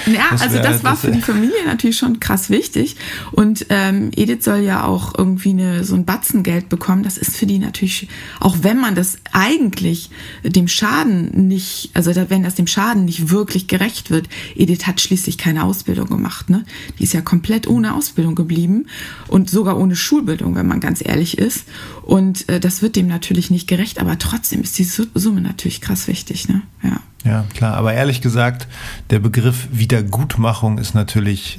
Ja, 0.06 0.12
ja 0.12 0.24
das 0.30 0.42
also 0.42 0.58
das 0.58 0.84
war 0.84 0.92
das 0.92 1.00
für 1.00 1.10
die 1.10 1.20
Familie 1.20 1.64
natürlich 1.66 1.98
schon 1.98 2.20
krass 2.20 2.50
wichtig. 2.50 2.96
Und 3.32 3.66
ähm, 3.70 4.10
Edith 4.14 4.44
soll 4.44 4.60
ja 4.60 4.84
auch 4.84 5.14
irgendwie 5.18 5.50
eine, 5.50 5.82
so 5.82 5.96
ein 5.96 6.04
Batzengeld 6.04 6.68
bekommen. 6.68 7.02
Das 7.02 7.18
ist 7.18 7.36
für 7.36 7.46
die 7.46 7.58
natürlich, 7.58 8.08
auch 8.38 8.58
wenn 8.62 8.78
man 8.78 8.94
das 8.94 9.18
eigentlich 9.32 10.10
dem 10.44 10.68
Schaden 10.68 11.48
nicht, 11.48 11.90
also 11.94 12.12
wenn 12.28 12.44
das 12.44 12.54
dem 12.54 12.66
Schaden 12.68 13.04
nicht 13.04 13.30
wirklich 13.30 13.66
gerecht 13.66 14.10
wird. 14.10 14.28
Edith 14.54 14.86
hat 14.86 15.00
schließlich 15.00 15.38
keine 15.38 15.64
Ausbildung 15.64 16.08
gemacht. 16.08 16.50
Ne? 16.50 16.64
Die 16.98 17.04
ist 17.04 17.12
ja 17.12 17.20
komplett 17.20 17.66
ohne 17.66 17.94
Ausbildung 17.94 18.34
geblieben 18.36 18.86
und 19.28 19.50
sogar 19.50 19.76
ohne 19.78 19.96
Schulbildung, 19.96 20.54
wenn 20.54 20.68
man 20.68 20.80
ganz 20.80 21.04
ehrlich 21.04 21.38
ist. 21.38 21.64
Und 22.06 22.48
äh, 22.48 22.60
das 22.60 22.82
wird 22.82 22.96
dem 22.96 23.08
natürlich 23.08 23.50
nicht 23.50 23.66
gerecht, 23.66 24.00
aber 24.00 24.16
trotzdem 24.18 24.62
ist 24.62 24.78
die 24.78 24.84
Summe 24.84 25.40
natürlich 25.40 25.80
krass 25.80 26.06
wichtig. 26.06 26.48
Ne? 26.48 26.62
Ja. 26.82 27.00
Ja, 27.24 27.44
klar. 27.52 27.74
Aber 27.74 27.92
ehrlich 27.92 28.20
gesagt, 28.20 28.68
der 29.10 29.18
Begriff 29.18 29.66
Wiedergutmachung 29.72 30.78
ist 30.78 30.94
natürlich 30.94 31.58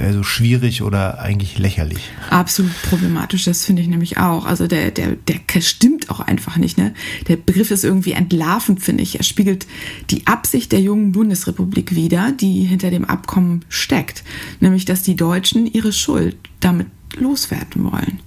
also 0.00 0.22
schwierig 0.22 0.82
oder 0.82 1.20
eigentlich 1.20 1.58
lächerlich. 1.58 2.10
Absolut 2.30 2.72
problematisch, 2.88 3.44
das 3.44 3.64
finde 3.64 3.82
ich 3.82 3.88
nämlich 3.88 4.18
auch. 4.18 4.46
Also 4.46 4.66
der, 4.66 4.90
der, 4.90 5.16
der 5.16 5.60
stimmt 5.60 6.10
auch 6.10 6.20
einfach 6.20 6.56
nicht. 6.56 6.78
Ne? 6.78 6.94
Der 7.28 7.36
Begriff 7.36 7.70
ist 7.70 7.84
irgendwie 7.84 8.12
entlarvend, 8.12 8.82
finde 8.82 9.02
ich. 9.02 9.18
Er 9.18 9.22
spiegelt 9.22 9.66
die 10.10 10.26
Absicht 10.26 10.72
der 10.72 10.80
jungen 10.80 11.12
Bundesrepublik 11.12 11.94
wider, 11.94 12.32
die 12.32 12.64
hinter 12.64 12.90
dem 12.90 13.04
Abkommen 13.04 13.64
steckt. 13.68 14.24
Nämlich, 14.60 14.86
dass 14.86 15.02
die 15.02 15.16
Deutschen 15.16 15.66
ihre 15.66 15.92
Schuld 15.92 16.36
damit 16.60 16.88
loswerden 17.14 17.84
wollen. 17.84 18.20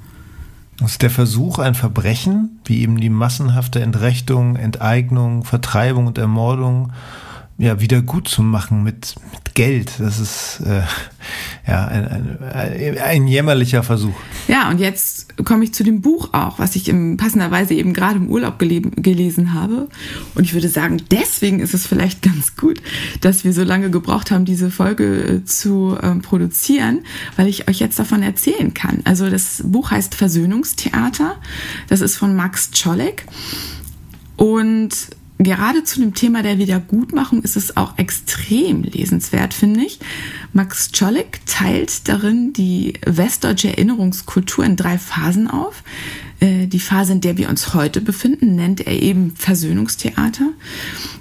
Ist 0.83 1.01
der 1.01 1.09
Versuch, 1.09 1.59
ein 1.59 1.75
Verbrechen, 1.75 2.59
wie 2.63 2.81
eben 2.81 2.99
die 3.01 3.09
massenhafte 3.09 3.81
Entrechtung, 3.81 4.55
Enteignung, 4.55 5.43
Vertreibung 5.43 6.07
und 6.07 6.17
Ermordung 6.17 6.93
ja, 7.59 7.81
wieder 7.81 8.01
gut 8.01 8.29
zu 8.29 8.41
machen 8.41 8.83
mit, 8.83 9.15
mit 9.33 9.53
Geld. 9.53 9.91
Das 9.99 10.17
ist 10.17 10.61
äh, 10.65 10.81
ja 11.67 11.87
ein, 11.87 12.41
ein, 12.41 12.97
ein 12.97 13.27
jämmerlicher 13.27 13.83
Versuch. 13.83 14.15
Ja, 14.47 14.69
und 14.69 14.79
jetzt 14.79 15.43
komme 15.43 15.65
ich 15.65 15.73
zu 15.73 15.83
dem 15.83 15.99
Buch 15.99 16.29
auch, 16.31 16.57
was 16.57 16.77
ich 16.77 16.87
im, 16.87 17.17
passenderweise 17.17 17.73
eben 17.73 17.91
gerade 17.91 18.15
im 18.15 18.29
Urlaub 18.29 18.59
gelesen 18.59 19.53
habe. 19.53 19.89
Und 20.35 20.45
ich 20.45 20.53
würde 20.53 20.69
sagen, 20.69 21.01
deswegen 21.11 21.59
ist 21.59 21.73
es 21.73 21.85
vielleicht 21.85 22.21
ganz 22.23 22.55
gut, 22.55 22.81
dass 23.19 23.43
wir 23.43 23.51
so 23.51 23.65
lange 23.65 23.89
gebraucht 23.89 24.31
haben, 24.31 24.45
diese 24.45 24.71
Folge 24.71 25.23
äh, 25.23 25.43
zu 25.43 25.97
äh, 26.01 26.15
produzieren, 26.15 27.01
weil 27.35 27.49
ich 27.49 27.67
euch 27.67 27.79
jetzt 27.79 27.99
davon 27.99 28.23
erzählen 28.23 28.73
kann. 28.73 29.01
Also 29.03 29.29
das 29.29 29.63
Buch 29.65 29.91
heißt 29.91 30.15
Versöhnungstheater. 30.15 31.35
Das 31.89 31.99
ist 31.99 32.15
von 32.15 32.37
Max 32.37 32.71
Czolek. 32.71 33.25
Und 34.37 35.09
gerade 35.39 35.83
zu 35.83 35.99
dem 36.01 36.13
Thema 36.13 36.43
der 36.43 36.57
Wiedergutmachung 36.57 37.41
ist 37.41 37.55
es 37.55 37.77
auch 37.77 37.97
extrem 37.97 38.83
lesenswert, 38.83 39.53
finde 39.53 39.85
ich. 39.85 39.99
Max 40.51 40.91
Czolek 40.91 41.39
teilt 41.45 42.07
darin 42.09 42.53
die 42.53 42.93
westdeutsche 43.05 43.69
Erinnerungskultur 43.69 44.65
in 44.65 44.75
drei 44.75 44.97
Phasen 44.97 45.49
auf. 45.49 45.83
Äh, 46.41 46.67
die 46.67 46.79
Phase, 46.79 47.13
in 47.13 47.21
der 47.21 47.37
wir 47.37 47.49
uns 47.49 47.73
heute 47.73 48.01
befinden, 48.01 48.55
nennt 48.55 48.85
er 48.85 49.01
eben 49.01 49.33
Versöhnungstheater, 49.35 50.49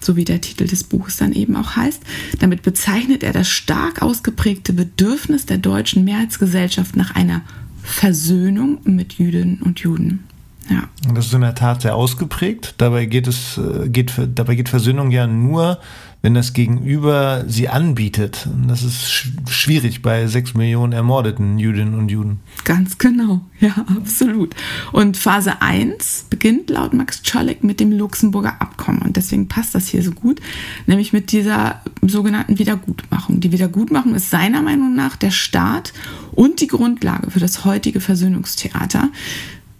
so 0.00 0.16
wie 0.16 0.24
der 0.24 0.40
Titel 0.40 0.66
des 0.66 0.84
Buches 0.84 1.16
dann 1.16 1.32
eben 1.32 1.54
auch 1.56 1.76
heißt. 1.76 2.02
Damit 2.40 2.62
bezeichnet 2.62 3.22
er 3.22 3.32
das 3.32 3.48
stark 3.48 4.02
ausgeprägte 4.02 4.72
Bedürfnis 4.72 5.46
der 5.46 5.58
deutschen 5.58 6.04
Mehrheitsgesellschaft 6.04 6.96
nach 6.96 7.14
einer 7.14 7.42
Versöhnung 7.82 8.78
mit 8.84 9.14
Jüdinnen 9.14 9.62
und 9.62 9.80
Juden. 9.80 10.24
Ja. 10.68 10.84
Das 11.14 11.26
ist 11.26 11.34
in 11.34 11.40
der 11.40 11.54
Tat 11.54 11.82
sehr 11.82 11.94
ausgeprägt. 11.94 12.74
Dabei 12.78 13.06
geht 13.06 13.26
es, 13.26 13.58
äh, 13.58 13.88
geht, 13.88 14.12
dabei 14.34 14.54
geht 14.54 14.68
Versöhnung 14.68 15.10
ja 15.10 15.26
nur 15.26 15.78
wenn 16.20 16.34
das 16.34 16.52
Gegenüber 16.52 17.44
sie 17.46 17.68
anbietet. 17.68 18.48
Und 18.52 18.68
das 18.68 18.82
ist 18.82 19.10
sch 19.10 19.28
schwierig 19.48 20.02
bei 20.02 20.26
sechs 20.26 20.54
Millionen 20.54 20.92
ermordeten 20.92 21.58
Jüdinnen 21.58 21.94
und 21.94 22.10
Juden. 22.10 22.40
Ganz 22.64 22.98
genau, 22.98 23.42
ja, 23.60 23.72
absolut. 23.96 24.54
Und 24.92 25.16
Phase 25.16 25.62
1 25.62 26.26
beginnt 26.28 26.70
laut 26.70 26.92
Max 26.92 27.22
Czolek 27.22 27.62
mit 27.62 27.78
dem 27.78 27.92
Luxemburger 27.92 28.60
Abkommen. 28.60 29.02
Und 29.02 29.16
deswegen 29.16 29.46
passt 29.48 29.74
das 29.74 29.86
hier 29.86 30.02
so 30.02 30.10
gut, 30.10 30.40
nämlich 30.86 31.12
mit 31.12 31.30
dieser 31.30 31.82
sogenannten 32.02 32.58
Wiedergutmachung. 32.58 33.40
Die 33.40 33.52
Wiedergutmachung 33.52 34.14
ist 34.14 34.30
seiner 34.30 34.62
Meinung 34.62 34.96
nach 34.96 35.16
der 35.16 35.30
Start 35.30 35.92
und 36.32 36.60
die 36.60 36.66
Grundlage 36.66 37.30
für 37.30 37.40
das 37.40 37.64
heutige 37.64 38.00
Versöhnungstheater. 38.00 39.10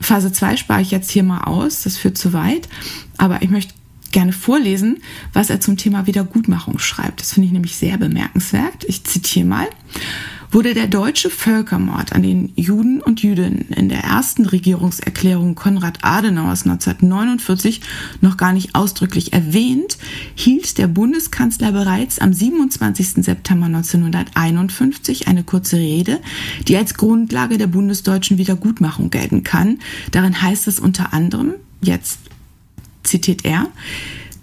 Phase 0.01 0.33
2 0.33 0.57
spare 0.57 0.81
ich 0.81 0.91
jetzt 0.91 1.11
hier 1.11 1.23
mal 1.23 1.43
aus, 1.43 1.83
das 1.83 1.97
führt 1.97 2.19
zu 2.19 2.33
weit. 2.33 2.69
Aber 3.17 3.43
ich 3.43 3.51
möchte 3.51 3.75
gerne 4.11 4.33
vorlesen, 4.33 5.03
was 5.33 5.51
er 5.51 5.61
zum 5.61 5.77
Thema 5.77 6.07
Wiedergutmachung 6.07 6.79
schreibt. 6.79 7.21
Das 7.21 7.33
finde 7.33 7.47
ich 7.47 7.53
nämlich 7.53 7.77
sehr 7.77 7.99
bemerkenswert. 7.99 8.85
Ich 8.87 9.05
zitiere 9.05 9.47
mal. 9.47 9.67
Wurde 10.51 10.73
der 10.73 10.87
deutsche 10.87 11.29
Völkermord 11.29 12.15
an 12.15 12.23
den 12.23 12.53
Juden 12.57 13.03
und 13.03 13.23
Jüdinnen 13.23 13.69
in 13.69 13.91
der 13.91 14.05
ersten 14.05 14.47
Regierungserklärung 14.47 15.55
Konrad 15.55 15.99
Adenauers 16.03 16.63
1949 16.63 17.83
noch 18.23 18.39
gar 18.39 18.55
nicht 18.55 18.75
ausdrücklich 18.75 19.35
erwähnt, 19.35 19.99
hielt 20.35 20.79
der 20.79 20.87
Bundeskanzler 20.87 21.73
bereits 21.73 22.19
am 22.19 22.33
27. 22.33 23.25
September 23.25 23.67
1951 23.67 25.29
eine 25.29 25.45
kurze 25.45 25.77
Rede, 25.77 26.19
die 26.67 26.79
als 26.79 26.95
Grundlage 26.95 27.59
der 27.59 27.67
bundesdeutschen 27.67 28.39
Wiedergutmachung 28.39 29.11
gelten 29.11 29.43
kann. 29.43 29.79
Darin 30.13 30.41
heißt 30.41 30.67
es 30.67 30.81
unter 30.81 31.13
anderem, 31.13 31.55
jetzt 31.83 32.21
zitiert 33.03 33.45
er, 33.45 33.69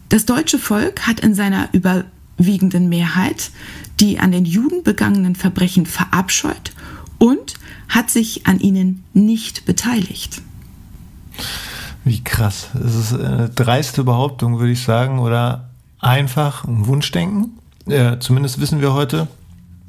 das 0.10 0.26
deutsche 0.26 0.60
Volk 0.60 1.08
hat 1.08 1.20
in 1.20 1.34
seiner 1.34 1.68
überwiegenden 2.38 2.90
Mehrheit 2.90 3.52
die 4.00 4.20
an 4.20 4.32
den 4.32 4.46
Juden 4.46 4.84
begangenen 4.84 5.36
Verbrechen 5.36 5.86
verabscheut 5.86 6.74
und 7.18 7.56
hat 7.88 8.10
sich 8.10 8.46
an 8.46 8.60
ihnen 8.60 9.04
nicht 9.14 9.66
beteiligt. 9.66 10.42
Wie 12.04 12.24
krass. 12.24 12.70
Das 12.74 12.94
ist 12.94 13.14
eine 13.14 13.50
dreiste 13.50 14.04
Behauptung, 14.04 14.60
würde 14.60 14.74
ich 14.74 14.84
sagen, 14.84 15.20
oder 15.20 15.70
einfach 16.00 16.66
ein 16.66 16.88
Wunschdenken. 16.88 17.58
Ja, 17.88 18.20
zumindest 18.20 18.60
wissen 18.60 18.82
wir 18.82 18.94
heute, 18.94 19.28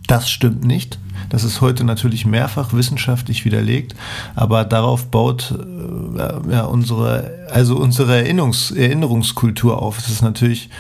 das 0.07 0.31
stimmt 0.31 0.65
nicht. 0.65 0.99
Das 1.31 1.43
ist 1.43 1.61
heute 1.61 1.83
natürlich 1.83 2.25
mehrfach 2.25 2.73
wissenschaftlich 2.73 3.45
widerlegt, 3.45 3.97
aber 4.35 4.65
darauf 4.65 5.11
baut 5.11 5.53
äh, 5.53 6.53
ja, 6.53 6.65
unsere, 6.65 7.49
also 7.51 7.77
unsere 7.77 8.19
Erinnerungs 8.19 8.71
Erinnerungskultur 8.71 9.83
auf. 9.83 9.99
Es 9.99 10.09
ist 10.09 10.23
natürlich 10.23 10.71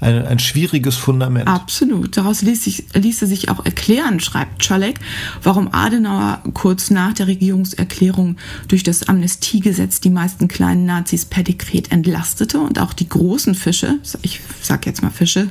ein, 0.00 0.26
ein 0.26 0.38
schwieriges 0.38 0.96
Fundament. 0.96 1.46
Absolut. 1.46 2.16
Daraus 2.16 2.42
ließ 2.42 2.64
sich, 2.64 2.84
ließe 2.94 3.26
sich 3.26 3.48
auch 3.48 3.64
erklären, 3.64 4.20
schreibt 4.20 4.62
Czolek, 4.62 4.98
warum 5.42 5.68
Adenauer 5.72 6.42
kurz 6.54 6.90
nach 6.90 7.12
der 7.12 7.26
Regierungserklärung 7.26 8.36
durch 8.68 8.82
das 8.82 9.08
Amnestiegesetz 9.08 10.00
die 10.00 10.10
meisten 10.10 10.48
kleinen 10.48 10.86
Nazis 10.86 11.24
per 11.24 11.42
Dekret 11.42 11.92
entlastete 11.92 12.58
und 12.60 12.78
auch 12.78 12.92
die 12.92 13.08
großen 13.08 13.54
Fische, 13.54 13.98
ich 14.22 14.40
sag 14.62 14.86
jetzt 14.86 15.02
mal 15.02 15.10
Fische, 15.10 15.48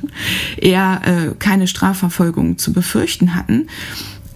eher 0.57 1.01
äh, 1.05 1.35
keine 1.37 1.67
Strafverfolgung 1.67 2.57
zu 2.57 2.73
befürchten 2.73 3.35
hatten. 3.35 3.67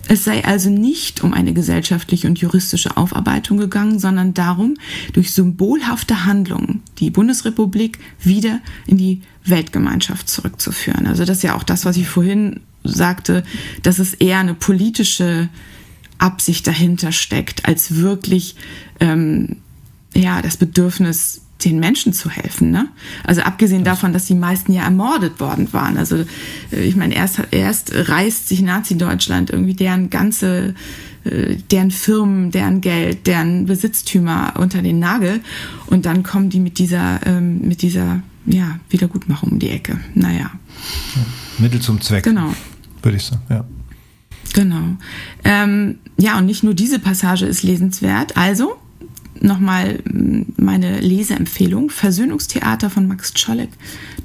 Es 0.08 0.26
sei 0.26 0.44
also 0.44 0.70
nicht 0.70 1.24
um 1.24 1.34
eine 1.34 1.54
gesellschaftliche 1.54 2.28
und 2.28 2.40
juristische 2.40 2.98
Aufarbeitung 2.98 3.58
gegangen, 3.58 4.00
sondern 4.00 4.34
darum, 4.34 4.76
durch 5.14 5.32
symbolhafte 5.32 6.26
Handlungen 6.26 6.82
die 7.00 7.10
Bundesrepublik 7.10 8.00
wieder 8.20 8.60
in 8.86 8.98
die 8.98 9.22
Weltgemeinschaft 9.46 10.30
zurückzuführen. 10.30 11.08
Also 11.08 11.26
das 11.26 11.38
ist 11.38 11.44
ja 11.44 11.56
auch 11.56 11.64
das, 11.64 11.86
was 11.86 11.98
ich 11.98 12.08
vorhin 12.08 12.60
sagte, 12.84 13.44
dass 13.82 14.00
es 14.00 14.14
eher 14.14 14.40
eine 14.40 14.54
politische 14.54 15.50
Absicht 16.18 16.68
dahinter 16.68 17.12
steckt, 17.12 17.66
als 17.66 17.96
wirklich 17.96 18.56
ähm, 19.00 19.58
ja 20.14 20.42
das 20.42 20.58
Bedürfnis 20.58 21.43
den 21.66 21.80
Menschen 21.80 22.14
zu 22.14 22.30
helfen. 22.30 22.72
Ne? 22.72 22.88
Also 23.24 23.42
abgesehen 23.42 23.84
davon, 23.84 24.14
dass 24.14 24.26
die 24.26 24.36
meisten 24.36 24.74
ja 24.74 24.84
ermordet 24.84 25.40
worden 25.40 25.72
waren. 25.74 25.98
Also 25.98 26.26
äh, 26.72 26.84
ich 26.84 26.96
meine, 26.96 27.16
erst, 27.16 27.40
erst 27.52 27.92
reißt 27.94 28.48
sich 28.48 28.62
Nazi-Deutschland 28.62 29.50
irgendwie 29.50 29.74
deren 29.74 30.10
ganze, 30.10 30.76
äh, 31.24 31.56
deren 31.72 31.92
Firmen, 31.92 32.52
deren 32.52 32.82
Geld, 32.82 33.28
deren 33.28 33.66
Besitztümer 33.66 34.54
unter 34.58 34.82
den 34.82 35.00
Nagel 35.00 35.42
und 35.88 36.06
dann 36.06 36.24
kommen 36.24 36.50
die 36.50 36.60
mit 36.60 36.80
dieser, 36.80 37.26
ähm, 37.26 37.62
mit 37.62 37.82
dieser 37.82 38.22
ja, 38.46 38.80
Wiedergutmachung 38.90 39.54
um 39.54 39.60
die 39.60 39.70
Ecke. 39.70 40.00
Naja. 40.16 40.52
Ja, 41.16 41.22
Mittel 41.60 41.80
zum 41.80 42.02
Zweck. 42.02 42.24
Genau. 42.24 42.54
Würde 43.02 43.18
ich 43.18 43.24
sagen, 43.24 43.42
ja. 43.50 43.66
Genau. 44.54 44.98
Ähm, 45.44 46.00
ja, 46.18 46.38
und 46.38 46.46
nicht 46.46 46.64
nur 46.64 46.74
diese 46.74 47.00
Passage 47.00 47.46
ist 47.46 47.64
lesenswert. 47.64 48.38
Also, 48.38 48.76
nochmal 49.40 50.00
mm, 50.06 50.42
meine 50.58 51.00
Leseempfehlung. 51.00 51.90
Versöhnungstheater 51.90 52.90
von 52.90 53.08
Max 53.08 53.34
Czolek. 53.34 53.70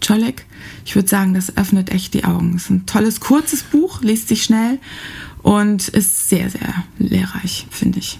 Czolek, 0.01 0.47
ich 0.85 0.95
würde 0.95 1.09
sagen, 1.09 1.35
das 1.35 1.57
öffnet 1.57 1.91
echt 1.91 2.15
die 2.15 2.25
Augen. 2.25 2.55
Es 2.57 2.65
ist 2.65 2.71
ein 2.71 2.87
tolles, 2.87 3.21
kurzes 3.21 3.63
Buch, 3.63 4.03
liest 4.03 4.29
sich 4.29 4.43
schnell 4.43 4.79
und 5.43 5.89
ist 5.89 6.29
sehr, 6.29 6.51
sehr 6.51 6.85
lehrreich, 6.99 7.67
finde 7.71 7.99
ich. 7.99 8.19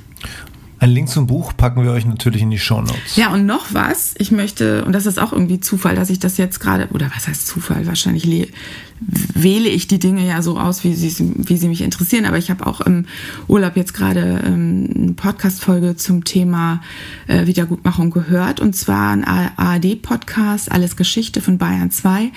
Ein 0.81 0.91
Link 0.91 1.09
zum 1.09 1.27
Buch 1.27 1.53
packen 1.57 1.83
wir 1.83 1.91
euch 1.91 2.07
natürlich 2.07 2.43
in 2.43 2.51
die 2.51 2.59
Show 2.59 2.81
Notes. 2.81 3.17
Ja, 3.17 3.33
und 3.33 3.47
noch 3.47 3.75
was. 3.75 4.15
Ich 4.19 4.31
möchte, 4.31 4.85
und 4.85 4.93
das 4.93 5.07
ist 5.07 5.19
auch 5.19 5.33
irgendwie 5.33 5.59
Zufall, 5.59 5.97
dass 5.97 6.09
ich 6.09 6.21
das 6.21 6.37
jetzt 6.37 6.61
gerade, 6.61 6.89
oder 6.93 7.11
was 7.15 7.27
heißt 7.27 7.49
Zufall? 7.49 7.87
Wahrscheinlich 7.87 8.53
wähle 9.01 9.69
ich 9.69 9.89
die 9.89 9.99
Dinge 9.99 10.27
ja 10.27 10.41
so 10.41 10.59
aus, 10.59 10.85
wie 10.85 10.95
sie, 10.95 11.33
wie 11.37 11.57
sie 11.57 11.69
mich 11.69 11.83
interessieren. 11.83 12.27
Aber 12.27 12.39
ich 12.39 12.49
habe 12.51 12.65
auch 12.65 12.81
im 12.81 13.07
Urlaub 13.49 13.77
jetzt 13.77 13.93
gerade 13.93 14.43
ähm, 14.47 14.89
eine 14.97 15.13
Podcast-Folge 15.15 15.97
zum 15.97 16.23
Thema 16.23 16.81
äh, 17.27 17.47
Wiedergutmachung 17.47 18.11
gehört. 18.11 18.61
Und 18.61 18.77
zwar 18.77 19.11
ein 19.11 19.25
ARD-Podcast, 19.25 20.71
Alles 20.71 20.97
Geschichte 20.97 21.41
von 21.41 21.59
Bayern 21.59 21.91
2. 21.91 22.31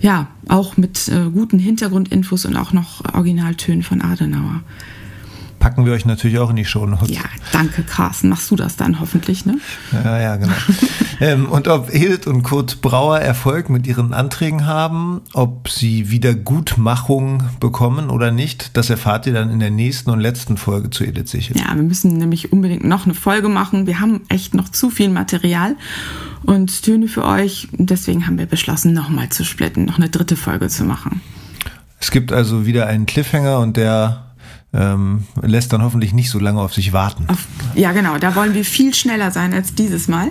Ja, 0.00 0.28
auch 0.48 0.76
mit 0.76 1.08
äh, 1.08 1.30
guten 1.30 1.60
Hintergrundinfos 1.60 2.44
und 2.44 2.56
auch 2.56 2.72
noch 2.72 3.14
Originaltönen 3.14 3.84
von 3.84 4.02
Adenauer 4.02 4.62
packen 5.64 5.86
wir 5.86 5.94
euch 5.94 6.04
natürlich 6.04 6.38
auch 6.40 6.50
in 6.50 6.56
die 6.56 6.66
Show 6.66 6.84
Notes. 6.84 7.08
Ja, 7.08 7.22
danke, 7.52 7.84
Carsten. 7.84 8.28
Machst 8.28 8.50
du 8.50 8.54
das 8.54 8.76
dann 8.76 9.00
hoffentlich, 9.00 9.46
ne? 9.46 9.58
Ja, 9.92 10.20
ja, 10.20 10.36
genau. 10.36 10.52
ähm, 11.20 11.46
und 11.46 11.68
ob 11.68 11.88
Edith 11.88 12.26
und 12.26 12.42
Kurt 12.42 12.82
Brauer 12.82 13.20
Erfolg 13.20 13.70
mit 13.70 13.86
ihren 13.86 14.12
Anträgen 14.12 14.66
haben, 14.66 15.22
ob 15.32 15.70
sie 15.70 16.10
Wiedergutmachung 16.10 17.44
bekommen 17.60 18.10
oder 18.10 18.30
nicht, 18.30 18.76
das 18.76 18.90
erfahrt 18.90 19.26
ihr 19.26 19.32
dann 19.32 19.50
in 19.50 19.58
der 19.58 19.70
nächsten 19.70 20.10
und 20.10 20.20
letzten 20.20 20.58
Folge 20.58 20.90
zu 20.90 21.02
Edith 21.02 21.30
Sichel. 21.30 21.56
Ja, 21.56 21.74
wir 21.74 21.82
müssen 21.82 22.18
nämlich 22.18 22.52
unbedingt 22.52 22.84
noch 22.84 23.06
eine 23.06 23.14
Folge 23.14 23.48
machen. 23.48 23.86
Wir 23.86 24.00
haben 24.00 24.20
echt 24.28 24.52
noch 24.52 24.68
zu 24.68 24.90
viel 24.90 25.08
Material 25.08 25.76
und 26.42 26.82
Töne 26.82 27.08
für 27.08 27.24
euch. 27.24 27.68
Deswegen 27.72 28.26
haben 28.26 28.36
wir 28.36 28.44
beschlossen, 28.44 28.92
nochmal 28.92 29.30
zu 29.30 29.46
splitten, 29.46 29.86
noch 29.86 29.96
eine 29.96 30.10
dritte 30.10 30.36
Folge 30.36 30.68
zu 30.68 30.84
machen. 30.84 31.22
Es 32.00 32.10
gibt 32.10 32.34
also 32.34 32.66
wieder 32.66 32.86
einen 32.86 33.06
Cliffhanger 33.06 33.60
und 33.60 33.78
der 33.78 34.23
ähm, 34.74 35.24
lässt 35.40 35.72
dann 35.72 35.82
hoffentlich 35.82 36.12
nicht 36.12 36.30
so 36.30 36.38
lange 36.38 36.60
auf 36.60 36.74
sich 36.74 36.92
warten. 36.92 37.26
Auf, 37.28 37.46
ja, 37.74 37.92
genau. 37.92 38.18
Da 38.18 38.34
wollen 38.34 38.54
wir 38.54 38.64
viel 38.64 38.92
schneller 38.94 39.30
sein 39.30 39.54
als 39.54 39.74
dieses 39.74 40.08
Mal. 40.08 40.28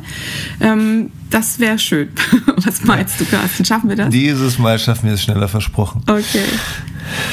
Ähm, 0.59 1.11
das 1.29 1.59
wäre 1.59 1.79
schön. 1.79 2.09
Was 2.57 2.83
meinst 2.83 3.19
du, 3.19 3.25
Carsten? 3.25 3.63
Schaffen 3.65 3.89
wir 3.89 3.95
das? 3.95 4.09
Dieses 4.09 4.59
Mal 4.59 4.77
schaffen 4.79 5.07
wir 5.07 5.13
es 5.13 5.23
schneller 5.23 5.47
versprochen. 5.47 6.03
Okay. 6.07 6.43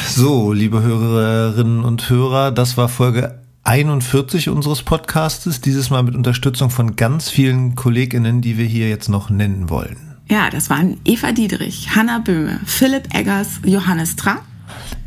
So, 0.08 0.52
liebe 0.52 0.82
Hörerinnen 0.82 1.84
und 1.84 2.08
Hörer, 2.08 2.52
das 2.52 2.76
war 2.76 2.88
Folge 2.88 3.40
41 3.64 4.48
unseres 4.48 4.82
Podcastes. 4.82 5.61
Dieses 5.61 5.90
Mal 5.90 6.02
mit 6.02 6.14
Unterstützung 6.14 6.70
von 6.70 6.96
ganz 6.96 7.28
vielen 7.28 7.74
KollegInnen, 7.74 8.40
die 8.40 8.56
wir 8.56 8.66
hier 8.66 8.88
jetzt 8.88 9.08
noch 9.08 9.30
nennen 9.30 9.68
wollen. 9.68 9.96
Ja, 10.28 10.48
das 10.48 10.70
waren 10.70 10.98
Eva 11.04 11.32
Diedrich, 11.32 11.96
Hanna 11.96 12.20
Böhme, 12.20 12.61
Philipp 12.64 13.12
Eggers, 13.12 13.61
Johannes 13.64 14.14
Trapp. 14.14 14.42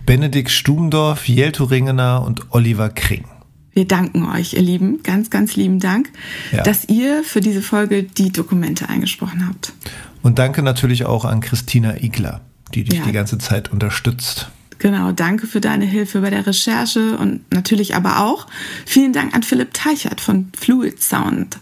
Benedikt 0.06 0.52
Stubendorf, 0.52 1.30
Jelto 1.30 1.64
Ringener 1.64 2.24
und 2.26 2.52
Oliver 2.52 2.90
Kring. 2.90 3.26
Wir 3.72 3.88
danken 3.88 4.26
euch, 4.26 4.54
ihr 4.54 4.62
Lieben, 4.62 5.02
ganz, 5.02 5.30
ganz 5.30 5.56
lieben 5.56 5.80
Dank, 5.80 6.10
ja. 6.52 6.62
dass 6.64 6.88
ihr 6.90 7.24
für 7.24 7.40
diese 7.40 7.62
Folge 7.62 8.04
die 8.04 8.32
Dokumente 8.32 8.90
eingesprochen 8.90 9.48
habt. 9.48 9.74
Und 10.22 10.40
danke 10.40 10.62
natürlich 10.62 11.06
auch 11.06 11.26
an 11.26 11.42
Christina 11.42 11.96
Igler, 12.02 12.42
die 12.74 12.84
dich 12.84 13.00
ja. 13.00 13.06
die 13.06 13.14
ganze 13.14 13.38
Zeit 13.38 13.72
unterstützt. 13.72 14.50
Genau, 14.78 15.14
danke 15.14 15.48
für 15.48 15.62
deine 15.62 15.86
Hilfe 15.86 16.20
bei 16.22 16.30
der 16.30 16.46
Recherche 16.46 17.18
und 17.18 17.50
natürlich 17.52 17.96
aber 17.96 18.20
auch 18.26 18.48
vielen 18.86 19.14
Dank 19.14 19.34
an 19.34 19.42
Philipp 19.42 19.74
Teichert 19.74 20.20
von 20.20 20.50
Fluid 20.58 21.02
Sound. 21.02 21.58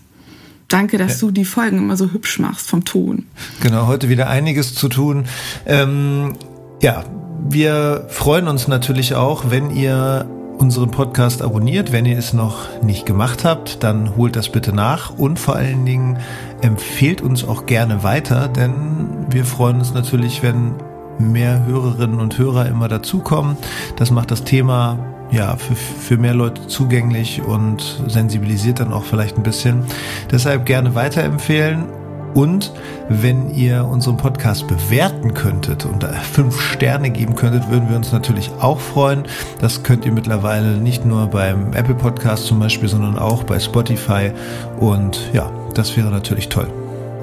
Danke, 0.68 0.98
dass 0.98 1.20
du 1.20 1.32
die 1.32 1.46
Folgen 1.46 1.78
immer 1.78 1.98
so 1.98 2.12
hübsch 2.12 2.40
machst 2.40 2.70
vom 2.70 2.86
Ton. 2.86 3.26
Genau, 3.62 3.88
heute 3.88 4.10
wieder 4.10 4.30
einiges 4.30 4.74
zu 4.74 4.88
tun. 4.88 5.26
Ähm, 5.66 6.36
ja, 6.82 7.06
wir 7.44 8.06
freuen 8.08 8.48
uns 8.48 8.68
natürlich 8.68 9.16
auch, 9.16 9.46
wenn 9.50 9.72
ihr 9.72 10.26
unseren 10.58 10.92
Podcast 10.92 11.42
abonniert. 11.42 11.92
Wenn 11.92 12.06
ihr 12.06 12.18
es 12.18 12.34
noch 12.34 12.82
nicht 12.84 13.06
gemacht 13.08 13.44
habt, 13.44 13.84
dann 13.84 14.16
holt 14.16 14.36
das 14.36 14.50
bitte 14.50 14.74
nach 14.74 15.18
und 15.18 15.40
vor 15.40 15.56
allen 15.56 15.86
Dingen 15.86 16.20
empfehlt 16.62 17.22
uns 17.22 17.44
auch 17.44 17.66
gerne 17.66 18.04
weiter, 18.04 18.48
denn 18.48 19.26
wir 19.30 19.44
freuen 19.44 19.80
uns 19.80 19.94
natürlich, 19.94 20.44
wenn 20.44 20.76
mehr 21.18 21.66
Hörerinnen 21.66 22.20
und 22.20 22.38
Hörer 22.38 22.68
immer 22.68 22.88
dazukommen. 22.88 23.58
Das 23.96 24.12
macht 24.12 24.30
das 24.30 24.44
Thema 24.44 25.00
ja, 25.32 25.56
für, 25.56 25.76
für 25.76 26.18
mehr 26.18 26.36
Leute 26.36 26.68
zugänglich 26.68 27.42
und 27.42 28.02
sensibilisiert 28.08 28.80
dann 28.80 28.94
auch 28.94 29.04
vielleicht 29.04 29.38
ein 29.38 29.44
bisschen. 29.44 29.84
Deshalb 30.32 30.66
gerne 30.66 30.94
weiterempfehlen 30.94 31.86
und 32.34 32.72
wenn 33.10 33.54
ihr 33.54 33.86
unseren 33.86 34.18
Podcast 34.18 34.68
bewerten 34.68 35.34
könntet 35.34 35.86
und 35.86 36.04
fünf 36.04 36.60
Sterne 36.60 37.10
geben 37.10 37.36
könntet, 37.36 37.70
würden 37.70 37.90
wir 37.90 37.98
uns 37.98 38.12
natürlich 38.12 38.52
auch 38.60 38.80
freuen. 38.80 39.24
Das 39.60 39.84
könnt 39.84 40.06
ihr 40.06 40.12
mittlerweile 40.12 40.78
nicht 40.78 41.06
nur 41.06 41.28
beim 41.28 41.74
Apple 41.74 41.96
Podcast 41.96 42.46
zum 42.46 42.60
Beispiel, 42.60 42.90
sondern 42.90 43.18
auch 43.18 43.44
bei 43.44 43.60
Spotify. 43.60 44.32
Und 44.80 45.30
ja, 45.34 45.52
das 45.74 45.96
wäre 45.98 46.10
natürlich 46.10 46.50
toll. 46.50 46.68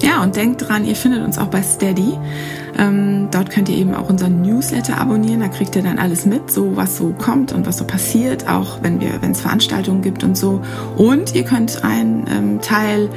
Ja, 0.01 0.23
und 0.23 0.35
denkt 0.35 0.67
dran, 0.67 0.85
ihr 0.85 0.95
findet 0.95 1.23
uns 1.23 1.37
auch 1.37 1.47
bei 1.47 1.61
Steady. 1.61 2.17
Ähm, 2.77 3.29
dort 3.31 3.49
könnt 3.49 3.69
ihr 3.69 3.77
eben 3.77 3.93
auch 3.93 4.09
unseren 4.09 4.41
Newsletter 4.41 4.99
abonnieren. 4.99 5.41
Da 5.41 5.47
kriegt 5.47 5.75
ihr 5.75 5.83
dann 5.83 5.99
alles 5.99 6.25
mit, 6.25 6.51
so 6.51 6.75
was 6.75 6.97
so 6.97 7.13
kommt 7.17 7.51
und 7.51 7.65
was 7.65 7.77
so 7.77 7.85
passiert, 7.85 8.47
auch 8.47 8.81
wenn 8.81 8.99
wir, 9.01 9.21
wenn 9.21 9.31
es 9.31 9.41
Veranstaltungen 9.41 10.01
gibt 10.01 10.23
und 10.23 10.37
so. 10.37 10.61
Und 10.95 11.35
ihr 11.35 11.43
könnt 11.43 11.83
ein 11.83 12.25
ähm, 12.29 12.61
Teil 12.61 13.09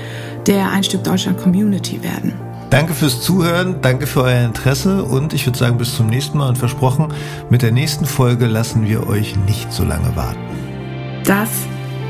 der 0.47 0.71
Ein 0.71 0.85
Stück 0.85 1.05
Deutschland 1.05 1.41
Community 1.41 2.03
werden. 2.03 2.33
Danke 2.71 2.95
fürs 2.95 3.21
Zuhören, 3.21 3.77
danke 3.83 4.07
für 4.07 4.23
euer 4.23 4.47
Interesse 4.47 5.05
und 5.05 5.35
ich 5.35 5.45
würde 5.47 5.59
sagen, 5.59 5.77
bis 5.77 5.95
zum 5.95 6.07
nächsten 6.07 6.39
Mal 6.39 6.49
und 6.49 6.57
versprochen, 6.57 7.13
mit 7.51 7.61
der 7.61 7.71
nächsten 7.71 8.07
Folge 8.07 8.47
lassen 8.47 8.89
wir 8.89 9.07
euch 9.09 9.37
nicht 9.47 9.71
so 9.71 9.85
lange 9.85 10.17
warten. 10.17 10.41
Das 11.27 11.51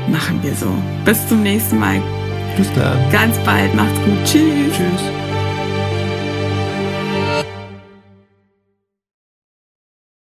machen 0.07 0.39
wir 0.41 0.55
so. 0.55 0.71
Bis 1.03 1.27
zum 1.27 1.43
nächsten 1.43 1.79
Mal. 1.79 2.01
Bis 2.55 2.71
dann. 2.73 2.97
Ganz 3.11 3.37
bald. 3.39 3.75
Macht's 3.75 3.99
gut. 4.05 4.23
Tschüss. 4.23 4.73
Tschüss. 4.73 5.22